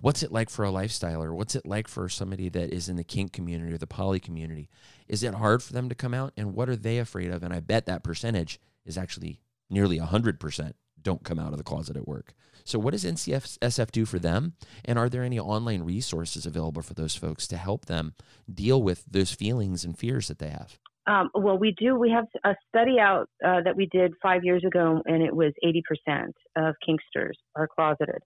what's 0.00 0.22
it 0.22 0.32
like 0.32 0.50
for 0.50 0.64
a 0.64 0.70
lifestyler? 0.70 1.34
What's 1.34 1.54
it 1.54 1.66
like 1.66 1.88
for 1.88 2.08
somebody 2.08 2.48
that 2.48 2.72
is 2.72 2.88
in 2.88 2.96
the 2.96 3.04
kink 3.04 3.32
community 3.32 3.72
or 3.72 3.78
the 3.78 3.86
poly 3.86 4.20
community? 4.20 4.68
Is 5.08 5.22
it 5.22 5.34
hard 5.34 5.62
for 5.62 5.72
them 5.72 5.88
to 5.88 5.94
come 5.94 6.14
out? 6.14 6.32
And 6.36 6.54
what 6.54 6.68
are 6.68 6.76
they 6.76 6.98
afraid 6.98 7.30
of? 7.30 7.42
And 7.42 7.52
I 7.52 7.60
bet 7.60 7.86
that 7.86 8.04
percentage 8.04 8.60
is 8.84 8.96
actually 8.96 9.40
nearly 9.68 9.98
100% 9.98 10.72
don't 11.02 11.24
come 11.24 11.38
out 11.38 11.52
of 11.52 11.58
the 11.58 11.64
closet 11.64 11.96
at 11.96 12.06
work. 12.08 12.34
So, 12.64 12.78
what 12.78 12.92
does 12.92 13.04
NCSF 13.04 13.90
do 13.90 14.04
for 14.04 14.18
them? 14.18 14.54
And 14.84 14.98
are 14.98 15.08
there 15.08 15.22
any 15.22 15.38
online 15.38 15.82
resources 15.82 16.44
available 16.44 16.82
for 16.82 16.94
those 16.94 17.16
folks 17.16 17.46
to 17.48 17.56
help 17.56 17.86
them 17.86 18.14
deal 18.52 18.82
with 18.82 19.04
those 19.10 19.32
feelings 19.32 19.84
and 19.84 19.98
fears 19.98 20.28
that 20.28 20.38
they 20.38 20.50
have? 20.50 20.78
Um, 21.10 21.28
well, 21.34 21.58
we 21.58 21.74
do. 21.76 21.96
We 21.96 22.10
have 22.10 22.26
a 22.44 22.54
study 22.68 23.00
out 23.00 23.26
uh, 23.44 23.62
that 23.64 23.74
we 23.74 23.86
did 23.90 24.12
five 24.22 24.44
years 24.44 24.62
ago, 24.64 25.02
and 25.06 25.22
it 25.22 25.34
was 25.34 25.52
80% 25.64 26.30
of 26.56 26.76
Kinksters 26.88 27.32
are 27.56 27.66
closeted. 27.66 28.22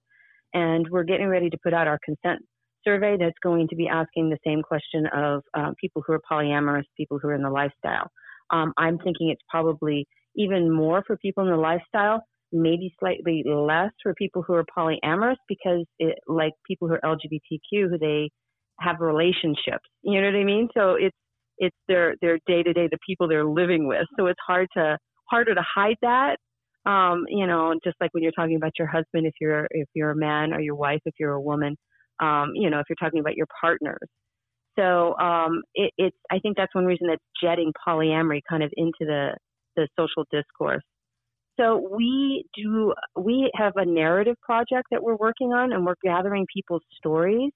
And 0.52 0.86
we're 0.90 1.04
getting 1.04 1.28
ready 1.28 1.48
to 1.48 1.56
put 1.62 1.72
out 1.72 1.88
our 1.88 1.98
consent 2.04 2.42
survey 2.84 3.16
that's 3.18 3.38
going 3.42 3.68
to 3.68 3.76
be 3.76 3.88
asking 3.88 4.28
the 4.28 4.36
same 4.46 4.60
question 4.60 5.06
of 5.14 5.42
um, 5.54 5.74
people 5.80 6.02
who 6.06 6.12
are 6.12 6.20
polyamorous, 6.30 6.84
people 6.94 7.18
who 7.18 7.28
are 7.28 7.34
in 7.34 7.42
the 7.42 7.48
lifestyle. 7.48 8.10
Um, 8.50 8.74
I'm 8.76 8.98
thinking 8.98 9.30
it's 9.30 9.42
probably 9.48 10.06
even 10.36 10.70
more 10.70 11.02
for 11.06 11.16
people 11.16 11.44
in 11.44 11.50
the 11.50 11.56
lifestyle, 11.56 12.22
maybe 12.52 12.94
slightly 13.00 13.44
less 13.46 13.92
for 14.02 14.12
people 14.12 14.42
who 14.42 14.52
are 14.52 14.64
polyamorous 14.76 15.36
because 15.48 15.86
it, 15.98 16.18
like 16.28 16.52
people 16.68 16.88
who 16.88 16.94
are 16.94 17.00
LGBTQ 17.16 17.88
who 17.88 17.98
they 17.98 18.30
have 18.80 19.00
relationships. 19.00 19.88
You 20.02 20.20
know 20.20 20.26
what 20.26 20.36
I 20.36 20.44
mean? 20.44 20.68
So 20.76 20.96
it's 21.00 21.16
it's 21.58 21.76
their 21.88 22.14
their 22.20 22.38
day 22.46 22.62
to 22.62 22.72
day 22.72 22.88
the 22.90 22.98
people 23.06 23.28
they're 23.28 23.44
living 23.44 23.86
with. 23.86 24.06
So 24.18 24.26
it's 24.26 24.40
hard 24.46 24.68
to 24.76 24.98
harder 25.30 25.54
to 25.54 25.64
hide 25.74 25.96
that. 26.02 26.36
Um, 26.86 27.24
you 27.28 27.46
know, 27.46 27.74
just 27.82 27.96
like 28.00 28.12
when 28.12 28.22
you're 28.22 28.32
talking 28.32 28.56
about 28.56 28.72
your 28.78 28.88
husband, 28.88 29.26
if 29.26 29.34
you're 29.40 29.66
if 29.70 29.88
you're 29.94 30.10
a 30.10 30.16
man, 30.16 30.52
or 30.52 30.60
your 30.60 30.74
wife, 30.74 31.00
if 31.06 31.14
you're 31.18 31.32
a 31.32 31.40
woman, 31.40 31.76
um, 32.20 32.50
you 32.54 32.70
know, 32.70 32.78
if 32.78 32.86
you're 32.88 32.96
talking 33.00 33.20
about 33.20 33.36
your 33.36 33.46
partners. 33.60 34.08
So 34.78 35.16
um, 35.18 35.62
it, 35.74 35.92
it's 35.98 36.16
I 36.30 36.38
think 36.40 36.56
that's 36.56 36.74
one 36.74 36.84
reason 36.84 37.06
that's 37.08 37.22
jetting 37.42 37.72
polyamory 37.86 38.40
kind 38.48 38.62
of 38.62 38.70
into 38.76 38.92
the 39.00 39.36
the 39.76 39.88
social 39.98 40.24
discourse. 40.30 40.82
So 41.58 41.88
we 41.96 42.44
do 42.56 42.92
we 43.16 43.50
have 43.54 43.74
a 43.76 43.84
narrative 43.86 44.36
project 44.42 44.88
that 44.90 45.02
we're 45.02 45.16
working 45.16 45.52
on, 45.52 45.72
and 45.72 45.86
we're 45.86 45.94
gathering 46.02 46.46
people's 46.52 46.82
stories 46.96 47.52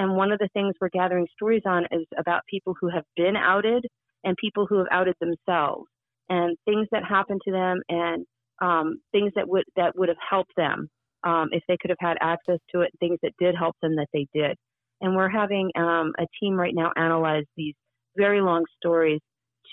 and 0.00 0.16
one 0.16 0.32
of 0.32 0.38
the 0.38 0.48
things 0.54 0.74
we're 0.80 0.88
gathering 0.88 1.26
stories 1.30 1.60
on 1.66 1.84
is 1.92 2.06
about 2.18 2.40
people 2.48 2.74
who 2.80 2.88
have 2.88 3.04
been 3.16 3.36
outed 3.36 3.84
and 4.24 4.34
people 4.40 4.64
who 4.66 4.78
have 4.78 4.86
outed 4.90 5.14
themselves 5.20 5.84
and 6.30 6.56
things 6.64 6.88
that 6.90 7.02
happened 7.06 7.42
to 7.44 7.52
them 7.52 7.82
and 7.90 8.24
um, 8.62 8.98
things 9.12 9.30
that 9.36 9.46
would 9.46 9.64
that 9.76 9.92
would 9.96 10.08
have 10.08 10.16
helped 10.28 10.52
them 10.56 10.88
um, 11.22 11.48
if 11.52 11.62
they 11.68 11.76
could 11.78 11.90
have 11.90 11.98
had 12.00 12.16
access 12.22 12.58
to 12.74 12.80
it, 12.80 12.90
things 12.98 13.18
that 13.22 13.32
did 13.38 13.54
help 13.54 13.76
them 13.82 13.96
that 13.96 14.06
they 14.14 14.26
did. 14.32 14.56
And 15.02 15.14
we're 15.14 15.28
having 15.28 15.70
um, 15.76 16.12
a 16.18 16.24
team 16.40 16.54
right 16.54 16.74
now 16.74 16.92
analyze 16.96 17.44
these 17.58 17.74
very 18.16 18.40
long 18.40 18.64
stories 18.78 19.20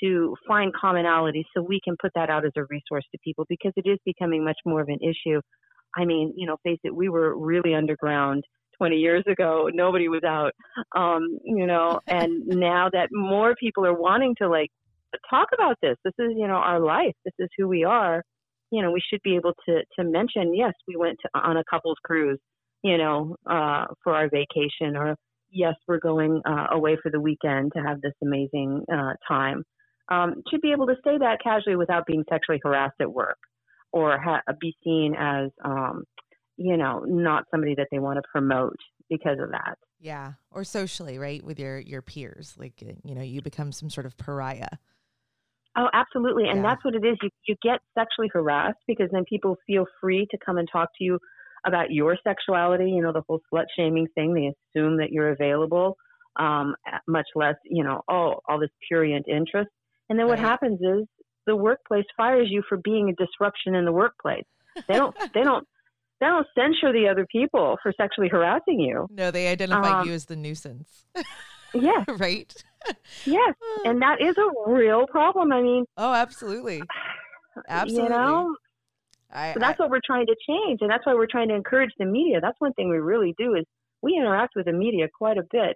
to 0.03 0.35
find 0.45 0.73
commonality 0.73 1.45
so 1.55 1.63
we 1.63 1.79
can 1.81 1.95
put 2.01 2.11
that 2.15 2.29
out 2.29 2.45
as 2.45 2.51
a 2.57 2.65
resource 2.69 3.05
to 3.13 3.17
people 3.23 3.45
because 3.47 3.71
it 3.77 3.87
is 3.87 3.97
becoming 4.05 4.43
much 4.43 4.59
more 4.65 4.81
of 4.81 4.89
an 4.89 4.99
issue. 5.01 5.39
I 5.95 6.03
mean, 6.03 6.33
you 6.35 6.47
know, 6.47 6.57
face 6.65 6.79
it, 6.83 6.93
we 6.93 7.07
were 7.07 7.37
really 7.37 7.73
underground 7.73 8.43
20 8.77 8.95
years 8.95 9.23
ago, 9.27 9.69
nobody 9.73 10.07
was 10.07 10.23
out. 10.23 10.53
Um, 10.95 11.39
you 11.43 11.65
know, 11.65 11.99
and 12.07 12.45
now 12.47 12.89
that 12.91 13.09
more 13.11 13.55
people 13.55 13.85
are 13.85 13.93
wanting 13.93 14.35
to 14.39 14.49
like 14.49 14.69
talk 15.29 15.49
about 15.53 15.77
this, 15.81 15.97
this 16.03 16.13
is, 16.19 16.31
you 16.35 16.47
know, 16.47 16.55
our 16.55 16.79
life. 16.79 17.13
This 17.25 17.33
is 17.39 17.49
who 17.57 17.67
we 17.67 17.83
are. 17.83 18.23
You 18.71 18.81
know, 18.81 18.91
we 18.91 19.01
should 19.09 19.21
be 19.23 19.35
able 19.35 19.53
to 19.67 19.81
to 19.97 20.03
mention, 20.03 20.53
yes, 20.53 20.73
we 20.87 20.95
went 20.95 21.17
to, 21.21 21.39
on 21.39 21.57
a 21.57 21.63
couple's 21.69 21.97
cruise, 22.03 22.39
you 22.83 22.97
know, 22.97 23.35
uh, 23.49 23.85
for 24.03 24.13
our 24.13 24.29
vacation, 24.29 24.95
or 24.95 25.15
yes, 25.49 25.75
we're 25.87 25.99
going 25.99 26.41
uh, 26.45 26.67
away 26.71 26.97
for 27.01 27.09
the 27.09 27.19
weekend 27.19 27.71
to 27.75 27.81
have 27.81 28.01
this 28.01 28.13
amazing 28.21 28.83
uh, 28.93 29.13
time. 29.27 29.63
Um, 30.09 30.35
should 30.49 30.61
be 30.61 30.71
able 30.71 30.87
to 30.87 30.95
say 31.03 31.17
that 31.17 31.39
casually 31.43 31.75
without 31.75 32.05
being 32.05 32.23
sexually 32.29 32.59
harassed 32.63 32.95
at 33.01 33.11
work 33.11 33.37
or 33.91 34.17
ha- 34.19 34.41
be 34.59 34.75
seen 34.83 35.15
as 35.17 35.49
um, 35.63 36.03
you 36.57 36.75
know, 36.75 37.03
not 37.05 37.45
somebody 37.51 37.75
that 37.75 37.87
they 37.91 37.99
want 37.99 38.17
to 38.17 38.23
promote 38.31 38.77
because 39.09 39.37
of 39.39 39.51
that. 39.51 39.77
Yeah, 39.99 40.33
or 40.51 40.63
socially, 40.63 41.17
right, 41.17 41.43
with 41.43 41.59
your 41.59 41.79
your 41.79 42.01
peers, 42.01 42.53
like 42.57 42.83
uh, 42.87 42.93
you 43.03 43.15
know, 43.15 43.21
you 43.21 43.41
become 43.41 43.71
some 43.71 43.89
sort 43.89 44.05
of 44.05 44.17
pariah. 44.17 44.77
Oh, 45.75 45.87
absolutely, 45.93 46.45
and 46.49 46.57
yeah. 46.57 46.63
that's 46.63 46.85
what 46.85 46.95
it 46.95 47.05
is. 47.05 47.17
You 47.21 47.29
you 47.47 47.55
get 47.63 47.79
sexually 47.97 48.29
harassed 48.31 48.79
because 48.87 49.09
then 49.11 49.23
people 49.29 49.57
feel 49.65 49.85
free 50.01 50.27
to 50.31 50.37
come 50.45 50.57
and 50.57 50.67
talk 50.71 50.89
to 50.97 51.03
you 51.03 51.19
about 51.65 51.91
your 51.91 52.17
sexuality. 52.23 52.91
You 52.91 53.01
know, 53.01 53.11
the 53.11 53.23
whole 53.27 53.39
slut 53.51 53.65
shaming 53.75 54.07
thing. 54.13 54.33
They 54.33 54.51
assume 54.79 54.97
that 54.97 55.11
you're 55.11 55.31
available, 55.31 55.95
um, 56.37 56.75
much 57.07 57.27
less, 57.35 57.55
you 57.63 57.83
know, 57.83 58.01
oh, 58.09 58.35
all 58.47 58.59
this 58.59 58.69
purient 58.87 59.27
interest. 59.27 59.69
And 60.09 60.17
then 60.19 60.27
what 60.27 60.39
right. 60.39 60.47
happens 60.47 60.79
is 60.79 61.07
the 61.47 61.55
workplace 61.55 62.05
fires 62.15 62.47
you 62.49 62.61
for 62.69 62.77
being 62.77 63.09
a 63.09 63.13
disruption 63.13 63.73
in 63.75 63.85
the 63.85 63.91
workplace. 63.91 64.45
They 64.87 64.93
don't. 64.93 65.15
they 65.33 65.43
don't 65.43 65.67
they 66.19 66.27
don't 66.27 66.47
censure 66.55 66.91
the 66.91 67.07
other 67.07 67.25
people 67.31 67.77
for 67.81 67.93
sexually 67.99 68.29
harassing 68.29 68.79
you. 68.79 69.07
No, 69.11 69.31
they 69.31 69.47
identify 69.47 70.01
um, 70.01 70.07
you 70.07 70.13
as 70.13 70.25
the 70.25 70.35
nuisance. 70.35 71.05
yeah. 71.73 72.03
right. 72.17 72.53
yes. 73.25 73.53
And 73.85 74.01
that 74.01 74.21
is 74.21 74.35
a 74.37 74.71
real 74.71 75.05
problem. 75.07 75.51
I 75.51 75.61
mean, 75.61 75.85
oh, 75.97 76.13
absolutely. 76.13 76.81
Absolutely. 77.67 78.03
You 78.03 78.09
know, 78.09 78.55
I, 79.31 79.53
so 79.53 79.59
that's 79.59 79.79
I, 79.79 79.83
what 79.83 79.89
we're 79.89 80.01
trying 80.05 80.27
to 80.27 80.35
change. 80.47 80.79
And 80.81 80.91
that's 80.91 81.05
why 81.07 81.15
we're 81.15 81.25
trying 81.25 81.49
to 81.49 81.55
encourage 81.55 81.89
the 81.97 82.05
media. 82.05 82.39
That's 82.39 82.59
one 82.59 82.71
thing 82.73 82.87
we 82.87 82.97
really 82.97 83.33
do 83.35 83.55
is 83.55 83.65
we 84.03 84.15
interact 84.15 84.53
with 84.55 84.65
the 84.65 84.73
media 84.73 85.07
quite 85.11 85.39
a 85.39 85.43
bit 85.51 85.75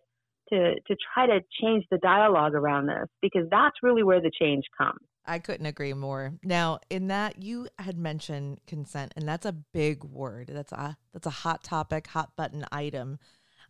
to, 0.50 0.76
to 0.76 0.96
try 1.14 1.26
to 1.26 1.40
change 1.60 1.86
the 1.90 1.98
dialogue 1.98 2.54
around 2.54 2.86
this 2.86 3.08
because 3.20 3.48
that's 3.50 3.76
really 3.82 4.04
where 4.04 4.22
the 4.22 4.32
change 4.40 4.66
comes. 4.78 5.00
I 5.26 5.40
couldn't 5.40 5.66
agree 5.66 5.94
more. 5.94 6.34
Now, 6.44 6.80
in 6.90 7.08
that 7.08 7.42
you 7.42 7.68
had 7.78 7.98
mentioned 7.98 8.60
consent, 8.66 9.14
and 9.16 9.28
that's 9.28 9.46
a 9.46 9.52
big 9.52 10.04
word. 10.04 10.50
That's 10.52 10.72
a 10.72 10.98
that's 11.14 11.28
a 11.28 11.32
hot 11.32 11.64
topic, 11.64 12.08
hot 12.08 12.36
button 12.36 12.66
item. 12.72 13.20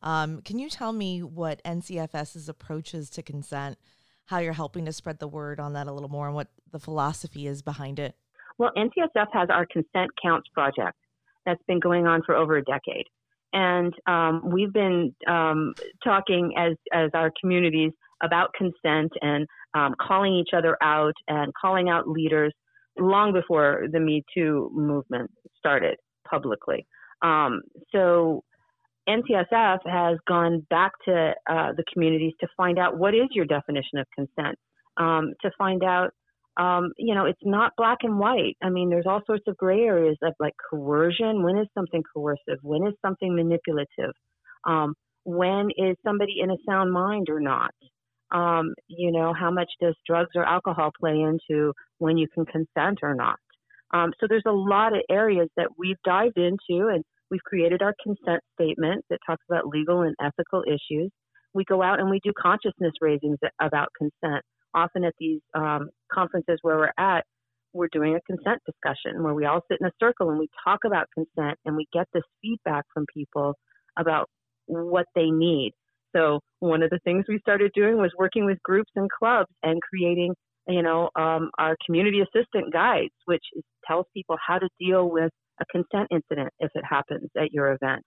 Um, 0.01 0.41
can 0.41 0.59
you 0.59 0.69
tell 0.69 0.93
me 0.93 1.21
what 1.21 1.63
NCFS's 1.63 2.49
approaches 2.49 3.09
to 3.11 3.21
consent, 3.21 3.77
how 4.25 4.39
you're 4.39 4.53
helping 4.53 4.85
to 4.85 4.93
spread 4.93 5.19
the 5.19 5.27
word 5.27 5.59
on 5.59 5.73
that 5.73 5.87
a 5.87 5.91
little 5.91 6.09
more, 6.09 6.25
and 6.25 6.35
what 6.35 6.47
the 6.71 6.79
philosophy 6.79 7.47
is 7.47 7.61
behind 7.61 7.99
it? 7.99 8.15
Well, 8.57 8.71
NCSF 8.77 9.27
has 9.33 9.49
our 9.49 9.65
Consent 9.65 10.11
Counts 10.21 10.47
project 10.53 10.97
that's 11.45 11.61
been 11.67 11.79
going 11.79 12.07
on 12.07 12.21
for 12.25 12.35
over 12.35 12.57
a 12.57 12.63
decade, 12.63 13.07
and 13.51 13.93
um, 14.07 14.51
we've 14.51 14.73
been 14.73 15.13
um, 15.27 15.73
talking 16.03 16.53
as 16.57 16.77
as 16.93 17.11
our 17.13 17.31
communities 17.39 17.91
about 18.23 18.53
consent 18.53 19.11
and 19.21 19.47
um, 19.73 19.95
calling 20.01 20.33
each 20.33 20.49
other 20.55 20.77
out 20.81 21.13
and 21.27 21.53
calling 21.53 21.89
out 21.89 22.07
leaders 22.07 22.53
long 22.99 23.33
before 23.33 23.85
the 23.91 23.99
Me 23.99 24.23
Too 24.33 24.69
movement 24.73 25.31
started 25.57 25.97
publicly. 26.29 26.85
Um, 27.21 27.61
so 27.91 28.43
NCSF 29.07 29.79
has 29.85 30.17
gone 30.27 30.65
back 30.69 30.91
to 31.05 31.33
uh, 31.49 31.73
the 31.75 31.83
communities 31.91 32.33
to 32.41 32.47
find 32.55 32.77
out 32.77 32.97
what 32.97 33.13
is 33.13 33.27
your 33.31 33.45
definition 33.45 33.97
of 33.99 34.07
consent, 34.15 34.57
um, 34.97 35.33
to 35.41 35.51
find 35.57 35.83
out, 35.83 36.11
um, 36.57 36.91
you 36.97 37.15
know, 37.15 37.25
it's 37.25 37.39
not 37.43 37.73
black 37.77 37.99
and 38.03 38.19
white. 38.19 38.57
I 38.61 38.69
mean, 38.69 38.89
there's 38.89 39.05
all 39.07 39.21
sorts 39.25 39.43
of 39.47 39.57
gray 39.57 39.81
areas 39.81 40.17
of 40.21 40.33
like 40.39 40.53
coercion. 40.69 41.43
When 41.43 41.57
is 41.57 41.67
something 41.73 42.03
coercive? 42.13 42.59
When 42.61 42.85
is 42.87 42.93
something 43.01 43.35
manipulative? 43.35 44.13
Um, 44.67 44.93
when 45.23 45.69
is 45.77 45.95
somebody 46.05 46.35
in 46.41 46.51
a 46.51 46.57
sound 46.67 46.91
mind 46.91 47.29
or 47.29 47.39
not? 47.39 47.71
Um, 48.31 48.73
you 48.87 49.11
know, 49.11 49.33
how 49.33 49.51
much 49.51 49.69
does 49.81 49.95
drugs 50.07 50.31
or 50.35 50.45
alcohol 50.45 50.91
play 50.99 51.19
into 51.19 51.73
when 51.97 52.17
you 52.17 52.27
can 52.33 52.45
consent 52.45 52.99
or 53.01 53.13
not? 53.13 53.37
Um, 53.93 54.13
so 54.19 54.27
there's 54.29 54.43
a 54.47 54.51
lot 54.51 54.93
of 54.95 55.01
areas 55.09 55.49
that 55.57 55.67
we've 55.77 56.01
dived 56.05 56.37
into 56.37 56.87
and 56.87 57.03
we've 57.29 57.43
created 57.43 57.81
our 57.81 57.93
consent 58.03 58.41
statement 58.53 59.03
that 59.09 59.19
talks 59.25 59.43
about 59.49 59.67
legal 59.67 60.01
and 60.01 60.15
ethical 60.23 60.63
issues. 60.67 61.11
We 61.53 61.65
go 61.65 61.83
out 61.83 61.99
and 61.99 62.09
we 62.09 62.19
do 62.23 62.31
consciousness 62.39 62.93
raisings 63.01 63.37
about 63.61 63.89
consent. 63.97 64.43
Often 64.73 65.03
at 65.03 65.13
these 65.19 65.41
um, 65.53 65.89
conferences 66.11 66.59
where 66.61 66.77
we're 66.77 67.03
at, 67.03 67.25
we're 67.73 67.89
doing 67.91 68.15
a 68.15 68.21
consent 68.21 68.61
discussion 68.65 69.23
where 69.23 69.33
we 69.33 69.45
all 69.45 69.61
sit 69.69 69.79
in 69.81 69.87
a 69.87 69.91
circle 69.99 70.29
and 70.29 70.39
we 70.39 70.49
talk 70.63 70.79
about 70.85 71.07
consent 71.13 71.57
and 71.65 71.75
we 71.75 71.87
get 71.93 72.07
this 72.13 72.23
feedback 72.41 72.85
from 72.93 73.05
people 73.13 73.55
about 73.97 74.29
what 74.65 75.05
they 75.15 75.29
need. 75.29 75.73
So 76.15 76.39
one 76.59 76.83
of 76.83 76.89
the 76.89 76.99
things 77.03 77.25
we 77.27 77.39
started 77.39 77.71
doing 77.73 77.97
was 77.97 78.11
working 78.17 78.45
with 78.45 78.61
groups 78.63 78.91
and 78.95 79.09
clubs 79.11 79.51
and 79.63 79.79
creating, 79.81 80.33
you 80.67 80.81
know, 80.81 81.09
um, 81.15 81.49
our 81.57 81.75
community 81.85 82.21
assistant 82.21 82.73
guides, 82.73 83.13
which 83.25 83.43
tells 83.87 84.05
people 84.13 84.37
how 84.45 84.59
to 84.59 84.67
deal 84.79 85.09
with 85.09 85.31
a 85.59 85.65
consent 85.71 86.07
incident 86.11 86.49
if 86.59 86.71
it 86.75 86.83
happens 86.89 87.29
at 87.37 87.51
your 87.51 87.73
event, 87.73 88.01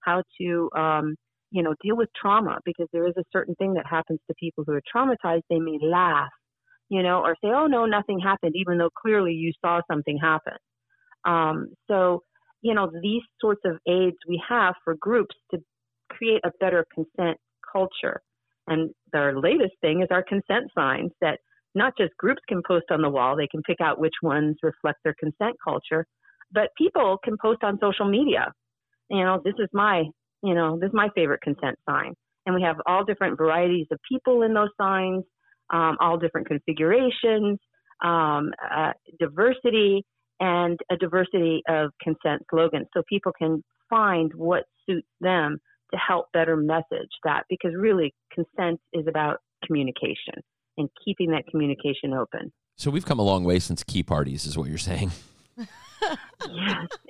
how 0.00 0.22
to, 0.40 0.70
um, 0.76 1.16
you 1.50 1.62
know, 1.62 1.74
deal 1.82 1.96
with 1.96 2.08
trauma 2.20 2.58
because 2.64 2.88
there 2.92 3.06
is 3.06 3.14
a 3.18 3.24
certain 3.32 3.54
thing 3.56 3.74
that 3.74 3.86
happens 3.86 4.20
to 4.28 4.34
people 4.38 4.64
who 4.66 4.72
are 4.74 4.82
traumatized. 4.94 5.42
They 5.48 5.60
may 5.60 5.78
laugh, 5.82 6.30
you 6.88 7.02
know, 7.02 7.20
or 7.20 7.36
say, 7.42 7.48
"Oh 7.48 7.66
no, 7.66 7.86
nothing 7.86 8.20
happened," 8.20 8.54
even 8.56 8.78
though 8.78 8.90
clearly 8.90 9.32
you 9.32 9.52
saw 9.64 9.80
something 9.90 10.18
happen. 10.18 10.54
Um, 11.24 11.68
so, 11.88 12.22
you 12.62 12.74
know, 12.74 12.90
these 13.02 13.22
sorts 13.40 13.62
of 13.64 13.78
aids 13.88 14.16
we 14.28 14.42
have 14.48 14.74
for 14.84 14.96
groups 15.00 15.34
to 15.52 15.58
create 16.10 16.40
a 16.44 16.52
better 16.60 16.84
consent 16.94 17.38
culture. 17.76 18.20
And 18.66 18.90
our 19.14 19.38
latest 19.38 19.74
thing 19.80 20.02
is 20.02 20.08
our 20.10 20.24
consent 20.24 20.70
signs 20.74 21.12
that 21.20 21.38
not 21.74 21.92
just 21.98 22.16
groups 22.16 22.40
can 22.48 22.62
post 22.66 22.86
on 22.90 23.02
the 23.02 23.10
wall, 23.10 23.36
they 23.36 23.46
can 23.48 23.62
pick 23.62 23.80
out 23.80 24.00
which 24.00 24.14
ones 24.22 24.56
reflect 24.62 24.98
their 25.04 25.14
consent 25.20 25.56
culture, 25.62 26.06
but 26.52 26.70
people 26.76 27.18
can 27.22 27.36
post 27.40 27.62
on 27.62 27.78
social 27.80 28.08
media. 28.08 28.52
You 29.10 29.24
know, 29.24 29.40
this 29.44 29.54
is 29.58 29.68
my, 29.72 30.04
you 30.42 30.54
know, 30.54 30.78
this 30.80 30.88
is 30.88 30.94
my 30.94 31.08
favorite 31.14 31.42
consent 31.42 31.76
sign. 31.88 32.14
And 32.46 32.54
we 32.54 32.62
have 32.62 32.76
all 32.86 33.04
different 33.04 33.36
varieties 33.36 33.86
of 33.90 33.98
people 34.10 34.42
in 34.42 34.54
those 34.54 34.70
signs, 34.80 35.24
um, 35.72 35.96
all 36.00 36.16
different 36.16 36.46
configurations, 36.46 37.58
um, 38.02 38.52
uh, 38.74 38.92
diversity, 39.18 40.04
and 40.40 40.78
a 40.90 40.96
diversity 40.96 41.62
of 41.68 41.90
consent 42.02 42.42
slogans 42.50 42.86
so 42.94 43.02
people 43.08 43.32
can 43.38 43.62
find 43.88 44.32
what 44.34 44.64
suits 44.86 45.08
them 45.20 45.58
to 45.92 45.98
help 45.98 46.26
better 46.32 46.56
message 46.56 47.10
that 47.24 47.44
because 47.48 47.72
really 47.76 48.14
consent 48.32 48.80
is 48.92 49.06
about 49.06 49.38
communication 49.64 50.42
and 50.76 50.88
keeping 51.04 51.30
that 51.30 51.44
communication 51.50 52.12
open. 52.12 52.52
So 52.76 52.90
we've 52.90 53.06
come 53.06 53.18
a 53.18 53.22
long 53.22 53.44
way 53.44 53.58
since 53.58 53.82
key 53.82 54.02
parties, 54.02 54.46
is 54.46 54.58
what 54.58 54.68
you're 54.68 54.78
saying. 54.78 55.10
yes, 55.56 55.68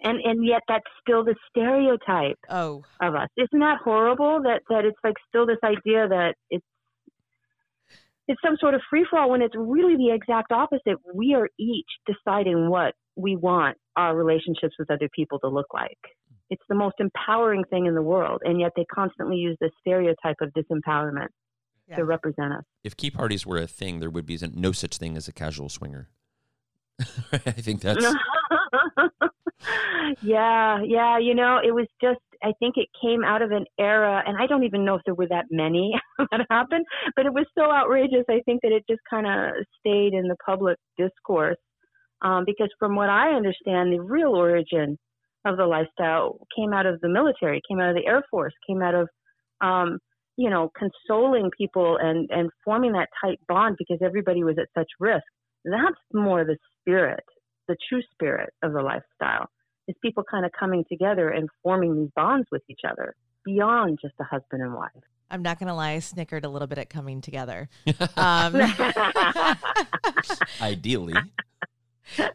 and 0.04 0.20
and 0.22 0.46
yet 0.46 0.62
that's 0.68 0.84
still 1.00 1.24
the 1.24 1.34
stereotype 1.50 2.38
oh. 2.48 2.84
of 3.00 3.14
us. 3.14 3.28
Isn't 3.36 3.58
that 3.60 3.78
horrible? 3.82 4.42
That 4.42 4.62
that 4.68 4.84
it's 4.84 4.98
like 5.02 5.16
still 5.28 5.46
this 5.46 5.58
idea 5.64 6.06
that 6.08 6.34
it's 6.50 6.64
it's 8.28 8.40
some 8.44 8.56
sort 8.60 8.74
of 8.74 8.80
free 8.88 9.06
for 9.08 9.18
all 9.18 9.30
when 9.30 9.42
it's 9.42 9.54
really 9.56 9.96
the 9.96 10.12
exact 10.14 10.52
opposite. 10.52 10.98
We 11.12 11.34
are 11.34 11.48
each 11.58 11.88
deciding 12.06 12.68
what 12.70 12.94
we 13.16 13.36
want 13.36 13.76
our 13.96 14.14
relationships 14.14 14.74
with 14.78 14.90
other 14.90 15.08
people 15.14 15.38
to 15.40 15.48
look 15.48 15.72
like. 15.72 15.98
It's 16.50 16.62
the 16.68 16.74
most 16.74 16.96
empowering 16.98 17.64
thing 17.70 17.86
in 17.86 17.94
the 17.94 18.02
world, 18.02 18.42
and 18.44 18.60
yet 18.60 18.72
they 18.76 18.84
constantly 18.84 19.36
use 19.36 19.56
this 19.60 19.72
stereotype 19.80 20.36
of 20.40 20.52
disempowerment 20.52 21.28
yeah. 21.88 21.96
to 21.96 22.04
represent 22.04 22.52
us. 22.52 22.64
If 22.84 22.96
key 22.96 23.10
parties 23.10 23.46
were 23.46 23.58
a 23.58 23.66
thing, 23.66 24.00
there 24.00 24.10
would 24.10 24.26
be 24.26 24.38
no 24.54 24.72
such 24.72 24.98
thing 24.98 25.16
as 25.16 25.28
a 25.28 25.32
casual 25.32 25.68
swinger. 25.68 26.08
I 27.32 27.38
think 27.38 27.80
that's. 27.80 28.04
yeah, 30.22 30.82
yeah. 30.84 31.18
You 31.18 31.34
know, 31.34 31.58
it 31.62 31.72
was 31.72 31.86
just, 32.00 32.20
I 32.42 32.52
think 32.58 32.76
it 32.76 32.88
came 33.02 33.24
out 33.24 33.42
of 33.42 33.50
an 33.50 33.64
era, 33.78 34.22
and 34.26 34.36
I 34.40 34.46
don't 34.46 34.64
even 34.64 34.84
know 34.84 34.94
if 34.94 35.02
there 35.04 35.14
were 35.14 35.28
that 35.28 35.46
many 35.50 35.92
that 36.30 36.46
happened, 36.50 36.84
but 37.14 37.26
it 37.26 37.32
was 37.32 37.46
so 37.56 37.70
outrageous. 37.70 38.24
I 38.28 38.40
think 38.44 38.62
that 38.62 38.72
it 38.72 38.84
just 38.88 39.02
kind 39.08 39.26
of 39.26 39.64
stayed 39.80 40.14
in 40.14 40.28
the 40.28 40.36
public 40.44 40.78
discourse. 40.96 41.58
Um, 42.22 42.44
because 42.46 42.70
from 42.78 42.96
what 42.96 43.10
I 43.10 43.32
understand, 43.32 43.92
the 43.92 44.00
real 44.00 44.30
origin 44.30 44.98
of 45.46 45.56
the 45.56 45.66
lifestyle 45.66 46.38
came 46.54 46.72
out 46.72 46.86
of 46.86 47.00
the 47.00 47.08
military, 47.08 47.60
came 47.68 47.80
out 47.80 47.90
of 47.90 47.96
the 47.96 48.06
Air 48.06 48.22
Force, 48.30 48.54
came 48.66 48.82
out 48.82 48.94
of, 48.94 49.08
um, 49.60 49.98
you 50.36 50.50
know, 50.50 50.70
consoling 50.76 51.50
people 51.56 51.98
and, 52.00 52.28
and 52.30 52.50
forming 52.64 52.92
that 52.92 53.08
tight 53.22 53.38
bond 53.48 53.76
because 53.78 53.98
everybody 54.04 54.44
was 54.44 54.56
at 54.58 54.68
such 54.76 54.90
risk. 55.00 55.24
That's 55.64 55.96
more 56.12 56.44
the 56.44 56.56
spirit, 56.80 57.24
the 57.68 57.76
true 57.88 58.02
spirit 58.12 58.50
of 58.62 58.72
the 58.72 58.82
lifestyle, 58.82 59.48
is 59.88 59.96
people 60.02 60.24
kind 60.30 60.44
of 60.44 60.52
coming 60.58 60.84
together 60.90 61.30
and 61.30 61.48
forming 61.62 61.96
these 61.96 62.10
bonds 62.14 62.46
with 62.50 62.62
each 62.68 62.80
other 62.88 63.14
beyond 63.44 63.98
just 64.02 64.14
a 64.20 64.24
husband 64.24 64.62
and 64.62 64.74
wife. 64.74 64.90
I'm 65.30 65.42
not 65.42 65.58
going 65.58 65.68
to 65.68 65.74
lie, 65.74 65.92
I 65.92 65.98
snickered 66.00 66.44
a 66.44 66.48
little 66.48 66.68
bit 66.68 66.78
at 66.78 66.90
coming 66.90 67.20
together. 67.20 67.68
Um, 68.16 68.56
Ideally. 70.60 71.14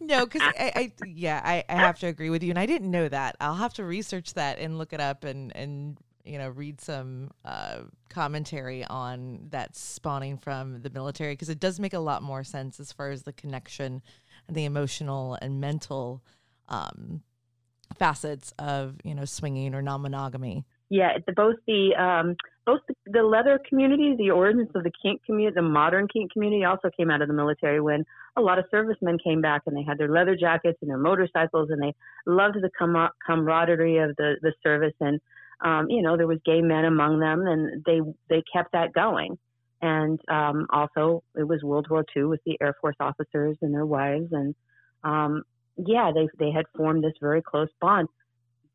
No, 0.02 0.26
because 0.26 0.42
I, 0.42 0.72
I, 0.76 0.92
yeah, 1.06 1.42
I, 1.44 1.64
I 1.70 1.76
have 1.76 2.00
to 2.00 2.08
agree 2.08 2.30
with 2.30 2.44
you, 2.44 2.50
and 2.50 2.60
I 2.60 2.66
didn't 2.66 2.92
know 2.92 3.08
that. 3.08 3.36
I'll 3.40 3.56
have 3.56 3.74
to 3.76 3.86
research 3.86 4.34
that 4.34 4.60
and 4.60 4.78
look 4.78 4.94
it 4.94 5.00
up 5.00 5.24
and 5.24 5.56
and 5.56 5.98
you 6.24 6.38
know 6.38 6.50
read 6.50 6.82
some 6.82 7.32
uh, 7.46 7.80
commentary 8.10 8.84
on 8.86 9.48
that 9.50 9.76
spawning 9.76 10.38
from 10.38 10.82
the 10.82 10.90
military 10.90 11.34
because 11.34 11.50
it 11.50 11.60
does 11.60 11.80
make 11.80 11.94
a 11.94 12.00
lot 12.00 12.22
more 12.22 12.44
sense 12.44 12.80
as 12.80 12.92
far 12.92 13.10
as 13.10 13.24
the 13.24 13.34
connection 13.34 14.02
and 14.48 14.56
the 14.56 14.66
emotional 14.66 15.38
and 15.42 15.62
mental 15.62 16.24
um, 16.70 17.22
facets 17.98 18.54
of 18.60 18.98
you 19.04 19.16
know 19.16 19.26
swinging 19.26 19.74
or 19.74 19.82
non-monogamy. 19.82 20.66
Yeah, 20.92 21.14
the, 21.26 21.32
both 21.32 21.56
the 21.68 21.96
um, 21.96 22.36
both 22.66 22.82
the, 22.86 22.96
the 23.06 23.24
leather 23.24 23.58
community, 23.70 24.14
the 24.18 24.32
origins 24.32 24.68
of 24.76 24.84
the 24.84 24.92
kink 25.02 25.24
community, 25.24 25.56
the 25.56 25.62
modern 25.62 26.06
kink 26.10 26.34
community 26.34 26.66
also 26.66 26.90
came 26.96 27.10
out 27.10 27.22
of 27.22 27.30
the 27.30 27.34
military 27.34 27.80
when 27.80 28.04
a 28.36 28.42
lot 28.42 28.60
of 28.60 28.66
servicemen 28.70 29.18
came 29.18 29.42
back 29.42 29.62
and 29.66 29.76
they 29.76 29.84
had 29.84 29.98
their 29.98 30.10
leather 30.10 30.36
jackets 30.36 30.78
and 30.82 30.90
their 30.90 30.98
motorcycles 30.98 31.70
and 31.70 31.82
they 31.82 31.96
loved 32.26 32.56
the 32.56 32.70
com- 32.78 33.10
camaraderie 33.26 34.00
of 34.00 34.18
the, 34.18 34.36
the 34.42 34.52
service 34.62 34.94
and 35.00 35.22
um, 35.62 35.90
you 35.90 36.02
know 36.02 36.18
there 36.18 36.28
was 36.28 36.40
gay 36.46 36.60
men 36.60 36.84
among 36.84 37.22
them 37.22 37.48
and 37.48 37.86
they 37.86 38.02
they 38.30 38.44
kept 38.52 38.74
that 38.74 38.92
going. 38.92 39.38
And 39.82 40.20
um, 40.28 40.68
also 40.72 41.24
it 41.38 41.48
was 41.48 41.64
World 41.64 41.88
War 41.90 42.04
II 42.14 42.26
with 42.26 42.42
the 42.46 42.58
Air 42.60 42.76
Force 42.82 42.98
officers 43.00 43.56
and 43.62 43.74
their 43.74 43.86
wives 43.86 44.34
and 44.34 44.54
um, 45.06 45.44
yeah 45.78 46.12
they 46.14 46.28
they 46.38 46.52
had 46.52 46.66
formed 46.76 47.02
this 47.02 47.14
very 47.22 47.42
close 47.42 47.70
bond. 47.80 48.10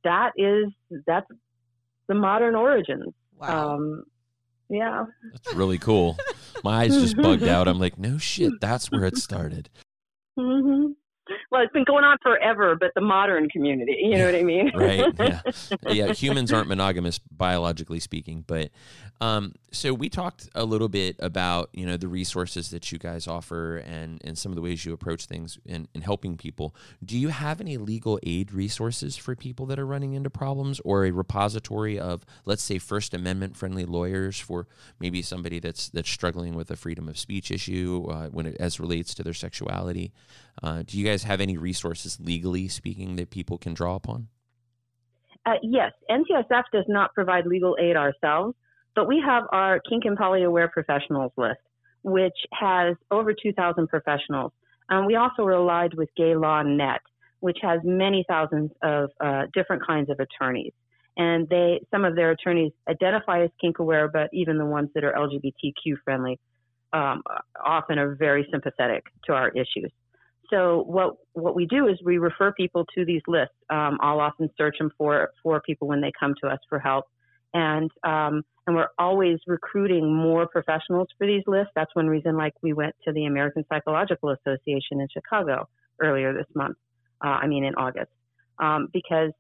That 0.03 0.33
is 0.39 0.73
that's 1.07 1.27
the 2.09 2.15
modern 2.15 2.55
origins. 2.55 3.13
Wow. 3.39 3.75
Um, 3.75 4.05
yeah. 4.69 5.05
That's 5.33 5.55
really 5.55 5.79
cool. 5.79 6.17
My 6.65 6.83
eyes 6.83 6.95
just 6.95 7.17
bugged 7.23 7.45
out. 7.45 7.69
I'm 7.69 7.79
like, 7.79 7.99
no 7.99 8.19
shit, 8.19 8.53
that's 8.61 8.91
where 8.91 9.05
it 9.05 9.17
started. 9.17 9.69
Mm-hmm 10.39 10.93
well, 11.51 11.63
it's 11.63 11.73
been 11.73 11.85
going 11.85 12.05
on 12.05 12.19
forever, 12.23 12.77
but 12.77 12.93
the 12.95 13.01
modern 13.01 13.49
community, 13.49 13.97
you 14.01 14.17
know 14.17 14.27
what 14.27 14.35
I 14.35 14.43
mean? 14.43 14.73
right. 14.75 15.13
Yeah. 15.19 15.41
Yeah. 15.89 16.13
Humans 16.13 16.53
aren't 16.53 16.69
monogamous 16.69 17.19
biologically 17.19 18.01
speaking, 18.01 18.45
but 18.47 18.71
um, 19.21 19.55
so 19.73 19.95
we 19.95 20.09
talked 20.09 20.49
a 20.55 20.65
little 20.65 20.89
bit 20.89 21.17
about 21.19 21.71
you 21.73 21.87
know 21.87 21.97
the 21.97 22.09
resources 22.09 22.71
that 22.71 22.91
you 22.93 22.99
guys 22.99 23.27
offer 23.27 23.79
and 23.79 24.21
and 24.25 24.37
some 24.37 24.53
of 24.53 24.57
the 24.57 24.63
ways 24.63 24.85
you 24.85 24.93
approach 24.93 25.27
things 25.27 25.59
in, 25.65 25.89
in 25.95 26.03
helping 26.03 26.37
people. 26.37 26.75
Do 27.05 27.17
you 27.19 27.29
have 27.29 27.61
any 27.61 27.77
legal 27.77 28.19
aid 28.23 28.53
resources 28.53 29.17
for 29.17 29.35
people 29.35 29.65
that 29.67 29.79
are 29.79 29.87
running 29.87 30.13
into 30.15 30.29
problems, 30.29 30.81
or 30.85 31.07
a 31.07 31.11
repository 31.11 31.99
of 31.99 32.27
let's 32.45 32.63
say 32.63 32.79
First 32.79 33.15
Amendment 33.15 33.57
friendly 33.57 33.85
lawyers 33.85 34.39
for 34.39 34.67
maybe 35.01 35.23
somebody 35.23 35.61
that's 35.61 35.89
that's 35.89 36.11
struggling 36.11 36.55
with 36.55 36.71
a 36.71 36.77
freedom 36.77 37.09
of 37.09 37.19
speech 37.19 37.51
issue 37.51 38.07
uh, 38.11 38.29
when 38.29 38.47
it 38.47 38.57
as 38.61 38.79
relates 38.79 39.15
to 39.15 39.23
their 39.23 39.35
sexuality? 39.35 40.13
Uh, 40.63 40.83
do 40.87 40.99
you 40.99 41.05
guys 41.05 41.25
have 41.25 41.41
any 41.41 41.57
resources, 41.57 42.19
legally 42.21 42.69
speaking, 42.69 43.17
that 43.17 43.31
people 43.31 43.59
can 43.59 43.75
draw 43.75 43.95
upon? 43.95 44.29
Uh, 45.45 45.53
yes, 45.63 45.93
NCSF 46.11 46.65
does 46.73 46.85
not 46.89 47.15
provide 47.15 47.47
legal 47.47 47.77
aid 47.81 47.97
ourselves, 47.97 48.55
but 48.95 49.07
we 49.07 49.23
have 49.25 49.45
our 49.53 49.81
kink 49.89 50.05
and 50.05 50.17
poly 50.17 50.43
aware 50.43 50.69
professionals 50.69 51.31
list, 51.37 51.61
which 52.03 52.37
has 52.53 52.97
over 53.11 53.33
2,000 53.33 53.87
professionals. 53.87 54.53
Um, 54.89 55.07
we 55.07 55.15
also 55.17 55.43
are 55.45 55.53
allied 55.53 55.95
with 55.95 56.09
Gay 56.17 56.35
Law 56.35 56.63
Net, 56.63 57.01
which 57.41 57.59
has 57.63 57.81
many 57.85 58.25
thousands 58.29 58.73
of 58.83 59.11
uh, 59.21 59.43
different 59.55 59.87
kinds 59.87 60.11
of 60.11 60.19
attorneys. 60.19 60.73
And 61.17 61.49
they, 61.49 61.81
some 61.91 62.05
of 62.05 62.15
their 62.15 62.33
attorneys 62.33 62.73
identify 62.89 63.45
as 63.45 63.51
kink 63.61 63.79
aware, 63.79 64.09
but 64.09 64.31
even 64.33 64.59
the 64.59 64.67
ones 64.67 64.91
that 64.95 65.05
are 65.05 65.13
LGBTQ 65.13 65.97
friendly 66.05 66.39
um, 66.93 67.23
often 67.65 67.99
are 67.99 68.15
very 68.15 68.47
sympathetic 68.51 69.05
to 69.25 69.33
our 69.33 69.51
issues. 69.51 69.93
So 70.51 70.85
what 70.87 71.17
what 71.33 71.55
we 71.55 71.67
do 71.67 71.89
is 71.89 71.99
we 72.05 72.19
refer 72.19 72.53
people 72.53 72.85
to 72.95 73.05
these 73.05 73.23
lists. 73.27 73.55
Um, 73.71 73.99
I'll 74.01 74.21
often 74.21 74.49
search 74.57 74.77
them 74.79 74.91
for 74.97 75.31
for 75.43 75.61
people 75.61 75.89
when 75.89 76.01
they 76.01 76.13
come 76.19 76.35
to 76.43 76.49
us 76.49 76.59
for 76.69 76.79
help, 76.79 77.07
and 77.55 77.91
um, 78.05 78.43
and 78.67 78.77
we're 78.77 78.89
always 78.99 79.39
recruiting 79.47 80.15
more 80.15 80.47
professionals 80.47 81.09
for 81.19 81.27
these 81.27 81.43
lists. 81.47 81.73
That's 81.75 81.95
one 81.95 82.07
reason, 82.07 82.37
like 82.37 82.55
we 82.63 82.73
went 82.73 82.95
to 83.05 83.13
the 83.13 83.25
American 83.27 83.65
Psychological 83.69 84.31
Association 84.31 85.01
in 85.01 85.09
Chicago 85.13 85.69
earlier 86.01 86.33
this 86.33 86.47
month. 86.55 86.77
Uh, 87.25 87.29
I 87.29 87.47
mean 87.47 87.65
in 87.65 87.75
August, 87.75 88.11
um, 88.59 88.89
because 88.93 89.33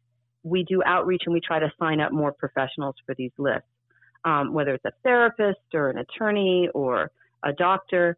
we 0.43 0.65
do 0.65 0.83
outreach 0.85 1.23
and 1.27 1.35
we 1.35 1.41
try 1.41 1.59
to 1.59 1.71
sign 1.79 2.01
up 2.01 2.13
more 2.13 2.33
professionals 2.33 2.95
for 3.05 3.15
these 3.17 3.33
lists, 3.37 3.69
um, 4.25 4.53
whether 4.53 4.75
it's 4.75 4.85
a 4.85 4.93
therapist 5.03 5.59
or 5.75 5.91
an 5.91 5.99
attorney 5.99 6.69
or 6.75 7.11
a 7.45 7.53
doctor. 7.53 8.17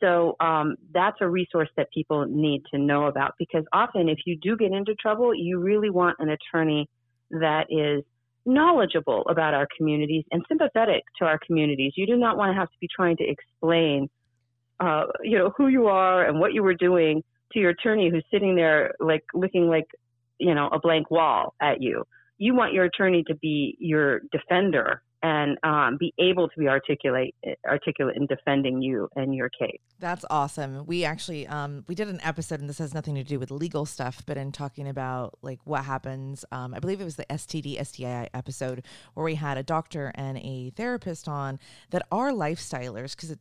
So 0.00 0.36
um, 0.40 0.76
that's 0.92 1.18
a 1.20 1.28
resource 1.28 1.68
that 1.76 1.88
people 1.92 2.24
need 2.26 2.62
to 2.72 2.78
know 2.78 3.06
about 3.06 3.34
because 3.38 3.64
often, 3.72 4.08
if 4.08 4.18
you 4.24 4.36
do 4.36 4.56
get 4.56 4.72
into 4.72 4.94
trouble, 4.94 5.34
you 5.34 5.60
really 5.60 5.90
want 5.90 6.16
an 6.20 6.30
attorney 6.30 6.88
that 7.30 7.66
is 7.70 8.02
knowledgeable 8.46 9.22
about 9.28 9.54
our 9.54 9.68
communities 9.76 10.24
and 10.32 10.42
sympathetic 10.48 11.04
to 11.18 11.24
our 11.24 11.38
communities. 11.46 11.92
You 11.96 12.06
do 12.06 12.16
not 12.16 12.36
want 12.36 12.50
to 12.50 12.58
have 12.58 12.68
to 12.68 12.76
be 12.80 12.88
trying 12.94 13.16
to 13.18 13.24
explain, 13.24 14.08
uh, 14.80 15.04
you 15.22 15.38
know, 15.38 15.52
who 15.56 15.68
you 15.68 15.86
are 15.86 16.26
and 16.26 16.40
what 16.40 16.54
you 16.54 16.62
were 16.62 16.74
doing 16.74 17.22
to 17.52 17.58
your 17.58 17.70
attorney 17.70 18.10
who's 18.10 18.24
sitting 18.30 18.54
there 18.54 18.94
like 19.00 19.24
looking 19.34 19.68
like, 19.68 19.86
you 20.38 20.54
know, 20.54 20.68
a 20.68 20.80
blank 20.80 21.10
wall 21.10 21.54
at 21.60 21.82
you. 21.82 22.04
You 22.38 22.54
want 22.54 22.72
your 22.72 22.84
attorney 22.84 23.22
to 23.24 23.34
be 23.34 23.76
your 23.78 24.20
defender 24.32 25.02
and 25.22 25.58
um, 25.62 25.96
be 25.98 26.14
able 26.18 26.48
to 26.48 26.58
be 26.58 26.68
articulate 26.68 27.34
articulate 27.66 28.16
in 28.16 28.26
defending 28.26 28.80
you 28.80 29.08
and 29.16 29.34
your 29.34 29.50
case. 29.50 29.80
That's 29.98 30.24
awesome. 30.30 30.86
We 30.86 31.04
actually 31.04 31.46
um, 31.46 31.84
we 31.88 31.94
did 31.94 32.08
an 32.08 32.20
episode, 32.22 32.60
and 32.60 32.68
this 32.68 32.78
has 32.78 32.94
nothing 32.94 33.14
to 33.16 33.24
do 33.24 33.38
with 33.38 33.50
legal 33.50 33.84
stuff, 33.84 34.22
but 34.26 34.36
in 34.36 34.52
talking 34.52 34.88
about 34.88 35.38
like 35.42 35.60
what 35.64 35.84
happens. 35.84 36.44
Um, 36.52 36.74
I 36.74 36.78
believe 36.78 37.00
it 37.00 37.04
was 37.04 37.16
the 37.16 37.26
STD 37.26 37.84
STI 37.84 38.28
episode 38.32 38.84
where 39.14 39.24
we 39.24 39.34
had 39.34 39.58
a 39.58 39.62
doctor 39.62 40.12
and 40.14 40.38
a 40.38 40.70
therapist 40.70 41.28
on 41.28 41.58
that 41.90 42.06
are 42.10 42.30
lifestylers 42.30 43.14
because 43.14 43.32
it, 43.32 43.40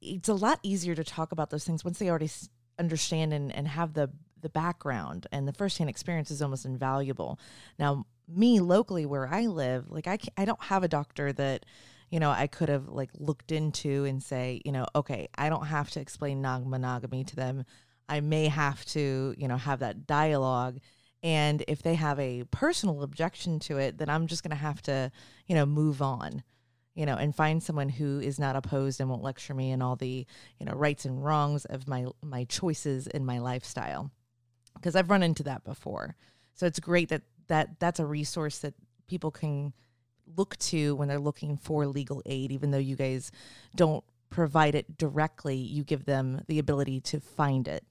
it's 0.00 0.28
a 0.28 0.34
lot 0.34 0.60
easier 0.62 0.94
to 0.94 1.04
talk 1.04 1.32
about 1.32 1.50
those 1.50 1.64
things 1.64 1.84
once 1.84 1.98
they 1.98 2.08
already 2.08 2.30
understand 2.78 3.32
and, 3.32 3.54
and 3.54 3.68
have 3.68 3.94
the 3.94 4.10
the 4.40 4.48
background 4.48 5.26
and 5.32 5.48
the 5.48 5.52
firsthand 5.52 5.90
experience 5.90 6.30
is 6.30 6.40
almost 6.40 6.64
invaluable. 6.64 7.38
Now, 7.78 8.06
me 8.28 8.60
locally 8.60 9.06
where 9.06 9.26
I 9.26 9.46
live, 9.46 9.90
like 9.90 10.06
I 10.06 10.18
I 10.36 10.44
don't 10.44 10.62
have 10.62 10.82
a 10.82 10.88
doctor 10.88 11.32
that 11.32 11.66
you 12.10 12.20
know 12.20 12.30
I 12.30 12.46
could 12.46 12.68
have 12.68 12.88
like 12.88 13.10
looked 13.18 13.52
into 13.52 14.04
and 14.04 14.22
say, 14.22 14.60
you 14.64 14.72
know, 14.72 14.86
okay, 14.94 15.28
I 15.36 15.48
don't 15.48 15.66
have 15.66 15.90
to 15.90 16.00
explain 16.00 16.42
non-monogamy 16.42 17.24
to 17.24 17.36
them. 17.36 17.64
I 18.08 18.20
may 18.20 18.48
have 18.48 18.84
to, 18.86 19.34
you 19.36 19.48
know, 19.48 19.56
have 19.58 19.80
that 19.80 20.06
dialogue 20.06 20.78
and 21.22 21.62
if 21.68 21.82
they 21.82 21.94
have 21.94 22.18
a 22.20 22.44
personal 22.50 23.02
objection 23.02 23.58
to 23.60 23.78
it, 23.78 23.98
then 23.98 24.08
I'm 24.08 24.28
just 24.28 24.42
going 24.42 24.50
to 24.50 24.56
have 24.56 24.80
to, 24.82 25.10
you 25.46 25.54
know, 25.56 25.66
move 25.66 26.00
on 26.00 26.42
you 26.98 27.06
know, 27.06 27.14
and 27.14 27.32
find 27.32 27.62
someone 27.62 27.88
who 27.88 28.18
is 28.18 28.40
not 28.40 28.56
opposed 28.56 29.00
and 29.00 29.08
won't 29.08 29.22
lecture 29.22 29.54
me 29.54 29.70
in 29.70 29.80
all 29.80 29.94
the, 29.94 30.26
you 30.58 30.66
know, 30.66 30.72
rights 30.72 31.04
and 31.04 31.24
wrongs 31.24 31.64
of 31.66 31.86
my 31.86 32.06
my 32.24 32.42
choices 32.42 33.06
in 33.06 33.24
my 33.24 33.38
lifestyle. 33.38 34.10
Because 34.74 34.96
I've 34.96 35.08
run 35.08 35.22
into 35.22 35.44
that 35.44 35.62
before. 35.62 36.16
So 36.54 36.66
it's 36.66 36.80
great 36.80 37.08
that 37.10 37.22
that 37.48 37.80
that's 37.80 38.00
a 38.00 38.06
resource 38.06 38.58
that 38.58 38.74
people 39.08 39.30
can 39.30 39.72
look 40.36 40.56
to 40.58 40.94
when 40.96 41.08
they're 41.08 41.18
looking 41.18 41.56
for 41.56 41.86
legal 41.86 42.22
aid. 42.26 42.52
Even 42.52 42.70
though 42.70 42.78
you 42.78 42.96
guys 42.96 43.32
don't 43.74 44.04
provide 44.30 44.74
it 44.74 44.98
directly 44.98 45.56
you 45.56 45.82
give 45.82 46.04
them 46.04 46.42
the 46.48 46.58
ability 46.58 47.00
to 47.00 47.20
find 47.20 47.66
it. 47.66 47.84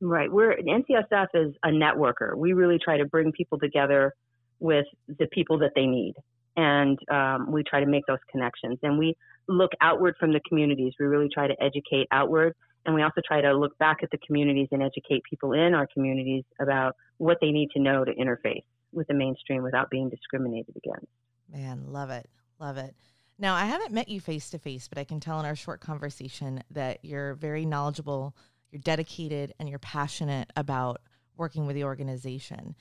Right. 0.00 0.30
We're 0.30 0.56
ncsf 0.56 1.26
is 1.34 1.54
a 1.64 1.68
networker. 1.68 2.36
We 2.36 2.52
really 2.52 2.78
try 2.82 2.98
to 2.98 3.04
bring 3.04 3.32
people 3.32 3.58
together 3.58 4.14
with 4.60 4.86
the 5.06 5.26
people 5.32 5.58
that 5.58 5.72
they 5.74 5.86
need. 5.86 6.14
And 6.56 6.98
um, 7.10 7.50
we 7.52 7.62
try 7.62 7.80
to 7.80 7.86
make 7.86 8.04
those 8.06 8.18
connections. 8.30 8.78
And 8.82 8.98
we 8.98 9.14
look 9.48 9.72
outward 9.80 10.16
from 10.18 10.32
the 10.32 10.40
communities. 10.48 10.92
We 10.98 11.06
really 11.06 11.28
try 11.32 11.46
to 11.46 11.54
educate 11.62 12.06
outward 12.10 12.54
and 12.88 12.94
we 12.94 13.02
also 13.02 13.20
try 13.20 13.42
to 13.42 13.52
look 13.52 13.76
back 13.76 13.98
at 14.02 14.10
the 14.10 14.16
communities 14.26 14.68
and 14.72 14.82
educate 14.82 15.22
people 15.28 15.52
in 15.52 15.74
our 15.74 15.86
communities 15.92 16.42
about 16.58 16.96
what 17.18 17.36
they 17.42 17.50
need 17.50 17.70
to 17.72 17.78
know 17.78 18.02
to 18.02 18.14
interface 18.14 18.64
with 18.92 19.06
the 19.08 19.14
mainstream 19.14 19.62
without 19.62 19.90
being 19.90 20.08
discriminated 20.08 20.74
against. 20.74 21.06
Man, 21.52 21.92
love 21.92 22.08
it. 22.08 22.30
Love 22.58 22.78
it. 22.78 22.96
Now, 23.38 23.54
I 23.54 23.66
haven't 23.66 23.92
met 23.92 24.08
you 24.08 24.22
face 24.22 24.48
to 24.50 24.58
face, 24.58 24.88
but 24.88 24.96
I 24.96 25.04
can 25.04 25.20
tell 25.20 25.38
in 25.38 25.44
our 25.44 25.54
short 25.54 25.82
conversation 25.82 26.64
that 26.70 27.04
you're 27.04 27.34
very 27.34 27.66
knowledgeable, 27.66 28.34
you're 28.72 28.80
dedicated, 28.80 29.52
and 29.60 29.68
you're 29.68 29.78
passionate 29.78 30.50
about 30.56 31.02
working 31.36 31.66
with 31.66 31.76
the 31.76 31.84
organization. 31.84 32.74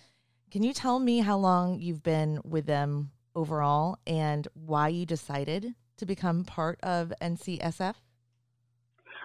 Can 0.52 0.64
you 0.64 0.72
tell 0.72 1.00
me 1.00 1.20
how 1.20 1.38
long 1.38 1.82
you've 1.82 2.02
been 2.02 2.40
with 2.46 2.66
them 2.66 3.12
overall 3.36 4.00
and 4.08 4.48
why 4.54 4.88
you 4.88 5.06
decided 5.06 5.76
to 5.98 6.06
become 6.06 6.46
part 6.46 6.80
of 6.82 7.12
NCSF? 7.22 7.96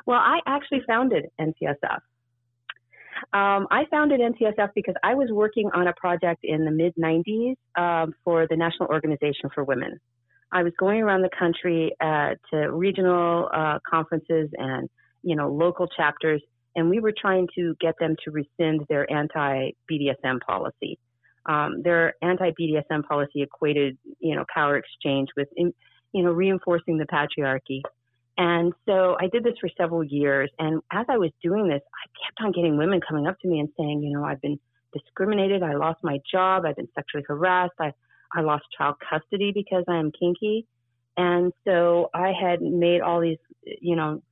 Well, 0.06 0.18
I 0.18 0.40
actually 0.46 0.82
founded 0.86 1.26
NCSF. 1.40 2.00
Um, 3.32 3.66
I 3.70 3.84
founded 3.90 4.20
NCSF 4.20 4.70
because 4.74 4.94
I 5.02 5.14
was 5.14 5.28
working 5.30 5.70
on 5.74 5.86
a 5.86 5.92
project 5.94 6.40
in 6.42 6.64
the 6.64 6.70
mid 6.70 6.94
90s 6.96 7.56
um, 7.76 8.14
for 8.24 8.46
the 8.48 8.56
National 8.56 8.88
Organization 8.88 9.48
for 9.54 9.64
Women. 9.64 10.00
I 10.50 10.62
was 10.62 10.72
going 10.78 11.00
around 11.00 11.22
the 11.22 11.30
country 11.36 11.92
uh, 12.00 12.34
to 12.50 12.70
regional 12.70 13.48
uh, 13.54 13.78
conferences 13.88 14.50
and 14.58 14.88
you 15.22 15.36
know 15.36 15.50
local 15.50 15.86
chapters, 15.86 16.42
and 16.76 16.90
we 16.90 17.00
were 17.00 17.14
trying 17.18 17.48
to 17.54 17.74
get 17.80 17.94
them 17.98 18.16
to 18.24 18.30
rescind 18.30 18.84
their 18.88 19.10
anti-BDSM 19.10 20.40
policy. 20.46 20.98
Um, 21.46 21.82
their 21.82 22.14
anti-BDSM 22.22 23.04
policy 23.08 23.42
equated 23.42 23.96
you 24.18 24.34
know 24.34 24.44
power 24.52 24.76
exchange 24.76 25.28
with 25.36 25.48
you 25.56 25.72
know 26.22 26.32
reinforcing 26.32 26.98
the 26.98 27.06
patriarchy 27.06 27.80
and 28.38 28.72
so 28.86 29.16
I 29.20 29.28
did 29.28 29.44
this 29.44 29.54
for 29.60 29.68
several 29.76 30.02
years. 30.02 30.50
And 30.58 30.80
as 30.90 31.06
I 31.08 31.18
was 31.18 31.30
doing 31.42 31.68
this, 31.68 31.82
I 31.82 32.06
kept 32.24 32.40
on 32.40 32.52
getting 32.52 32.78
women 32.78 33.00
coming 33.06 33.26
up 33.26 33.38
to 33.40 33.48
me 33.48 33.60
and 33.60 33.68
saying, 33.78 34.02
you 34.02 34.12
know, 34.12 34.24
I've 34.24 34.40
been 34.40 34.58
discriminated. 34.92 35.62
I 35.62 35.74
lost 35.74 36.00
my 36.02 36.18
job. 36.30 36.64
I've 36.64 36.76
been 36.76 36.88
sexually 36.94 37.24
harassed. 37.26 37.74
I, 37.78 37.92
I 38.34 38.40
lost 38.40 38.64
child 38.76 38.96
custody 39.08 39.52
because 39.54 39.84
I 39.88 39.96
am 39.96 40.12
kinky. 40.18 40.66
And 41.16 41.52
so 41.66 42.08
I 42.14 42.32
had 42.32 42.62
made 42.62 43.02
all 43.02 43.20
these, 43.20 43.38
you 43.64 43.96
know, 43.96 44.22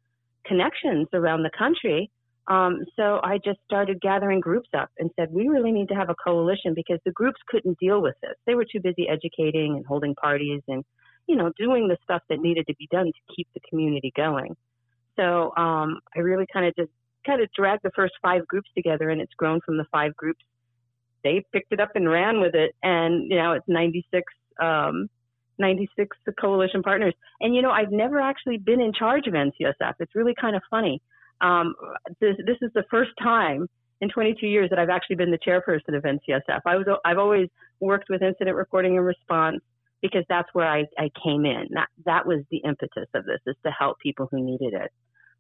connections 0.47 1.09
around 1.13 1.43
the 1.43 1.51
country. 1.57 2.11
Um, 2.47 2.79
so 2.97 3.21
I 3.23 3.39
just 3.45 3.59
started 3.67 4.01
gathering 4.01 4.41
groups 4.41 4.71
up 4.77 4.89
and 4.99 5.11
said, 5.15 5.31
we 5.31 5.49
really 5.49 5.73
need 5.73 5.89
to 5.91 5.95
have 5.95 6.09
a 6.09 6.15
coalition 6.15 6.73
because 6.75 6.99
the 7.05 7.13
groups 7.13 7.39
couldn't 7.49 7.79
deal 7.79 8.01
with 8.01 8.15
this. 8.23 8.35
They 8.47 8.55
were 8.55 8.65
too 8.65 8.81
busy 8.81 9.09
educating 9.09 9.77
and 9.77 9.85
holding 9.87 10.15
parties 10.15 10.63
and 10.67 10.85
you 11.31 11.37
know, 11.37 11.53
doing 11.57 11.87
the 11.87 11.97
stuff 12.03 12.23
that 12.29 12.41
needed 12.41 12.67
to 12.67 12.75
be 12.75 12.89
done 12.91 13.07
to 13.07 13.35
keep 13.37 13.47
the 13.55 13.61
community 13.71 14.13
going. 14.17 14.57
So 15.15 15.55
um, 15.57 16.01
I 16.17 16.19
really 16.19 16.47
kind 16.53 16.67
of 16.67 16.75
just 16.75 16.91
kind 17.25 17.41
of 17.41 17.49
dragged 17.57 17.85
the 17.85 17.93
first 17.95 18.15
five 18.21 18.49
groups 18.49 18.69
together, 18.75 19.11
and 19.11 19.21
it's 19.21 19.33
grown 19.35 19.61
from 19.65 19.77
the 19.77 19.85
five 19.93 20.17
groups. 20.17 20.45
They 21.23 21.45
picked 21.53 21.73
it 21.73 21.79
up 21.79 21.91
and 21.95 22.11
ran 22.11 22.41
with 22.41 22.57
it, 22.57 22.75
and 22.83 23.31
you 23.31 23.37
know, 23.37 23.53
it's 23.53 23.69
96, 23.69 24.25
um, 24.61 25.09
96 25.59 26.17
coalition 26.41 26.83
partners. 26.83 27.15
And 27.41 27.55
you 27.55 27.63
know, 27.63 27.71
I've 27.71 27.93
never 27.93 28.19
actually 28.21 28.59
been 28.59 28.81
in 28.81 28.93
charge 28.93 29.29
of 29.29 29.35
NCSF. 29.35 29.95
It's 30.01 30.17
really 30.17 30.35
kind 30.35 30.57
of 30.57 30.63
funny. 30.69 31.01
Um, 31.41 31.77
this, 32.21 32.35
this 32.45 32.57
is 32.61 32.73
the 32.75 32.85
first 32.91 33.13
time 33.23 33.69
in 34.01 34.09
22 34.09 34.49
years 34.49 34.69
that 34.71 34.81
I've 34.81 34.91
actually 34.91 35.17
been 35.17 35.31
the 35.31 35.39
chairperson 35.39 35.97
of 35.97 36.03
NCSF. 36.03 36.61
I 36.67 36.75
was 36.75 36.87
I've 37.05 37.19
always 37.19 37.49
worked 37.79 38.09
with 38.11 38.21
incident 38.21 38.57
reporting 38.57 38.97
and 38.97 39.07
response 39.07 39.61
because 40.03 40.25
that's 40.29 40.49
where 40.53 40.69
I, 40.69 40.85
I 40.99 41.11
came 41.23 41.45
in. 41.45 41.69
That 41.73 41.89
that 42.05 42.27
was 42.27 42.41
the 42.51 42.59
impetus 42.59 43.09
of 43.15 43.25
this 43.25 43.41
is 43.47 43.57
to 43.65 43.71
help 43.71 43.99
people 44.01 44.29
who 44.31 44.43
needed 44.43 44.75
it. 44.75 44.93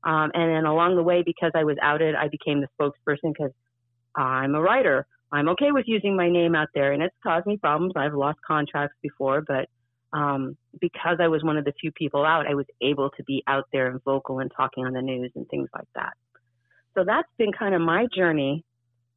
Um, 0.02 0.30
and 0.34 0.50
then 0.50 0.64
along 0.64 0.96
the 0.96 1.02
way, 1.02 1.22
because 1.24 1.52
I 1.54 1.64
was 1.64 1.76
outed, 1.82 2.14
I 2.14 2.28
became 2.28 2.60
the 2.60 2.68
spokesperson 2.78 3.34
because 3.34 3.52
I'm 4.14 4.54
a 4.54 4.60
writer. 4.60 5.06
I'm 5.32 5.48
okay 5.50 5.70
with 5.70 5.84
using 5.86 6.16
my 6.16 6.28
name 6.28 6.54
out 6.54 6.68
there, 6.74 6.92
and 6.92 7.02
it's 7.02 7.14
caused 7.22 7.46
me 7.46 7.56
problems. 7.56 7.92
I've 7.96 8.14
lost 8.14 8.38
contracts 8.46 8.96
before, 9.02 9.42
but 9.42 9.68
um, 10.12 10.56
because 10.80 11.18
I 11.20 11.28
was 11.28 11.44
one 11.44 11.56
of 11.56 11.64
the 11.64 11.72
few 11.80 11.92
people 11.92 12.24
out, 12.24 12.46
I 12.46 12.54
was 12.54 12.66
able 12.80 13.10
to 13.10 13.22
be 13.24 13.44
out 13.46 13.64
there 13.72 13.88
and 13.88 14.02
vocal 14.02 14.40
and 14.40 14.50
talking 14.56 14.84
on 14.84 14.92
the 14.92 15.02
news 15.02 15.30
and 15.36 15.48
things 15.48 15.68
like 15.74 15.86
that. 15.94 16.14
So 16.94 17.04
that's 17.04 17.28
been 17.38 17.52
kind 17.52 17.74
of 17.74 17.80
my 17.80 18.06
journey 18.14 18.64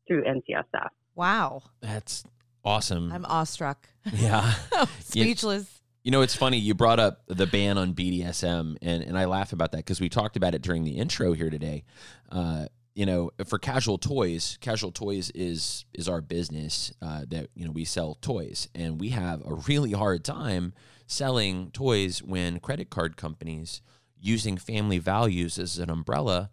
through 0.08 0.24
NCSF. 0.24 0.90
Wow. 1.16 1.64
That's 1.82 2.24
awesome. 2.64 3.12
I'm 3.12 3.26
awestruck. 3.26 3.88
Yeah. 4.12 4.54
Speechless. 5.00 5.64
You, 5.64 5.80
you 6.04 6.12
know, 6.12 6.22
it's 6.22 6.36
funny. 6.36 6.58
You 6.58 6.74
brought 6.74 7.00
up 7.00 7.22
the 7.28 7.48
ban 7.48 7.78
on 7.78 7.94
BDSM, 7.94 8.78
and, 8.82 9.04
and 9.04 9.18
I 9.18 9.26
laugh 9.26 9.54
about 9.54 9.72
that 9.72 9.78
because 9.78 10.02
we 10.02 10.10
talked 10.10 10.36
about 10.36 10.54
it 10.54 10.62
during 10.62 10.84
the 10.84 10.98
intro 10.98 11.34
here 11.34 11.50
today. 11.50 11.84
Uh, 12.32 12.66
you 12.94 13.06
know, 13.06 13.32
for 13.46 13.58
casual 13.58 13.98
toys, 13.98 14.58
casual 14.62 14.92
toys 14.92 15.32
is 15.32 15.86
is 15.94 16.08
our 16.08 16.22
business 16.22 16.94
uh, 17.02 17.26
that 17.30 17.48
you 17.56 17.66
know 17.66 17.72
we 17.72 17.86
sell 17.86 18.16
toys, 18.22 18.68
and 18.76 19.00
we 19.00 19.10
have 19.10 19.42
a 19.46 19.56
really 19.56 19.94
hard 19.94 20.24
time 20.24 20.74
selling 21.08 21.72
toys 21.72 22.22
when 22.22 22.60
credit 22.60 22.90
card 22.90 23.18
companies 23.18 23.82
using 24.20 24.58
family 24.58 25.00
values 25.00 25.58
as 25.58 25.78
an 25.78 25.90
umbrella 25.90 26.50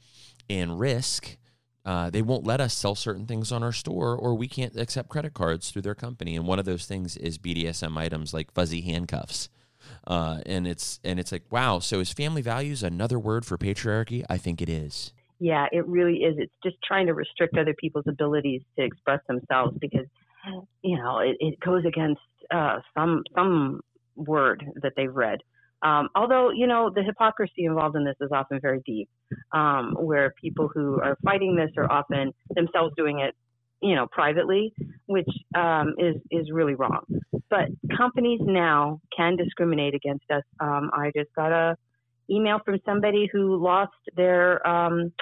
and 0.49 0.81
risk 0.81 1.37
uh, 1.85 2.11
they 2.11 2.23
won't 2.23 2.45
let 2.45 2.61
us 2.61 2.75
sell 2.75 2.95
certain 2.95 3.27
things 3.27 3.51
on 3.51 3.63
our 3.63 3.73
store 3.73 4.15
or 4.15 4.35
we 4.35 4.49
can't 4.49 4.77
accept 4.77 5.09
credit 5.09 5.35
cards 5.35 5.71
through 5.71 5.83
their 5.83 5.95
company. 5.95 6.37
And 6.37 6.47
one 6.47 6.59
of 6.59 6.65
those 6.65 6.87
things 6.87 7.17
is 7.17 7.39
bdsm 7.39 7.97
items 7.97 8.35
like 8.35 8.53
fuzzy 8.53 8.83
handcuffs. 8.83 9.49
Uh, 10.07 10.41
and 10.45 10.67
it's 10.67 11.01
and 11.03 11.19
it's 11.19 11.33
like 11.33 11.45
wow 11.51 11.79
so 11.79 12.01
is 12.01 12.13
family 12.13 12.43
values 12.43 12.83
another 12.83 13.19
word 13.19 13.47
for 13.47 13.57
patriarchy? 13.57 14.25
I 14.29 14.37
think 14.37 14.61
it 14.61 14.69
is. 14.69 15.13
Yeah 15.39 15.67
it 15.73 15.87
really 15.87 16.19
is. 16.19 16.37
It's 16.39 16.53
just 16.63 16.77
trying 16.83 17.07
to 17.07 17.15
restrict 17.15 17.57
other 17.57 17.75
people's 17.75 18.07
abilities 18.07 18.63
to 18.79 18.85
express 18.85 19.21
themselves 19.27 19.77
because 19.81 20.07
you 20.83 20.97
know 20.97 21.21
it, 21.21 21.37
it 21.41 21.61
goes 21.61 21.85
against 21.87 22.21
uh, 22.51 22.81
some 22.95 23.25
some 23.35 23.81
word 24.17 24.65
that 24.83 24.93
they've 24.97 25.15
read 25.15 25.41
Um, 25.83 26.09
although, 26.15 26.51
you 26.51 26.67
know, 26.67 26.91
the 26.95 27.03
hypocrisy 27.03 27.65
involved 27.65 27.97
in 27.97 28.05
this 28.05 28.17
is 28.21 28.31
often 28.33 28.61
very 28.61 28.81
deep, 28.85 29.09
um, 29.53 29.97
where 29.99 30.35
people 30.41 30.69
who 30.69 31.01
are 31.01 31.17
fighting 31.25 31.57
this 31.57 31.71
are 31.77 31.91
often 31.91 32.33
themselves 32.55 32.95
doing 32.97 33.21
it, 33.21 33.35
you 33.81 33.95
know, 33.95 34.07
privately, 34.07 34.75
which 35.07 35.29
um, 35.57 35.95
is 35.99 36.17
is 36.31 36.51
really 36.53 36.75
wrong. 36.75 37.05
But 37.49 37.69
companies 37.97 38.41
now 38.43 39.01
can 39.17 39.37
discriminate 39.37 39.95
against 39.95 40.31
us. 40.31 40.43
Um, 40.61 40.91
I 40.93 41.13
just 41.17 41.35
got 41.35 41.51
a 41.51 41.77
email 42.31 42.59
from 42.65 42.79
somebody 42.85 43.29
who 43.33 43.57
lost 43.57 43.93
their 44.17 44.67
um, 44.67 45.13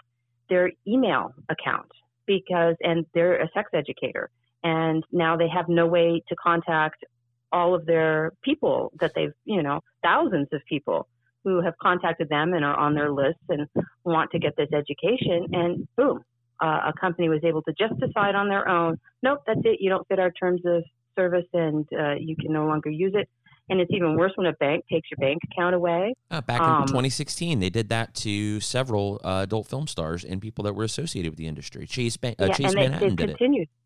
their 0.48 0.72
email 0.86 1.34
account 1.48 1.90
because, 2.26 2.74
and 2.80 3.06
they're 3.14 3.40
a 3.40 3.48
sex 3.54 3.70
educator, 3.72 4.28
and 4.64 5.04
now 5.12 5.36
they 5.36 5.48
have 5.48 5.68
no 5.68 5.86
way 5.86 6.22
to 6.28 6.34
contact 6.36 7.04
all 7.52 7.74
of 7.74 7.86
their 7.86 8.32
people 8.42 8.92
that 9.00 9.12
they've, 9.14 9.32
you 9.44 9.62
know, 9.62 9.80
thousands 10.02 10.48
of 10.52 10.60
people 10.68 11.08
who 11.44 11.62
have 11.62 11.74
contacted 11.80 12.28
them 12.28 12.52
and 12.52 12.64
are 12.64 12.76
on 12.76 12.94
their 12.94 13.10
lists 13.10 13.42
and 13.48 13.66
want 14.04 14.30
to 14.32 14.38
get 14.38 14.56
this 14.56 14.68
education. 14.72 15.46
And 15.52 15.88
boom, 15.96 16.24
uh, 16.60 16.90
a 16.90 16.92
company 17.00 17.28
was 17.28 17.42
able 17.44 17.62
to 17.62 17.72
just 17.72 17.98
decide 18.00 18.34
on 18.34 18.48
their 18.48 18.68
own, 18.68 18.98
nope, 19.22 19.42
that's 19.46 19.60
it. 19.64 19.78
You 19.80 19.90
don't 19.90 20.06
fit 20.08 20.18
our 20.18 20.30
terms 20.30 20.62
of 20.66 20.84
service 21.16 21.46
and 21.52 21.86
uh, 21.98 22.14
you 22.14 22.36
can 22.36 22.52
no 22.52 22.66
longer 22.66 22.90
use 22.90 23.12
it. 23.14 23.28
And 23.70 23.80
it's 23.80 23.92
even 23.92 24.16
worse 24.16 24.32
when 24.36 24.46
a 24.46 24.54
bank 24.54 24.86
takes 24.90 25.10
your 25.10 25.18
bank 25.18 25.42
account 25.52 25.74
away. 25.74 26.14
Uh, 26.30 26.40
back 26.40 26.62
um, 26.62 26.82
in 26.82 26.88
2016, 26.88 27.60
they 27.60 27.68
did 27.68 27.90
that 27.90 28.14
to 28.14 28.60
several 28.60 29.20
uh, 29.22 29.40
adult 29.42 29.66
film 29.66 29.86
stars 29.86 30.24
and 30.24 30.40
people 30.40 30.64
that 30.64 30.72
were 30.72 30.84
associated 30.84 31.32
with 31.32 31.38
the 31.38 31.46
industry. 31.46 31.86
Chase, 31.86 32.16
Ban- 32.16 32.34
uh, 32.38 32.46
yeah, 32.46 32.54
Chase 32.54 32.66
and 32.66 32.74
Manhattan 32.76 33.16
did 33.16 33.28
continued. 33.28 33.68
it. 33.68 33.77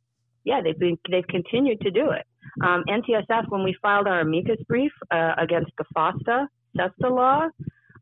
Yeah, 0.44 0.60
they've 0.62 0.78
been 0.78 0.98
they've 1.10 1.26
continued 1.26 1.80
to 1.82 1.90
do 1.90 2.10
it. 2.10 2.26
Um, 2.64 2.84
NCSF, 2.88 3.48
when 3.48 3.62
we 3.62 3.76
filed 3.80 4.06
our 4.06 4.20
amicus 4.20 4.58
brief 4.68 4.92
uh, 5.10 5.34
against 5.38 5.70
the 5.78 5.84
FOSTA 5.96 6.48
SESTA 6.76 7.08
law, 7.08 7.48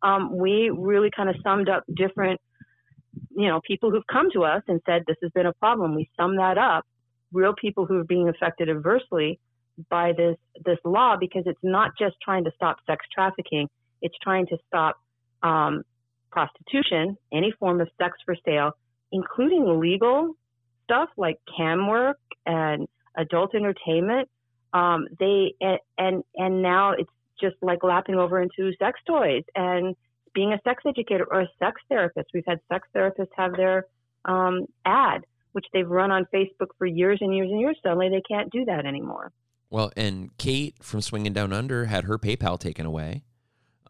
um, 0.02 0.36
we 0.36 0.70
really 0.70 1.10
kind 1.14 1.28
of 1.28 1.36
summed 1.42 1.68
up 1.68 1.84
different, 1.94 2.40
you 3.36 3.48
know, 3.48 3.60
people 3.66 3.90
who've 3.90 4.06
come 4.10 4.30
to 4.32 4.44
us 4.44 4.62
and 4.68 4.80
said 4.86 5.04
this 5.06 5.16
has 5.22 5.30
been 5.32 5.46
a 5.46 5.52
problem. 5.54 5.94
We 5.94 6.08
sum 6.16 6.36
that 6.36 6.56
up, 6.56 6.86
real 7.32 7.54
people 7.54 7.84
who 7.84 7.98
are 7.98 8.04
being 8.04 8.28
affected 8.28 8.70
adversely 8.70 9.38
by 9.88 10.12
this 10.12 10.36
this 10.64 10.78
law 10.84 11.16
because 11.18 11.42
it's 11.46 11.60
not 11.62 11.92
just 11.98 12.16
trying 12.22 12.44
to 12.44 12.50
stop 12.56 12.78
sex 12.86 13.04
trafficking; 13.14 13.68
it's 14.02 14.16
trying 14.22 14.46
to 14.46 14.56
stop 14.66 14.96
um, 15.42 15.82
prostitution, 16.30 17.16
any 17.32 17.52
form 17.58 17.80
of 17.80 17.88
sex 17.98 18.16
for 18.24 18.36
sale, 18.44 18.72
including 19.12 19.80
legal 19.80 20.34
stuff 20.90 21.08
like 21.16 21.38
cam 21.56 21.86
work 21.86 22.18
and 22.46 22.88
adult 23.16 23.54
entertainment. 23.54 24.28
Um, 24.72 25.06
they 25.18 25.54
and 25.98 26.22
and 26.36 26.62
now 26.62 26.92
it's 26.92 27.10
just 27.40 27.56
like 27.62 27.82
lapping 27.82 28.16
over 28.16 28.40
into 28.40 28.72
sex 28.78 29.00
toys 29.06 29.42
and 29.54 29.96
being 30.34 30.52
a 30.52 30.60
sex 30.62 30.82
educator 30.86 31.26
or 31.30 31.42
a 31.42 31.48
sex 31.58 31.80
therapist. 31.88 32.28
We've 32.34 32.44
had 32.46 32.60
sex 32.70 32.86
therapists 32.94 33.28
have 33.36 33.52
their 33.56 33.86
um, 34.24 34.66
ad, 34.84 35.24
which 35.52 35.66
they've 35.72 35.88
run 35.88 36.10
on 36.10 36.26
Facebook 36.32 36.68
for 36.78 36.86
years 36.86 37.18
and 37.20 37.34
years 37.34 37.50
and 37.50 37.60
years. 37.60 37.76
Suddenly 37.82 38.10
they 38.10 38.22
can't 38.28 38.50
do 38.50 38.64
that 38.66 38.86
anymore. 38.86 39.32
Well, 39.70 39.92
and 39.96 40.36
Kate 40.36 40.76
from 40.82 41.00
Swinging 41.00 41.32
Down 41.32 41.52
Under 41.52 41.86
had 41.86 42.04
her 42.04 42.18
PayPal 42.18 42.58
taken 42.58 42.86
away. 42.86 43.24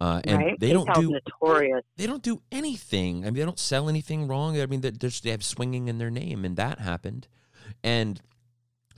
Uh, 0.00 0.20
and 0.24 0.38
right? 0.38 0.60
they 0.60 0.72
don't 0.72 0.92
do 0.94 1.10
notorious. 1.10 1.84
They 1.96 2.06
don't 2.06 2.22
do 2.22 2.40
anything. 2.50 3.22
I 3.22 3.26
mean, 3.26 3.34
they 3.34 3.44
don't 3.44 3.58
sell 3.58 3.88
anything 3.88 4.26
wrong. 4.26 4.58
I 4.58 4.64
mean, 4.64 4.80
they 4.80 4.90
they 4.90 5.30
have 5.30 5.44
swinging 5.44 5.88
in 5.88 5.98
their 5.98 6.10
name, 6.10 6.44
and 6.44 6.56
that 6.56 6.78
happened. 6.78 7.28
And 7.84 8.20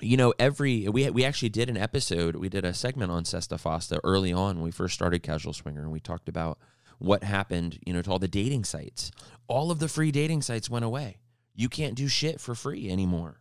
you 0.01 0.17
know, 0.17 0.33
every 0.39 0.89
we 0.89 1.11
we 1.11 1.25
actually 1.25 1.49
did 1.49 1.69
an 1.69 1.77
episode. 1.77 2.37
We 2.37 2.49
did 2.49 2.65
a 2.65 2.73
segment 2.73 3.11
on 3.11 3.25
Sesta 3.25 3.57
Fosta 3.57 3.99
early 4.05 4.33
on 4.33 4.57
when 4.57 4.65
we 4.65 4.71
first 4.71 4.95
started 4.95 5.25
Casual 5.25 5.53
Swinger, 5.53 5.83
and 5.83 5.91
we 5.91 5.99
talked 5.99 6.29
about 6.29 6.59
what 6.99 7.25
happened. 7.25 7.81
You 7.85 7.93
know, 7.95 8.03
to 8.03 8.11
all 8.11 8.21
the 8.21 8.29
dating 8.29 8.65
sites. 8.65 9.11
All 9.49 9.73
of 9.73 9.81
the 9.81 9.89
free 9.89 10.13
dating 10.13 10.43
sites 10.43 10.71
went 10.71 10.85
away. 10.85 11.19
You 11.55 11.69
can't 11.69 11.97
do 11.97 12.07
shit 12.07 12.41
for 12.41 12.55
free 12.55 12.89
anymore. 12.89 13.41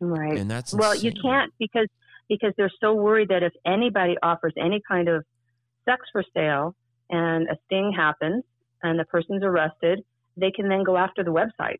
Right. 0.00 0.36
And 0.36 0.50
that's 0.50 0.74
well, 0.74 0.92
insane. 0.92 1.12
you 1.12 1.22
can't 1.22 1.52
because 1.60 1.86
because 2.28 2.52
they're 2.56 2.72
so 2.80 2.94
worried 2.94 3.28
that 3.28 3.44
if 3.44 3.52
anybody 3.64 4.16
offers 4.20 4.52
any 4.58 4.82
kind 4.88 5.08
of 5.08 5.24
sex 5.84 6.06
for 6.12 6.24
sale 6.34 6.74
and 7.10 7.48
a 7.48 7.56
sting 7.66 7.92
happens 7.96 8.44
and 8.82 8.98
the 8.98 9.04
person's 9.04 9.42
arrested, 9.42 10.04
they 10.36 10.50
can 10.50 10.68
then 10.68 10.82
go 10.82 10.96
after 10.96 11.22
the 11.22 11.30
website. 11.30 11.78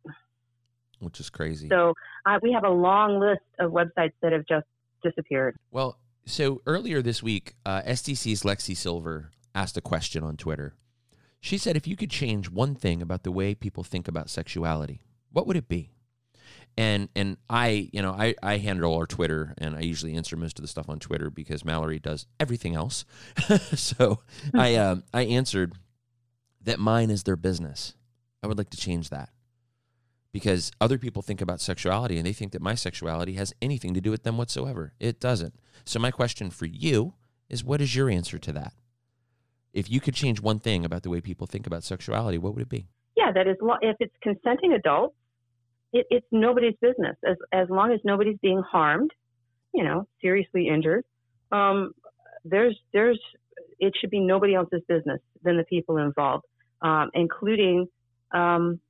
Which 1.01 1.19
is 1.19 1.31
crazy. 1.31 1.69
So 1.69 1.95
uh, 2.27 2.39
we 2.43 2.53
have 2.53 2.65
a 2.65 2.71
long 2.71 3.19
list 3.19 3.43
of 3.59 3.73
websites 3.73 4.13
that 4.23 4.33
have 4.33 4.47
just 4.47 4.67
disappeared. 5.03 5.57
Well, 5.71 5.99
so 6.25 6.63
earlier 6.67 7.03
this 7.03 7.23
week, 7.23 7.55
uh, 7.67 7.83
SDC's 7.83 8.43
Lexi 8.45 8.77
Silver 8.77 9.31
asked 9.55 9.77
a 9.77 9.81
question 9.81 10.23
on 10.23 10.37
Twitter. 10.37 10.75
She 11.41 11.59
said, 11.59 11.77
if 11.77 11.89
you 11.89 11.97
could 11.97 12.11
change 12.11 12.49
one 12.51 12.77
thing 12.77 13.03
about 13.03 13.25
the 13.25 13.33
way 13.33 13.55
people 13.55 13.83
think 13.83 14.07
about 14.07 14.31
sexuality, 14.31 15.03
what 15.33 15.47
would 15.49 15.57
it 15.57 15.69
be? 15.69 15.91
And 16.77 17.09
and 17.15 17.37
I 17.51 17.91
you 17.93 18.03
know 18.03 18.13
I 18.13 18.35
I 18.43 18.59
handle 18.59 18.95
our 18.95 19.07
Twitter 19.07 19.55
and 19.59 19.77
I 19.77 19.81
usually 19.81 20.15
answer 20.15 20.37
most 20.37 20.59
of 20.59 20.63
the 20.63 20.69
stuff 20.69 20.89
on 20.89 20.99
Twitter 20.99 21.31
because 21.31 21.65
Mallory 21.65 21.99
does 21.99 22.27
everything 22.41 22.75
else. 22.75 23.05
so 23.75 24.21
I 24.55 24.77
um 24.77 25.05
I 25.13 25.23
answered 25.23 25.75
that 26.63 26.79
mine 26.79 27.11
is 27.11 27.25
their 27.25 27.37
business. 27.37 27.95
I 28.43 28.47
would 28.47 28.59
like 28.59 28.71
to 28.71 28.77
change 28.77 29.11
that 29.11 29.31
because 30.33 30.73
other 30.81 30.99
people 30.99 31.23
think 31.23 31.41
about 31.41 31.61
sexuality 31.61 32.17
and 32.17 32.27
they 32.27 32.33
think 32.33 32.53
that 32.53 32.63
my 32.63 32.75
sexuality 32.75 33.35
has 33.35 33.55
anything 33.61 33.95
to 33.95 34.01
do 34.01 34.11
with 34.11 34.23
them 34.23 34.39
whatsoever. 34.39 34.95
It 34.99 35.21
doesn't. 35.21 35.55
So 35.85 35.99
my 35.99 36.11
question 36.11 36.51
for 36.51 36.67
you 36.67 37.15
is 37.49 37.63
what 37.63 37.81
is 37.81 37.95
your 37.95 38.09
answer 38.09 38.39
to 38.39 38.53
that? 38.53 38.73
If 39.73 39.91
you 39.91 40.01
could 40.01 40.15
change 40.15 40.41
one 40.41 40.59
thing 40.59 40.85
about 40.85 41.03
the 41.03 41.11
way 41.11 41.21
people 41.21 41.47
think 41.47 41.67
about 41.67 41.85
sexuality, 41.85 42.39
what 42.39 42.55
would 42.55 42.63
it 42.63 42.69
be? 42.69 42.89
Yeah, 43.17 43.31
that 43.33 43.47
is 43.47 43.57
if 43.83 43.97
it's 44.01 44.15
consenting 44.23 44.73
adults 44.73 45.15
it, 45.93 46.07
it's 46.11 46.27
nobody's 46.31 46.75
business 46.81 47.17
as 47.27 47.37
as 47.53 47.69
long 47.69 47.93
as 47.93 48.01
nobody's 48.05 48.39
being 48.41 48.63
harmed, 48.63 49.11
you 49.73 49.85
know, 49.85 50.07
seriously 50.21 50.69
injured. 50.69 51.05
Um, 51.51 51.93
there's 52.45 52.77
there's 52.93 53.21
it 53.79 53.93
should 54.01 54.11
be 54.11 54.21
nobody 54.21 54.55
else's 54.55 54.83
business 54.89 55.21
than 55.43 55.57
the 55.57 55.65
people 55.65 55.99
involved, 55.99 56.45
um, 56.83 57.11
including, 57.15 57.89
um, 58.33 58.81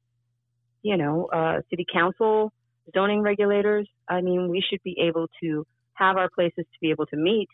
you 0.83 0.97
know, 0.97 1.27
uh, 1.27 1.61
city 1.71 1.87
council, 1.93 2.53
zoning 2.95 3.23
regulators. 3.23 3.89
I 4.09 4.21
mean, 4.21 4.49
we 4.49 4.63
should 4.69 4.83
be 4.83 4.97
able 5.01 5.29
to 5.43 5.67
have 5.95 6.17
our 6.17 6.29
places 6.31 6.65
to 6.73 6.81
be 6.81 6.91
able 6.91 7.07
to 7.07 7.17
meet 7.17 7.49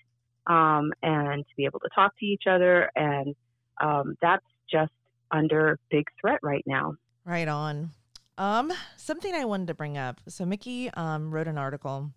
um, 0.47 0.93
and 1.03 1.45
to 1.47 1.57
be 1.57 1.65
able 1.65 1.81
to 1.81 1.89
talk 1.95 2.13
to 2.19 2.27
each 2.27 2.45
other, 2.49 2.91
and 2.95 3.35
um, 3.81 4.17
that's 4.21 4.45
just 4.71 4.93
under 5.31 5.79
big 5.91 6.07
threat 6.21 6.41
right 6.43 6.65
now. 6.67 6.95
Right 7.25 7.49
on. 7.49 7.91
Um, 8.39 8.73
something 8.97 9.35
I 9.35 9.45
wanted 9.45 9.67
to 9.67 9.75
bring 9.75 9.99
up. 9.99 10.21
So 10.29 10.47
Mickey 10.47 10.91
um, 10.91 11.33
wrote 11.33 11.49
an 11.49 11.59
article. 11.59 12.13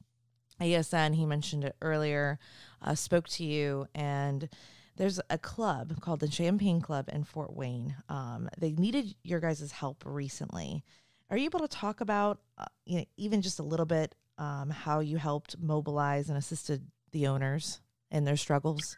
ASN, 0.61 1.15
he 1.15 1.26
mentioned 1.26 1.63
it 1.63 1.76
earlier, 1.82 2.38
uh, 2.84 2.93
spoke 2.93 3.28
to 3.30 3.43
you, 3.43 3.88
and 3.95 4.47
there's 4.95 5.19
a 5.32 5.39
club 5.39 5.99
called 6.01 6.19
the 6.19 6.30
Champagne 6.30 6.82
Club 6.82 7.09
in 7.11 7.24
Fort 7.24 7.55
Wayne. 7.55 7.95
Um, 8.09 8.47
they 8.59 8.72
needed 8.74 9.15
your 9.24 9.39
guys' 9.39 9.72
help 9.72 10.03
recently. 10.05 10.84
Are 11.32 11.38
you 11.38 11.45
able 11.45 11.61
to 11.61 11.67
talk 11.67 11.99
about, 11.99 12.41
uh, 12.59 12.65
you 12.86 12.99
know, 12.99 13.05
even 13.17 13.41
just 13.41 13.57
a 13.57 13.63
little 13.63 13.88
bit, 13.88 14.13
um, 14.38 14.69
how 14.69 14.99
you 14.99 15.17
helped 15.17 15.55
mobilize 15.59 16.30
and 16.30 16.38
assisted 16.38 16.86
the 17.11 17.26
owners 17.26 17.82
in 18.11 18.26
their 18.26 18.38
struggles? 18.38 18.97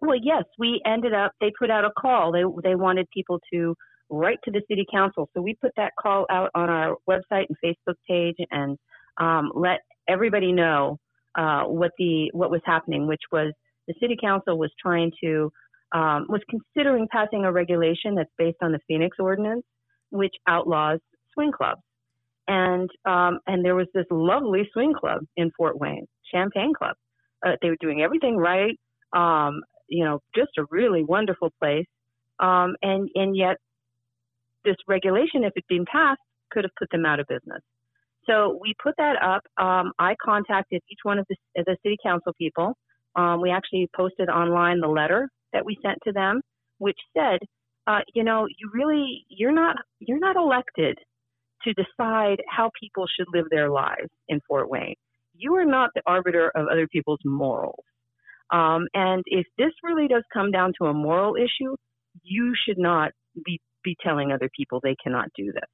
Well, 0.00 0.18
yes, 0.20 0.44
we 0.58 0.82
ended 0.84 1.14
up. 1.14 1.32
They 1.40 1.52
put 1.56 1.70
out 1.70 1.84
a 1.84 1.90
call. 1.96 2.32
They 2.32 2.42
they 2.68 2.74
wanted 2.74 3.08
people 3.10 3.38
to 3.52 3.76
right 4.10 4.38
to 4.44 4.50
the 4.50 4.62
city 4.68 4.86
council. 4.92 5.28
So 5.34 5.42
we 5.42 5.54
put 5.54 5.72
that 5.76 5.92
call 6.00 6.26
out 6.30 6.50
on 6.54 6.70
our 6.70 6.96
website 7.08 7.46
and 7.48 7.56
Facebook 7.64 7.96
page 8.08 8.36
and 8.50 8.78
um, 9.18 9.50
let 9.54 9.80
everybody 10.08 10.52
know 10.52 10.98
uh, 11.36 11.62
what 11.64 11.92
the 11.98 12.30
what 12.32 12.50
was 12.50 12.60
happening, 12.64 13.06
which 13.06 13.22
was 13.32 13.52
the 13.88 13.94
city 14.00 14.16
council 14.20 14.58
was 14.58 14.70
trying 14.80 15.12
to 15.22 15.50
um, 15.92 16.26
was 16.28 16.40
considering 16.48 17.06
passing 17.10 17.44
a 17.44 17.52
regulation 17.52 18.14
that's 18.14 18.30
based 18.38 18.58
on 18.62 18.72
the 18.72 18.80
Phoenix 18.88 19.16
ordinance, 19.18 19.64
which 20.10 20.34
outlaws 20.48 20.98
swing 21.32 21.52
clubs. 21.52 21.80
And 22.46 22.90
um, 23.04 23.38
and 23.46 23.64
there 23.64 23.74
was 23.74 23.86
this 23.94 24.06
lovely 24.10 24.68
swing 24.72 24.92
club 24.98 25.22
in 25.36 25.50
Fort 25.56 25.78
Wayne, 25.78 26.06
Champagne 26.32 26.72
Club. 26.76 26.96
Uh, 27.46 27.52
they 27.62 27.70
were 27.70 27.76
doing 27.80 28.02
everything 28.02 28.36
right. 28.36 28.78
Um, 29.14 29.62
you 29.88 30.04
know, 30.04 30.20
just 30.34 30.50
a 30.58 30.64
really 30.70 31.04
wonderful 31.04 31.50
place. 31.60 31.86
Um, 32.40 32.74
and 32.82 33.08
and 33.14 33.36
yet 33.36 33.56
this 34.64 34.76
regulation, 34.88 35.44
if 35.44 35.52
it 35.56 35.64
had 35.68 35.76
been 35.76 35.84
passed, 35.90 36.20
could 36.50 36.64
have 36.64 36.70
put 36.78 36.88
them 36.90 37.06
out 37.06 37.20
of 37.20 37.26
business. 37.26 37.62
So 38.26 38.58
we 38.60 38.74
put 38.82 38.94
that 38.96 39.16
up. 39.22 39.42
Um, 39.62 39.92
I 39.98 40.14
contacted 40.24 40.80
each 40.90 41.00
one 41.02 41.18
of 41.18 41.26
the, 41.28 41.36
the 41.56 41.76
city 41.82 41.96
council 42.02 42.32
people. 42.38 42.74
Um, 43.16 43.40
we 43.40 43.50
actually 43.50 43.88
posted 43.94 44.28
online 44.28 44.80
the 44.80 44.88
letter 44.88 45.28
that 45.52 45.64
we 45.64 45.76
sent 45.82 45.98
to 46.04 46.12
them, 46.12 46.40
which 46.78 46.98
said, 47.16 47.38
uh, 47.86 48.00
you 48.14 48.24
know, 48.24 48.46
you 48.46 48.70
really 48.72 49.26
you're 49.28 49.52
not 49.52 49.76
you're 50.00 50.18
not 50.18 50.36
elected 50.36 50.98
to 51.64 51.74
decide 51.74 52.38
how 52.48 52.70
people 52.80 53.06
should 53.06 53.26
live 53.32 53.46
their 53.50 53.70
lives 53.70 54.08
in 54.28 54.40
Fort 54.48 54.70
Wayne. 54.70 54.94
You 55.36 55.54
are 55.56 55.64
not 55.64 55.90
the 55.94 56.02
arbiter 56.06 56.50
of 56.54 56.66
other 56.66 56.86
people's 56.88 57.20
morals. 57.24 57.84
Um, 58.52 58.86
and 58.94 59.22
if 59.26 59.46
this 59.58 59.72
really 59.82 60.08
does 60.08 60.22
come 60.32 60.50
down 60.50 60.72
to 60.80 60.86
a 60.88 60.94
moral 60.94 61.34
issue, 61.36 61.76
you 62.22 62.54
should 62.64 62.78
not 62.78 63.12
be, 63.44 63.60
be 63.84 63.96
telling 64.02 64.32
other 64.32 64.50
people 64.56 64.80
they 64.82 64.96
cannot 65.02 65.28
do 65.36 65.52
this. 65.52 65.70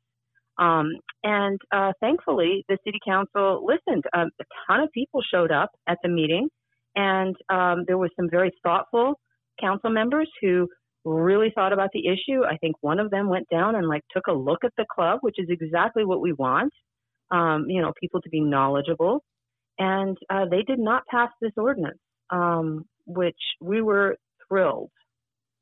Um, 0.59 0.93
and 1.25 1.59
uh, 1.73 1.93
thankfully, 2.01 2.65
the 2.69 2.77
city 2.85 2.99
council 3.05 3.65
listened. 3.67 4.05
Um, 4.15 4.31
a 4.41 4.45
ton 4.67 4.81
of 4.81 4.91
people 4.93 5.23
showed 5.33 5.51
up 5.51 5.71
at 5.89 5.99
the 6.03 6.09
meeting, 6.11 6.49
and 6.95 7.35
um, 7.49 7.85
there 7.87 7.97
was 7.97 8.11
some 8.17 8.29
very 8.29 8.53
thoughtful 8.63 9.15
council 9.59 9.91
members 9.91 10.31
who 10.43 10.69
really 11.05 11.51
thought 11.55 11.73
about 11.73 11.91
the 11.95 12.07
issue. 12.07 12.45
I 12.45 12.59
think 12.59 12.77
one 12.83 12.99
of 12.99 13.11
them 13.11 13.29
went 13.29 13.49
down 13.49 13.75
and 13.75 13.89
like 13.89 14.03
took 14.15 14.27
a 14.27 14.33
look 14.33 14.65
at 14.65 14.73
the 14.77 14.85
club, 14.95 15.21
which 15.23 15.37
is 15.39 15.49
exactly 15.49 16.05
what 16.05 16.21
we 16.21 16.33
want. 16.35 16.73
Um, 17.31 17.67
you 17.69 17.81
know, 17.81 17.93
people 17.99 18.21
to 18.21 18.29
be 18.29 18.41
knowledgeable, 18.41 19.23
and 19.79 20.17
uh, 20.29 20.47
they 20.51 20.63
did 20.63 20.79
not 20.81 21.07
pass 21.07 21.31
this 21.41 21.53
ordinance, 21.57 21.99
um, 22.31 22.85
which 23.07 23.39
we 23.61 23.83
were 23.83 24.17
thrilled, 24.49 24.91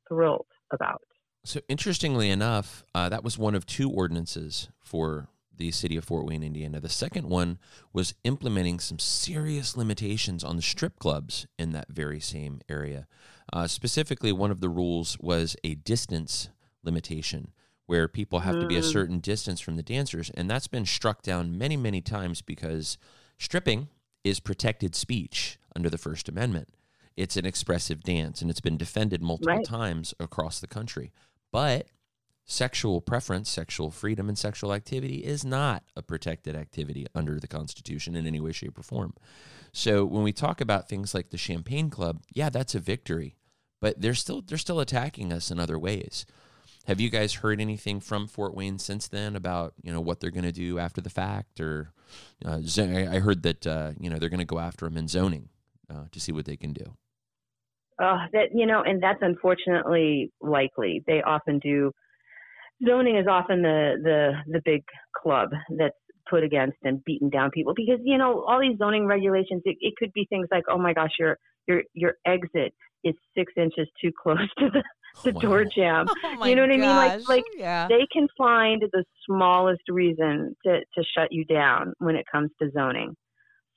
thrilled 0.07 0.47
about. 0.73 1.01
So 1.43 1.61
interestingly 1.67 2.29
enough, 2.29 2.83
uh, 2.93 3.09
that 3.09 3.23
was 3.23 3.37
one 3.37 3.55
of 3.55 3.65
two 3.65 3.89
ordinances 3.89 4.69
for 4.79 5.29
the 5.59 5.71
city 5.71 5.97
of 5.97 6.05
Fort 6.05 6.25
Wayne, 6.25 6.43
Indiana. 6.43 6.79
The 6.79 6.89
second 6.89 7.27
one 7.27 7.59
was 7.93 8.15
implementing 8.23 8.79
some 8.79 8.97
serious 8.97 9.75
limitations 9.75 10.43
on 10.43 10.55
the 10.55 10.61
strip 10.61 10.97
clubs 10.99 11.47
in 11.57 11.71
that 11.73 11.89
very 11.89 12.19
same 12.19 12.61
area. 12.69 13.07
Uh, 13.51 13.67
specifically, 13.67 14.31
one 14.31 14.51
of 14.51 14.61
the 14.61 14.69
rules 14.69 15.17
was 15.19 15.55
a 15.63 15.75
distance 15.75 16.49
limitation 16.83 17.51
where 17.87 18.07
people 18.07 18.41
have 18.41 18.55
mm. 18.55 18.61
to 18.61 18.67
be 18.67 18.77
a 18.77 18.81
mm. 18.81 18.91
certain 18.91 19.19
distance 19.19 19.59
from 19.59 19.75
the 19.75 19.83
dancers. 19.83 20.29
And 20.35 20.49
that's 20.49 20.67
been 20.67 20.85
struck 20.85 21.23
down 21.23 21.57
many, 21.57 21.75
many 21.75 22.01
times 22.01 22.41
because 22.41 22.97
stripping 23.37 23.87
is 24.23 24.39
protected 24.39 24.95
speech 24.95 25.57
under 25.75 25.89
the 25.89 25.97
First 25.97 26.29
Amendment. 26.29 26.69
It's 27.17 27.35
an 27.35 27.45
expressive 27.45 28.03
dance 28.03 28.41
and 28.41 28.49
it's 28.49 28.61
been 28.61 28.77
defended 28.77 29.21
multiple 29.21 29.55
right. 29.55 29.65
times 29.65 30.13
across 30.19 30.59
the 30.59 30.67
country. 30.67 31.11
But 31.51 31.87
sexual 32.45 32.99
preference, 32.99 33.49
sexual 33.49 33.91
freedom, 33.91 34.27
and 34.27 34.37
sexual 34.37 34.73
activity 34.73 35.17
is 35.17 35.45
not 35.45 35.83
a 35.95 36.01
protected 36.01 36.55
activity 36.55 37.05
under 37.13 37.39
the 37.39 37.47
Constitution 37.47 38.15
in 38.15 38.25
any 38.25 38.39
way, 38.39 38.51
shape, 38.51 38.77
or 38.77 38.83
form. 38.83 39.13
So 39.71 40.03
when 40.03 40.23
we 40.23 40.33
talk 40.33 40.61
about 40.61 40.89
things 40.89 41.13
like 41.13 41.29
the 41.29 41.37
Champagne 41.37 41.89
Club, 41.89 42.23
yeah, 42.33 42.49
that's 42.49 42.75
a 42.75 42.79
victory, 42.79 43.35
but 43.79 44.01
they're 44.01 44.15
still 44.15 44.41
they're 44.41 44.57
still 44.57 44.79
attacking 44.79 45.31
us 45.31 45.51
in 45.51 45.59
other 45.59 45.77
ways. 45.77 46.25
Have 46.87 46.99
you 46.99 47.11
guys 47.11 47.35
heard 47.35 47.61
anything 47.61 47.99
from 47.99 48.27
Fort 48.27 48.55
Wayne 48.55 48.79
since 48.79 49.07
then 49.07 49.35
about 49.35 49.73
you 49.83 49.91
know 49.91 50.01
what 50.01 50.19
they're 50.19 50.31
going 50.31 50.43
to 50.43 50.51
do 50.51 50.79
after 50.79 51.01
the 51.01 51.09
fact, 51.09 51.59
or 51.59 51.93
uh, 52.43 52.61
I 52.77 53.19
heard 53.19 53.43
that 53.43 53.67
uh, 53.67 53.91
you 53.99 54.09
know 54.09 54.17
they're 54.17 54.29
going 54.29 54.39
to 54.39 54.45
go 54.45 54.59
after 54.59 54.85
them 54.85 54.97
in 54.97 55.07
zoning 55.07 55.49
uh, 55.89 56.05
to 56.11 56.19
see 56.19 56.31
what 56.31 56.45
they 56.45 56.57
can 56.57 56.73
do. 56.73 56.95
Uh, 58.01 58.27
that 58.31 58.49
you 58.53 58.65
know, 58.65 58.81
and 58.81 59.03
that's 59.03 59.19
unfortunately 59.21 60.31
likely. 60.41 61.03
They 61.05 61.21
often 61.21 61.59
do 61.59 61.91
zoning 62.87 63.17
is 63.17 63.27
often 63.29 63.61
the 63.61 63.95
the 64.03 64.31
the 64.47 64.61
big 64.63 64.83
club 65.15 65.49
that's 65.77 65.95
put 66.29 66.43
against 66.43 66.77
and 66.83 67.03
beaten 67.03 67.29
down 67.29 67.49
people 67.51 67.73
because 67.75 67.99
you 68.03 68.17
know 68.17 68.43
all 68.47 68.59
these 68.59 68.77
zoning 68.77 69.05
regulations 69.05 69.61
it, 69.65 69.77
it 69.81 69.93
could 69.97 70.13
be 70.13 70.25
things 70.29 70.47
like 70.51 70.63
oh 70.69 70.77
my 70.77 70.93
gosh 70.93 71.11
your 71.19 71.37
your 71.67 71.81
your 71.93 72.13
exit 72.25 72.73
is 73.03 73.15
six 73.35 73.51
inches 73.57 73.87
too 74.01 74.11
close 74.21 74.37
to 74.59 74.69
the 74.69 74.83
the 75.23 75.31
wow. 75.31 75.41
door 75.41 75.65
jamb 75.65 76.07
oh 76.23 76.45
you 76.45 76.55
know 76.55 76.61
what 76.61 76.69
gosh. 76.69 76.77
i 76.77 77.17
mean 77.17 77.19
like 77.19 77.29
like 77.29 77.43
yeah. 77.57 77.87
they 77.87 78.05
can 78.13 78.27
find 78.37 78.83
the 78.91 79.03
smallest 79.25 79.81
reason 79.89 80.55
to 80.63 80.79
to 80.95 81.03
shut 81.17 81.29
you 81.31 81.43
down 81.45 81.93
when 81.97 82.15
it 82.15 82.25
comes 82.31 82.51
to 82.61 82.69
zoning 82.71 83.15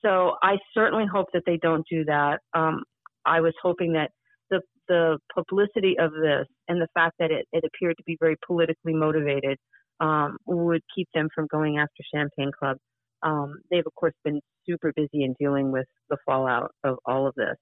so 0.02 0.34
i 0.42 0.56
certainly 0.74 1.06
hope 1.10 1.26
that 1.32 1.42
they 1.46 1.58
don't 1.62 1.86
do 1.90 2.04
that 2.04 2.40
um 2.54 2.82
i 3.26 3.40
was 3.40 3.54
hoping 3.62 3.92
that 3.92 4.10
the 4.50 4.60
the 4.88 5.18
publicity 5.34 5.96
of 5.98 6.12
this 6.12 6.46
and 6.68 6.80
the 6.80 6.88
fact 6.94 7.16
that 7.18 7.30
it, 7.30 7.46
it 7.52 7.64
appeared 7.64 7.96
to 7.96 8.04
be 8.04 8.16
very 8.20 8.36
politically 8.46 8.92
motivated 8.92 9.58
um, 10.00 10.36
would 10.46 10.82
keep 10.94 11.08
them 11.14 11.28
from 11.34 11.46
going 11.50 11.78
after 11.78 12.02
Champagne 12.12 12.50
Club. 12.58 12.76
Um, 13.22 13.54
they've, 13.70 13.86
of 13.86 13.94
course, 13.94 14.14
been 14.24 14.40
super 14.68 14.92
busy 14.96 15.24
in 15.24 15.34
dealing 15.38 15.70
with 15.70 15.86
the 16.10 16.16
fallout 16.26 16.72
of 16.82 16.96
all 17.06 17.26
of 17.26 17.34
this. 17.36 17.56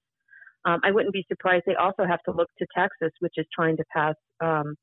Um, 0.65 0.79
I 0.83 0.91
wouldn't 0.91 1.13
be 1.13 1.25
surprised. 1.27 1.63
They 1.65 1.75
also 1.75 2.03
have 2.05 2.21
to 2.23 2.31
look 2.31 2.49
to 2.59 2.65
Texas, 2.75 3.11
which 3.19 3.33
is 3.37 3.45
trying 3.53 3.77
to 3.77 3.83
pass, 3.95 4.15
um, 4.43 4.75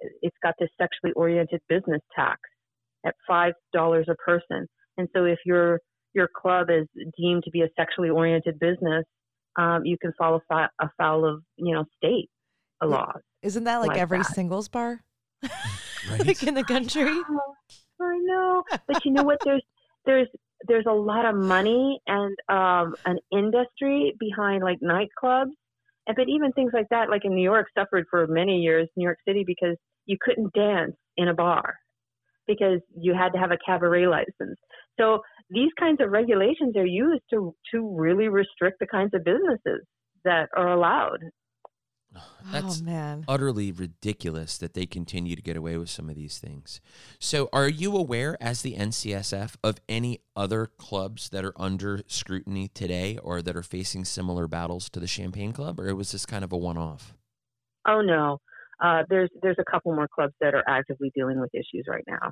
it's 0.00 0.36
got 0.42 0.54
this 0.58 0.68
sexually 0.80 1.12
oriented 1.14 1.60
business 1.68 2.00
tax 2.14 2.40
at 3.04 3.14
$5 3.30 3.52
a 3.74 4.14
person. 4.16 4.66
And 4.98 5.08
so 5.14 5.24
if 5.24 5.38
your, 5.44 5.80
your 6.12 6.28
club 6.34 6.68
is 6.70 6.86
deemed 7.16 7.44
to 7.44 7.50
be 7.50 7.62
a 7.62 7.68
sexually 7.76 8.10
oriented 8.10 8.58
business, 8.58 9.04
um, 9.56 9.84
you 9.84 9.96
can 9.98 10.12
fall 10.18 10.40
afoul 10.80 11.24
of 11.24 11.42
you 11.56 11.74
know 11.74 11.84
state 11.96 12.28
laws. 12.82 13.20
Isn't 13.42 13.64
that 13.64 13.78
like, 13.78 13.88
like 13.88 13.98
every 13.98 14.18
that. 14.18 14.34
singles 14.34 14.68
bar, 14.68 15.02
right? 15.42 16.26
like 16.26 16.42
in 16.42 16.54
the 16.54 16.64
country? 16.64 17.04
I 18.00 18.18
know, 18.18 18.62
but 18.86 19.04
you 19.04 19.12
know 19.12 19.22
what? 19.22 19.38
There's 19.44 19.62
there's 20.04 20.28
there's 20.68 20.86
a 20.88 20.92
lot 20.92 21.24
of 21.24 21.34
money 21.34 22.00
and 22.06 22.36
um, 22.48 22.94
an 23.04 23.18
industry 23.32 24.14
behind 24.18 24.62
like 24.62 24.78
nightclubs, 24.80 25.52
and 26.06 26.16
but 26.16 26.28
even 26.28 26.52
things 26.52 26.72
like 26.74 26.88
that, 26.90 27.10
like 27.10 27.24
in 27.24 27.34
New 27.34 27.42
York, 27.42 27.66
suffered 27.76 28.06
for 28.10 28.26
many 28.26 28.58
years, 28.58 28.88
New 28.96 29.04
York 29.04 29.18
City, 29.26 29.44
because 29.46 29.76
you 30.06 30.16
couldn't 30.20 30.52
dance 30.54 30.94
in 31.16 31.28
a 31.28 31.34
bar 31.34 31.74
because 32.46 32.80
you 32.96 33.12
had 33.14 33.32
to 33.32 33.38
have 33.38 33.50
a 33.50 33.58
cabaret 33.64 34.06
license. 34.06 34.58
So 34.98 35.20
these 35.50 35.70
kinds 35.78 36.00
of 36.00 36.10
regulations 36.10 36.76
are 36.76 36.86
used 36.86 37.22
to 37.30 37.54
to 37.72 37.96
really 37.96 38.28
restrict 38.28 38.78
the 38.80 38.86
kinds 38.86 39.12
of 39.14 39.24
businesses 39.24 39.84
that 40.24 40.48
are 40.56 40.72
allowed. 40.72 41.20
That's 42.52 42.80
oh, 42.80 42.84
man. 42.84 43.24
utterly 43.28 43.72
ridiculous 43.72 44.58
that 44.58 44.74
they 44.74 44.86
continue 44.86 45.36
to 45.36 45.42
get 45.42 45.56
away 45.56 45.76
with 45.76 45.90
some 45.90 46.08
of 46.08 46.16
these 46.16 46.38
things. 46.38 46.80
So, 47.18 47.48
are 47.52 47.68
you 47.68 47.96
aware, 47.96 48.36
as 48.40 48.62
the 48.62 48.76
NCSF, 48.76 49.56
of 49.62 49.78
any 49.88 50.20
other 50.34 50.66
clubs 50.66 51.28
that 51.30 51.44
are 51.44 51.54
under 51.56 52.02
scrutiny 52.06 52.68
today 52.68 53.18
or 53.22 53.42
that 53.42 53.56
are 53.56 53.62
facing 53.62 54.04
similar 54.04 54.46
battles 54.46 54.88
to 54.90 55.00
the 55.00 55.06
Champagne 55.06 55.52
Club, 55.52 55.80
or 55.80 55.94
was 55.94 56.12
this 56.12 56.26
kind 56.26 56.44
of 56.44 56.52
a 56.52 56.56
one 56.56 56.78
off? 56.78 57.14
Oh, 57.86 58.00
no. 58.00 58.40
Uh, 58.82 59.02
there's 59.08 59.30
there's 59.42 59.56
a 59.58 59.70
couple 59.70 59.94
more 59.94 60.08
clubs 60.08 60.34
that 60.40 60.54
are 60.54 60.64
actively 60.68 61.10
dealing 61.14 61.40
with 61.40 61.50
issues 61.54 61.86
right 61.88 62.04
now. 62.06 62.30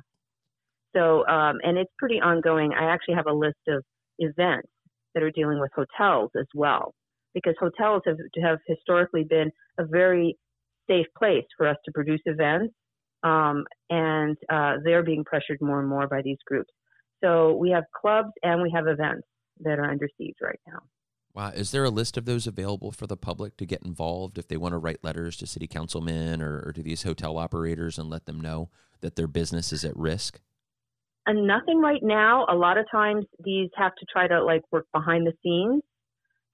So, 0.95 1.27
um, 1.27 1.57
and 1.63 1.77
it's 1.77 1.91
pretty 1.97 2.21
ongoing. 2.21 2.71
I 2.73 2.85
actually 2.85 3.15
have 3.15 3.27
a 3.27 3.33
list 3.33 3.57
of 3.67 3.83
events 4.19 4.69
that 5.13 5.23
are 5.23 5.31
dealing 5.31 5.59
with 5.59 5.71
hotels 5.75 6.31
as 6.39 6.45
well, 6.53 6.93
because 7.33 7.55
hotels 7.59 8.01
have, 8.05 8.17
have 8.41 8.59
historically 8.67 9.23
been 9.23 9.51
a 9.77 9.85
very 9.85 10.37
safe 10.87 11.07
place 11.17 11.45
for 11.57 11.67
us 11.67 11.77
to 11.85 11.91
produce 11.91 12.21
events, 12.25 12.73
um, 13.23 13.65
and 13.89 14.37
uh, 14.51 14.75
they're 14.83 15.03
being 15.03 15.23
pressured 15.23 15.57
more 15.61 15.79
and 15.79 15.89
more 15.89 16.07
by 16.07 16.21
these 16.21 16.37
groups. 16.45 16.71
So 17.23 17.53
we 17.55 17.71
have 17.71 17.83
clubs 17.99 18.31
and 18.43 18.61
we 18.61 18.71
have 18.75 18.87
events 18.87 19.27
that 19.61 19.79
are 19.79 19.89
under 19.89 20.07
siege 20.17 20.35
right 20.41 20.59
now. 20.67 20.79
Wow. 21.33 21.49
Is 21.49 21.71
there 21.71 21.83
a 21.83 21.89
list 21.89 22.17
of 22.17 22.25
those 22.25 22.47
available 22.47 22.91
for 22.91 23.07
the 23.07 23.17
public 23.17 23.57
to 23.57 23.65
get 23.65 23.83
involved 23.83 24.37
if 24.37 24.47
they 24.47 24.57
want 24.57 24.73
to 24.73 24.77
write 24.77 25.03
letters 25.03 25.35
to 25.37 25.47
city 25.47 25.67
councilmen 25.67 26.41
or, 26.41 26.63
or 26.65 26.71
to 26.73 26.81
these 26.81 27.03
hotel 27.03 27.37
operators 27.37 27.97
and 27.97 28.09
let 28.09 28.25
them 28.25 28.39
know 28.39 28.69
that 29.01 29.15
their 29.15 29.27
business 29.27 29.73
is 29.73 29.83
at 29.83 29.97
risk? 29.97 30.39
And 31.25 31.47
nothing 31.47 31.79
right 31.79 32.03
now. 32.03 32.45
A 32.49 32.55
lot 32.55 32.77
of 32.77 32.85
times 32.91 33.25
these 33.43 33.69
have 33.75 33.95
to 33.95 34.05
try 34.11 34.27
to 34.27 34.43
like 34.43 34.61
work 34.71 34.85
behind 34.93 35.25
the 35.25 35.33
scenes 35.43 35.81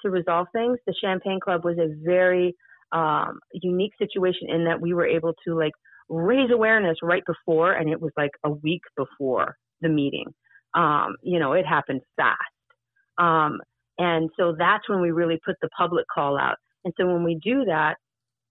to 0.01 0.09
resolve 0.09 0.47
things. 0.53 0.77
The 0.85 0.95
Champagne 1.01 1.39
Club 1.39 1.63
was 1.63 1.77
a 1.77 1.93
very 2.03 2.55
um, 2.91 3.39
unique 3.53 3.93
situation 3.97 4.49
in 4.49 4.65
that 4.65 4.81
we 4.81 4.93
were 4.93 5.05
able 5.05 5.33
to 5.45 5.55
like 5.57 5.73
raise 6.09 6.51
awareness 6.51 6.97
right 7.01 7.23
before, 7.25 7.73
and 7.73 7.89
it 7.89 8.01
was 8.01 8.11
like 8.17 8.31
a 8.43 8.49
week 8.49 8.81
before 8.97 9.55
the 9.81 9.89
meeting. 9.89 10.27
Um, 10.73 11.15
you 11.21 11.39
know, 11.39 11.53
it 11.53 11.65
happened 11.65 12.01
fast. 12.15 12.37
Um, 13.17 13.59
and 13.97 14.29
so 14.37 14.55
that's 14.57 14.87
when 14.89 15.01
we 15.01 15.11
really 15.11 15.39
put 15.45 15.55
the 15.61 15.69
public 15.77 16.05
call 16.13 16.37
out. 16.37 16.55
And 16.85 16.93
so 16.97 17.05
when 17.05 17.23
we 17.23 17.39
do 17.43 17.65
that, 17.65 17.95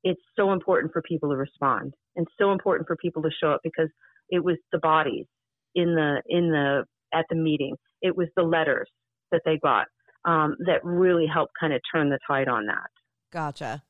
it's 0.05 0.21
so 0.37 0.53
important 0.53 0.93
for 0.93 1.03
people 1.03 1.31
to 1.31 1.37
respond 1.37 1.95
and 2.17 2.27
so 2.39 2.53
important 2.53 2.87
for 2.87 2.97
people 2.97 3.23
to 3.23 3.31
show 3.43 3.53
up 3.53 3.61
because 3.63 3.89
it 4.31 4.43
was 4.43 4.57
the 4.73 4.79
bodies 4.79 5.27
in 5.75 5.95
the 5.95 6.23
in 6.29 6.51
the 6.51 6.85
at 7.13 7.27
the 7.31 7.37
meeting. 7.37 7.77
It 8.03 8.17
was 8.17 8.29
the 8.37 8.43
letters 8.43 8.89
that 9.33 9.43
they 9.45 9.59
got 9.63 9.87
um, 10.25 10.57
that 10.67 10.85
really 10.85 11.27
helped 11.27 11.53
kind 11.59 11.73
of 11.73 11.81
turn 11.93 12.11
the 12.11 12.19
tide 12.27 12.49
on 12.49 12.67
that. 12.67 12.91
Gotcha. 13.33 13.83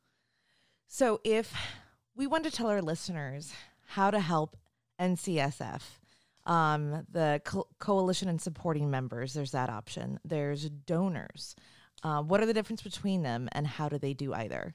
So 0.88 1.20
if 1.24 1.54
we 2.14 2.26
want 2.26 2.44
to 2.44 2.50
tell 2.50 2.68
our 2.68 2.82
listeners 2.82 3.52
how 3.86 4.10
to 4.10 4.20
help 4.20 4.56
NCSF, 5.00 5.82
um, 6.46 7.06
the 7.10 7.40
co- 7.44 7.68
coalition 7.78 8.28
and 8.28 8.40
supporting 8.40 8.90
members, 8.90 9.34
there's 9.34 9.52
that 9.52 9.70
option. 9.70 10.18
There's 10.24 10.68
donors. 10.68 11.54
Uh, 12.02 12.22
what 12.22 12.40
are 12.40 12.46
the 12.46 12.54
difference 12.54 12.82
between 12.82 13.22
them, 13.22 13.48
and 13.52 13.66
how 13.66 13.88
do 13.88 13.98
they 13.98 14.14
do 14.14 14.32
either? 14.32 14.74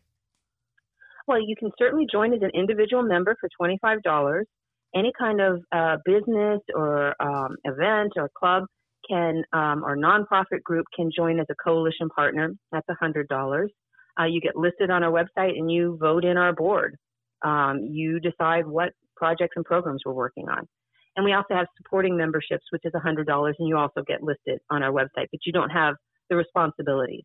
Well, 1.27 1.39
you 1.39 1.55
can 1.57 1.71
certainly 1.77 2.05
join 2.11 2.33
as 2.33 2.41
an 2.43 2.51
individual 2.53 3.01
member 3.01 3.35
for 3.39 3.49
twenty 3.57 3.79
five 3.81 4.01
dollars 4.03 4.45
any 4.95 5.11
kind 5.17 5.41
of 5.41 5.61
uh, 5.71 5.97
business 6.05 6.61
or 6.73 7.13
um, 7.21 7.55
event 7.65 8.13
or 8.15 8.29
club 8.37 8.63
can 9.09 9.43
um, 9.53 9.83
or 9.83 9.95
nonprofit 9.95 10.63
group 10.63 10.85
can 10.95 11.11
join 11.15 11.39
as 11.39 11.45
a 11.49 11.55
coalition 11.63 12.09
partner. 12.09 12.51
That's 12.71 12.87
$100. 12.87 13.67
Uh, 14.19 14.23
you 14.23 14.41
get 14.41 14.55
listed 14.55 14.89
on 14.89 15.03
our 15.03 15.11
website 15.11 15.57
and 15.57 15.69
you 15.69 15.97
vote 15.99 16.23
in 16.23 16.37
our 16.37 16.53
board. 16.53 16.95
Um, 17.43 17.89
you 17.91 18.19
decide 18.19 18.65
what 18.65 18.93
projects 19.15 19.53
and 19.55 19.65
programs 19.65 20.01
we're 20.05 20.13
working 20.13 20.47
on. 20.49 20.67
And 21.15 21.23
we 21.23 21.33
also 21.33 21.53
have 21.53 21.67
supporting 21.77 22.17
memberships, 22.17 22.65
which 22.71 22.83
is 22.83 22.93
$100, 22.93 23.53
and 23.59 23.67
you 23.67 23.77
also 23.77 24.01
get 24.05 24.23
listed 24.23 24.59
on 24.69 24.83
our 24.83 24.91
website, 24.91 25.27
but 25.31 25.39
you 25.45 25.53
don't 25.53 25.69
have 25.69 25.95
the 26.29 26.35
responsibilities. 26.35 27.23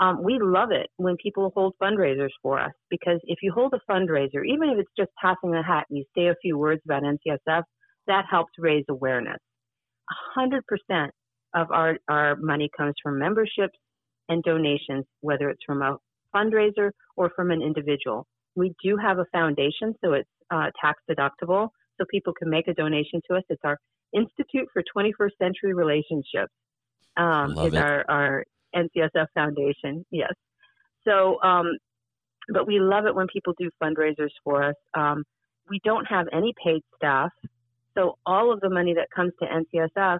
Um, 0.00 0.22
we 0.22 0.38
love 0.40 0.70
it 0.70 0.88
when 0.96 1.16
people 1.22 1.52
hold 1.54 1.74
fundraisers 1.82 2.30
for 2.42 2.60
us 2.60 2.72
because 2.88 3.18
if 3.24 3.38
you 3.42 3.52
hold 3.52 3.74
a 3.74 3.92
fundraiser, 3.92 4.46
even 4.46 4.70
if 4.70 4.78
it's 4.78 4.90
just 4.96 5.10
passing 5.20 5.54
a 5.54 5.62
hat 5.62 5.86
and 5.90 5.98
you 5.98 6.04
say 6.16 6.28
a 6.28 6.36
few 6.40 6.56
words 6.56 6.80
about 6.84 7.02
NCSF, 7.02 7.62
that 8.06 8.24
helps 8.30 8.52
raise 8.58 8.84
awareness. 8.88 9.38
100% 10.36 10.60
of 11.54 11.70
our, 11.72 11.98
our 12.08 12.36
money 12.36 12.70
comes 12.76 12.94
from 13.02 13.18
memberships 13.18 13.78
and 14.28 14.42
donations, 14.44 15.04
whether 15.20 15.50
it's 15.50 15.62
from 15.66 15.82
a 15.82 15.96
fundraiser 16.34 16.90
or 17.16 17.30
from 17.34 17.50
an 17.50 17.62
individual. 17.62 18.26
We 18.54 18.74
do 18.82 18.96
have 18.96 19.18
a 19.18 19.24
foundation, 19.32 19.94
so 20.04 20.12
it's 20.12 20.28
uh, 20.50 20.70
tax 20.80 21.02
deductible, 21.10 21.68
so 21.98 22.04
people 22.10 22.32
can 22.32 22.50
make 22.50 22.68
a 22.68 22.74
donation 22.74 23.20
to 23.28 23.36
us. 23.36 23.42
It's 23.48 23.60
our 23.64 23.78
Institute 24.14 24.68
for 24.72 24.82
21st 24.96 25.30
Century 25.40 25.74
Relationships. 25.74 26.52
Um, 27.16 27.58
is 27.58 27.74
our, 27.74 28.04
our 28.08 28.44
NCSF 28.74 29.26
Foundation, 29.34 30.04
yes. 30.10 30.32
So, 31.06 31.40
um, 31.42 31.76
but 32.52 32.66
we 32.66 32.80
love 32.80 33.06
it 33.06 33.14
when 33.14 33.26
people 33.32 33.54
do 33.58 33.70
fundraisers 33.82 34.30
for 34.44 34.62
us. 34.62 34.74
Um, 34.94 35.24
we 35.68 35.80
don't 35.84 36.06
have 36.06 36.26
any 36.32 36.54
paid 36.62 36.82
staff, 36.96 37.30
so 37.96 38.16
all 38.24 38.52
of 38.52 38.60
the 38.60 38.70
money 38.70 38.94
that 38.94 39.08
comes 39.14 39.32
to 39.40 39.46
NCSF 39.46 40.18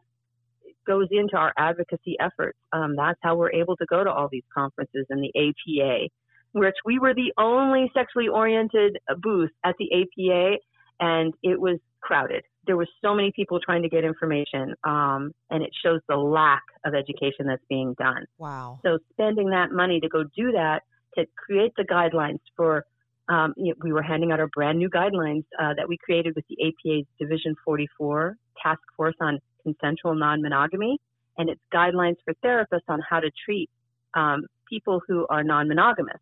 goes 0.86 1.06
into 1.10 1.36
our 1.36 1.52
advocacy 1.56 2.16
efforts. 2.18 2.58
Um, 2.72 2.96
that's 2.96 3.18
how 3.22 3.36
we're 3.36 3.52
able 3.52 3.76
to 3.76 3.86
go 3.86 4.02
to 4.02 4.10
all 4.10 4.28
these 4.30 4.42
conferences 4.52 5.06
and 5.10 5.22
the 5.22 5.32
APA, 5.36 6.08
which 6.52 6.74
we 6.84 6.98
were 6.98 7.14
the 7.14 7.32
only 7.38 7.90
sexually 7.94 8.28
oriented 8.28 8.98
booth 9.18 9.50
at 9.64 9.76
the 9.78 9.90
APA, 9.92 10.56
and 11.00 11.34
it 11.42 11.60
was 11.60 11.78
crowded. 12.00 12.44
There 12.66 12.76
were 12.76 12.86
so 13.02 13.14
many 13.14 13.32
people 13.34 13.60
trying 13.60 13.82
to 13.82 13.88
get 13.88 14.04
information, 14.04 14.74
um, 14.84 15.32
and 15.50 15.62
it 15.62 15.70
shows 15.82 16.00
the 16.08 16.16
lack 16.16 16.62
of 16.84 16.94
education 16.94 17.46
that's 17.46 17.64
being 17.68 17.94
done. 17.98 18.26
Wow. 18.38 18.80
So 18.84 18.98
spending 19.12 19.50
that 19.50 19.72
money 19.72 20.00
to 20.00 20.08
go 20.08 20.24
do 20.36 20.52
that 20.52 20.80
to 21.16 21.26
create 21.36 21.72
the 21.76 21.84
guidelines 21.84 22.40
for 22.56 22.84
um, 23.28 23.52
you 23.56 23.68
know, 23.68 23.74
we 23.82 23.92
were 23.92 24.02
handing 24.02 24.32
out 24.32 24.40
our 24.40 24.48
brand 24.48 24.78
new 24.78 24.88
guidelines 24.88 25.44
uh, 25.60 25.74
that 25.76 25.86
we 25.86 25.98
created 26.02 26.34
with 26.34 26.46
the 26.48 26.56
APA's 26.66 27.06
Division 27.18 27.54
44 27.64 28.36
Task 28.62 28.80
Force 28.96 29.14
on 29.20 29.38
Consensual 29.62 30.14
Non-Monogamy, 30.14 30.98
and 31.36 31.50
it's 31.50 31.60
guidelines 31.72 32.16
for 32.24 32.34
therapists 32.44 32.88
on 32.88 33.00
how 33.08 33.20
to 33.20 33.30
treat 33.44 33.68
um, 34.14 34.44
people 34.68 35.02
who 35.06 35.26
are 35.28 35.44
non-monogamous, 35.44 36.20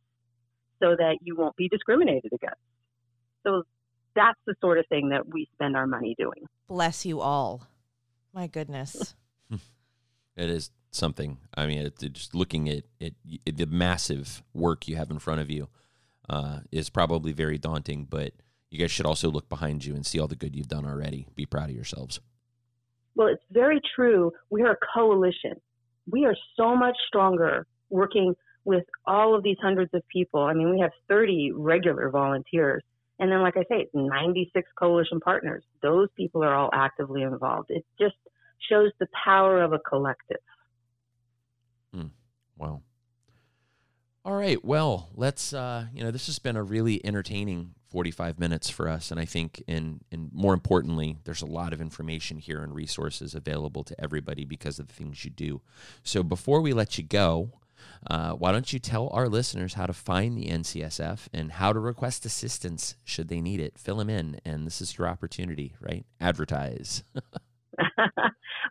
so 0.80 0.96
that 0.96 1.18
you 1.22 1.36
won't 1.36 1.56
be 1.56 1.68
discriminated 1.68 2.32
against. 2.32 2.60
So 3.46 3.62
that's 4.16 4.40
the 4.46 4.54
sort 4.60 4.78
of 4.78 4.86
thing 4.88 5.10
that 5.10 5.28
we 5.32 5.48
spend 5.52 5.76
our 5.76 5.86
money 5.86 6.16
doing. 6.18 6.46
Bless 6.66 7.06
you 7.06 7.20
all. 7.20 7.68
My 8.32 8.48
goodness. 8.48 9.14
it 10.36 10.50
is 10.50 10.70
something. 10.90 11.38
I 11.54 11.66
mean, 11.66 11.78
it, 11.78 12.02
it 12.02 12.14
just 12.14 12.34
looking 12.34 12.68
at 12.68 12.84
it, 12.98 13.14
the 13.44 13.66
massive 13.66 14.42
work 14.52 14.88
you 14.88 14.96
have 14.96 15.10
in 15.10 15.18
front 15.20 15.40
of 15.40 15.50
you 15.50 15.68
uh, 16.28 16.60
is 16.72 16.90
probably 16.90 17.32
very 17.32 17.58
daunting, 17.58 18.06
but 18.10 18.32
you 18.70 18.78
guys 18.78 18.90
should 18.90 19.06
also 19.06 19.30
look 19.30 19.48
behind 19.48 19.84
you 19.84 19.94
and 19.94 20.04
see 20.04 20.18
all 20.18 20.26
the 20.26 20.34
good 20.34 20.56
you've 20.56 20.68
done 20.68 20.84
already. 20.84 21.28
Be 21.36 21.46
proud 21.46 21.70
of 21.70 21.76
yourselves. 21.76 22.20
Well, 23.14 23.28
it's 23.28 23.44
very 23.50 23.80
true. 23.94 24.32
We 24.50 24.62
are 24.62 24.72
a 24.72 24.76
coalition. 24.94 25.60
We 26.10 26.24
are 26.24 26.36
so 26.56 26.76
much 26.76 26.96
stronger 27.08 27.66
working 27.88 28.34
with 28.64 28.84
all 29.06 29.34
of 29.34 29.42
these 29.42 29.56
hundreds 29.62 29.94
of 29.94 30.02
people. 30.08 30.42
I 30.42 30.52
mean, 30.52 30.70
we 30.70 30.80
have 30.80 30.90
30 31.08 31.52
regular 31.54 32.10
volunteers. 32.10 32.82
And 33.18 33.32
then, 33.32 33.40
like 33.40 33.56
I 33.56 33.64
say, 33.68 33.88
96 33.94 34.68
coalition 34.78 35.20
partners. 35.20 35.64
Those 35.82 36.08
people 36.16 36.44
are 36.44 36.54
all 36.54 36.70
actively 36.72 37.22
involved. 37.22 37.70
It 37.70 37.84
just 37.98 38.16
shows 38.68 38.90
the 38.98 39.06
power 39.24 39.62
of 39.62 39.72
a 39.72 39.78
collective. 39.78 40.36
Mm, 41.94 42.10
wow. 42.58 42.82
All 44.24 44.34
right. 44.34 44.62
Well, 44.64 45.08
let's, 45.14 45.52
uh, 45.52 45.86
you 45.94 46.02
know, 46.02 46.10
this 46.10 46.26
has 46.26 46.38
been 46.38 46.56
a 46.56 46.62
really 46.62 47.04
entertaining 47.06 47.74
45 47.90 48.38
minutes 48.38 48.68
for 48.68 48.88
us. 48.88 49.10
And 49.10 49.20
I 49.20 49.24
think, 49.24 49.62
and, 49.68 50.04
and 50.10 50.30
more 50.32 50.52
importantly, 50.52 51.16
there's 51.24 51.42
a 51.42 51.46
lot 51.46 51.72
of 51.72 51.80
information 51.80 52.38
here 52.38 52.62
and 52.62 52.74
resources 52.74 53.34
available 53.34 53.84
to 53.84 53.98
everybody 54.00 54.44
because 54.44 54.78
of 54.78 54.88
the 54.88 54.92
things 54.92 55.24
you 55.24 55.30
do. 55.30 55.62
So 56.02 56.22
before 56.22 56.60
we 56.60 56.72
let 56.72 56.98
you 56.98 57.04
go, 57.04 57.52
uh, 58.08 58.32
why 58.32 58.52
don't 58.52 58.72
you 58.72 58.78
tell 58.78 59.08
our 59.12 59.28
listeners 59.28 59.74
how 59.74 59.86
to 59.86 59.92
find 59.92 60.36
the 60.36 60.46
NCSF 60.46 61.28
and 61.32 61.52
how 61.52 61.72
to 61.72 61.80
request 61.80 62.24
assistance 62.24 62.94
should 63.04 63.28
they 63.28 63.40
need 63.40 63.60
it? 63.60 63.78
Fill 63.78 63.96
them 63.96 64.10
in, 64.10 64.40
and 64.44 64.66
this 64.66 64.80
is 64.80 64.96
your 64.96 65.08
opportunity, 65.08 65.74
right? 65.80 66.06
Advertise. 66.20 67.02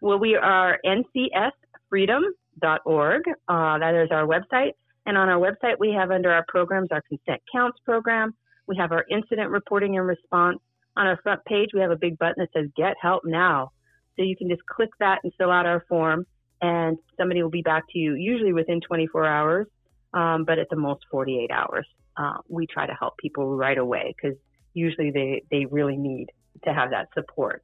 well, 0.02 0.20
we 0.20 0.36
are 0.36 0.80
ncsfreedom.org. 0.86 3.24
Uh, 3.48 3.78
that 3.80 3.96
is 3.96 4.10
our 4.12 4.26
website. 4.26 4.72
And 5.06 5.18
on 5.18 5.30
our 5.30 5.40
website, 5.40 5.76
we 5.80 5.92
have 5.92 6.12
under 6.12 6.32
our 6.32 6.44
programs 6.48 6.90
our 6.92 7.04
consent 7.08 7.42
counts 7.52 7.80
program. 7.86 8.34
We 8.68 8.76
have 8.78 8.92
our 8.92 9.06
incident 9.10 9.52
reporting 9.52 9.98
and 9.98 10.08
response. 10.08 10.60
On 10.98 11.06
our 11.06 11.20
front 11.22 11.44
page, 11.46 11.70
we 11.74 11.82
have 11.82 11.92
a 11.92 11.98
big 11.98 12.18
button 12.18 12.36
that 12.38 12.50
says 12.54 12.70
Get 12.76 12.96
Help 13.02 13.24
Now. 13.26 13.72
So 14.16 14.24
you 14.24 14.36
can 14.36 14.50
just 14.50 14.66
click 14.66 14.90
that 15.00 15.20
and 15.24 15.32
fill 15.38 15.52
out 15.52 15.66
our 15.66 15.84
form, 15.90 16.26
and 16.62 16.98
somebody 17.18 17.44
will 17.44 17.50
be 17.50 17.62
back 17.62 17.84
to 17.92 18.00
you, 18.00 18.16
usually 18.16 18.54
within 18.54 18.82
24 18.82 19.26
hours, 19.26 19.68
um, 20.14 20.46
but 20.46 20.60
at 20.60 20.70
the 20.70 20.76
most 20.76 21.02
48 21.12 21.52
hours. 21.52 21.88
Uh, 22.18 22.38
we 22.48 22.66
try 22.66 22.88
to 22.88 22.94
help 22.94 23.18
people 23.18 23.56
right 23.56 23.78
away 23.78 24.16
because 24.16 24.38
usually 24.74 25.12
they, 25.12 25.44
they 25.52 25.66
really 25.66 25.98
need 25.98 26.28
to 26.64 26.74
have 26.74 26.92
that 26.92 27.10
support 27.14 27.64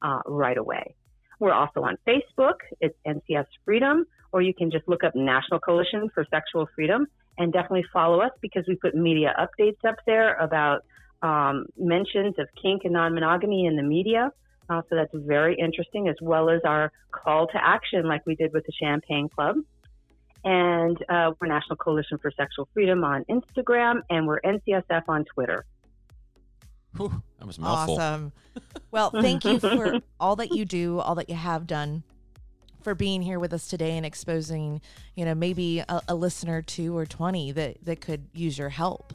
uh, 0.00 0.20
right 0.26 0.56
away. 0.56 0.94
We're 1.38 1.52
also 1.52 1.82
on 1.82 1.98
Facebook. 2.06 2.56
It's 2.80 2.96
NCS 3.06 3.46
Freedom 3.64 4.06
or 4.32 4.42
you 4.42 4.54
can 4.54 4.70
just 4.70 4.88
look 4.88 5.04
up 5.04 5.14
National 5.14 5.60
Coalition 5.60 6.10
for 6.14 6.26
Sexual 6.30 6.68
Freedom 6.74 7.06
and 7.38 7.52
definitely 7.52 7.84
follow 7.92 8.20
us 8.20 8.32
because 8.40 8.64
we 8.66 8.74
put 8.76 8.94
media 8.94 9.34
updates 9.38 9.84
up 9.86 9.96
there 10.06 10.34
about 10.36 10.80
um, 11.22 11.66
mentions 11.78 12.38
of 12.38 12.48
kink 12.60 12.82
and 12.84 12.94
non-monogamy 12.94 13.66
in 13.66 13.76
the 13.76 13.82
media. 13.82 14.32
Uh, 14.72 14.80
so 14.88 14.96
that's 14.96 15.12
very 15.12 15.54
interesting, 15.56 16.08
as 16.08 16.16
well 16.22 16.48
as 16.48 16.60
our 16.64 16.90
call 17.10 17.46
to 17.46 17.62
action, 17.62 18.06
like 18.06 18.24
we 18.24 18.34
did 18.34 18.52
with 18.54 18.64
the 18.64 18.72
Champagne 18.72 19.28
Club. 19.28 19.56
And 20.44 20.96
uh, 21.08 21.32
we're 21.40 21.48
National 21.48 21.76
Coalition 21.76 22.18
for 22.18 22.30
Sexual 22.30 22.68
Freedom 22.72 23.04
on 23.04 23.24
Instagram, 23.24 24.00
and 24.08 24.26
we're 24.26 24.40
NCSF 24.40 25.02
on 25.08 25.24
Twitter. 25.26 25.66
Whew, 26.96 27.22
that 27.38 27.46
was 27.46 27.58
mouthful. 27.58 27.96
Awesome. 27.96 28.32
Well, 28.90 29.10
thank 29.10 29.44
you 29.44 29.58
for 29.60 30.00
all 30.20 30.36
that 30.36 30.52
you 30.52 30.64
do, 30.64 31.00
all 31.00 31.14
that 31.16 31.28
you 31.28 31.36
have 31.36 31.66
done 31.66 32.02
for 32.82 32.94
being 32.94 33.22
here 33.22 33.38
with 33.38 33.52
us 33.52 33.68
today 33.68 33.96
and 33.96 34.04
exposing, 34.04 34.80
you 35.14 35.24
know, 35.24 35.34
maybe 35.34 35.80
a, 35.80 36.02
a 36.08 36.14
listener 36.14 36.62
two 36.62 36.96
or 36.96 37.06
20 37.06 37.52
that, 37.52 37.84
that 37.84 38.00
could 38.00 38.26
use 38.32 38.58
your 38.58 38.70
help. 38.70 39.12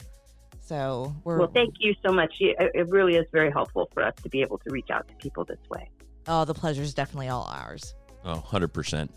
So 0.68 1.14
we're. 1.24 1.38
Well, 1.38 1.50
thank 1.52 1.76
you 1.78 1.94
so 2.04 2.12
much. 2.12 2.34
It 2.40 2.88
really 2.90 3.16
is 3.16 3.24
very 3.32 3.50
helpful 3.50 3.88
for 3.94 4.02
us 4.02 4.14
to 4.22 4.28
be 4.28 4.42
able 4.42 4.58
to 4.58 4.70
reach 4.70 4.90
out 4.90 5.08
to 5.08 5.14
people 5.14 5.44
this 5.44 5.58
way. 5.70 5.88
Oh, 6.26 6.44
the 6.44 6.52
pleasure 6.52 6.82
is 6.82 6.92
definitely 6.92 7.28
all 7.28 7.50
ours. 7.50 7.94
Oh, 8.22 8.44
100%. 8.46 9.08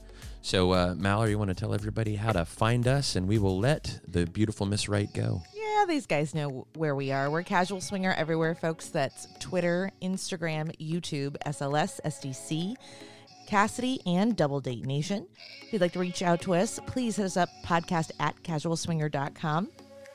So, 0.41 0.72
uh, 0.72 0.95
Mallory, 0.97 1.32
you 1.32 1.38
want 1.38 1.49
to 1.49 1.56
tell 1.56 1.74
everybody 1.74 2.16
how 2.16 2.32
to 2.32 2.45
find 2.45 2.88
us, 2.88 3.18
and 3.18 3.28
we 3.28 3.38
will 3.38 3.60
let 3.60 3.99
the 4.08 4.26
beautiful 4.26 4.66
Miss 4.66 4.88
Wright 4.88 5.10
go. 5.14 5.41
Yeah, 5.54 5.86
these 5.88 6.06
guys 6.06 6.34
know 6.34 6.68
where 6.76 6.95
we 6.95 7.12
are. 7.12 7.30
We're 7.30 7.43
Casual 7.43 7.82
Swinger 7.82 8.14
everywhere, 8.14 8.56
folks. 8.56 8.88
That's 8.88 9.28
Twitter, 9.39 9.91
Instagram, 10.02 10.74
YouTube, 10.78 11.36
SLS, 11.45 11.99
SDC. 12.06 12.76
Kasidie, 13.47 13.99
and 14.06 14.38
Double 14.38 14.62
Date 14.62 14.86
Nation. 14.86 15.28
If 15.64 15.74
you'd 15.74 15.82
like 15.82 15.91
to 15.93 15.99
reach 15.99 16.22
out 16.22 16.41
to 16.43 16.54
us, 16.54 16.80
please 16.88 17.18
hit 17.18 17.26
us 17.26 17.36
up 17.36 17.49
podcast 17.66 18.12
at 18.22 18.41
casualswinger.com. 18.43 19.70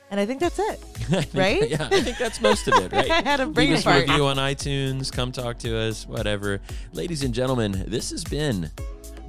And 0.09 0.19
I 0.19 0.25
think 0.25 0.39
that's 0.39 0.57
it, 0.57 0.79
right? 1.33 1.69
yeah, 1.69 1.89
I 1.91 2.01
think 2.01 2.17
that's 2.17 2.39
most 2.39 2.67
of 2.67 2.75
it, 2.75 2.91
right? 2.93 3.11
I 3.11 3.21
had 3.21 3.41
a 3.41 3.45
brain 3.45 3.69
Leave 3.69 3.79
us 3.79 3.85
a 3.85 3.99
review 3.99 4.25
on 4.25 4.37
iTunes. 4.37 5.11
Come 5.11 5.33
talk 5.33 5.59
to 5.59 5.77
us, 5.77 6.07
whatever. 6.07 6.61
Ladies 6.93 7.23
and 7.23 7.33
gentlemen, 7.33 7.83
this 7.87 8.11
has 8.11 8.23
been 8.23 8.71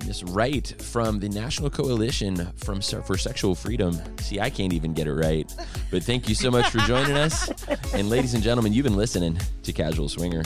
Miss 0.07 0.22
Wright 0.22 0.72
from 0.81 1.18
the 1.18 1.29
National 1.29 1.68
Coalition 1.68 2.49
from 2.57 2.81
for 2.81 3.18
Sexual 3.18 3.57
Freedom. 3.57 4.01
See, 4.20 4.39
I 4.39 4.51
can't 4.51 4.72
even 4.72 4.95
get 4.95 5.09
it 5.09 5.14
right, 5.14 5.53
but 5.91 6.05
thank 6.05 6.29
you 6.29 6.37
so 6.37 6.51
much 6.51 6.70
for 6.70 6.79
joining 6.79 7.16
us. 7.16 7.51
And 7.95 8.11
ladies 8.11 8.35
and 8.35 8.43
gentlemen, 8.43 8.72
you've 8.74 8.85
been 8.85 8.97
listening 8.97 9.39
to 9.62 9.72
Casual 9.72 10.09
Swinger. 10.09 10.43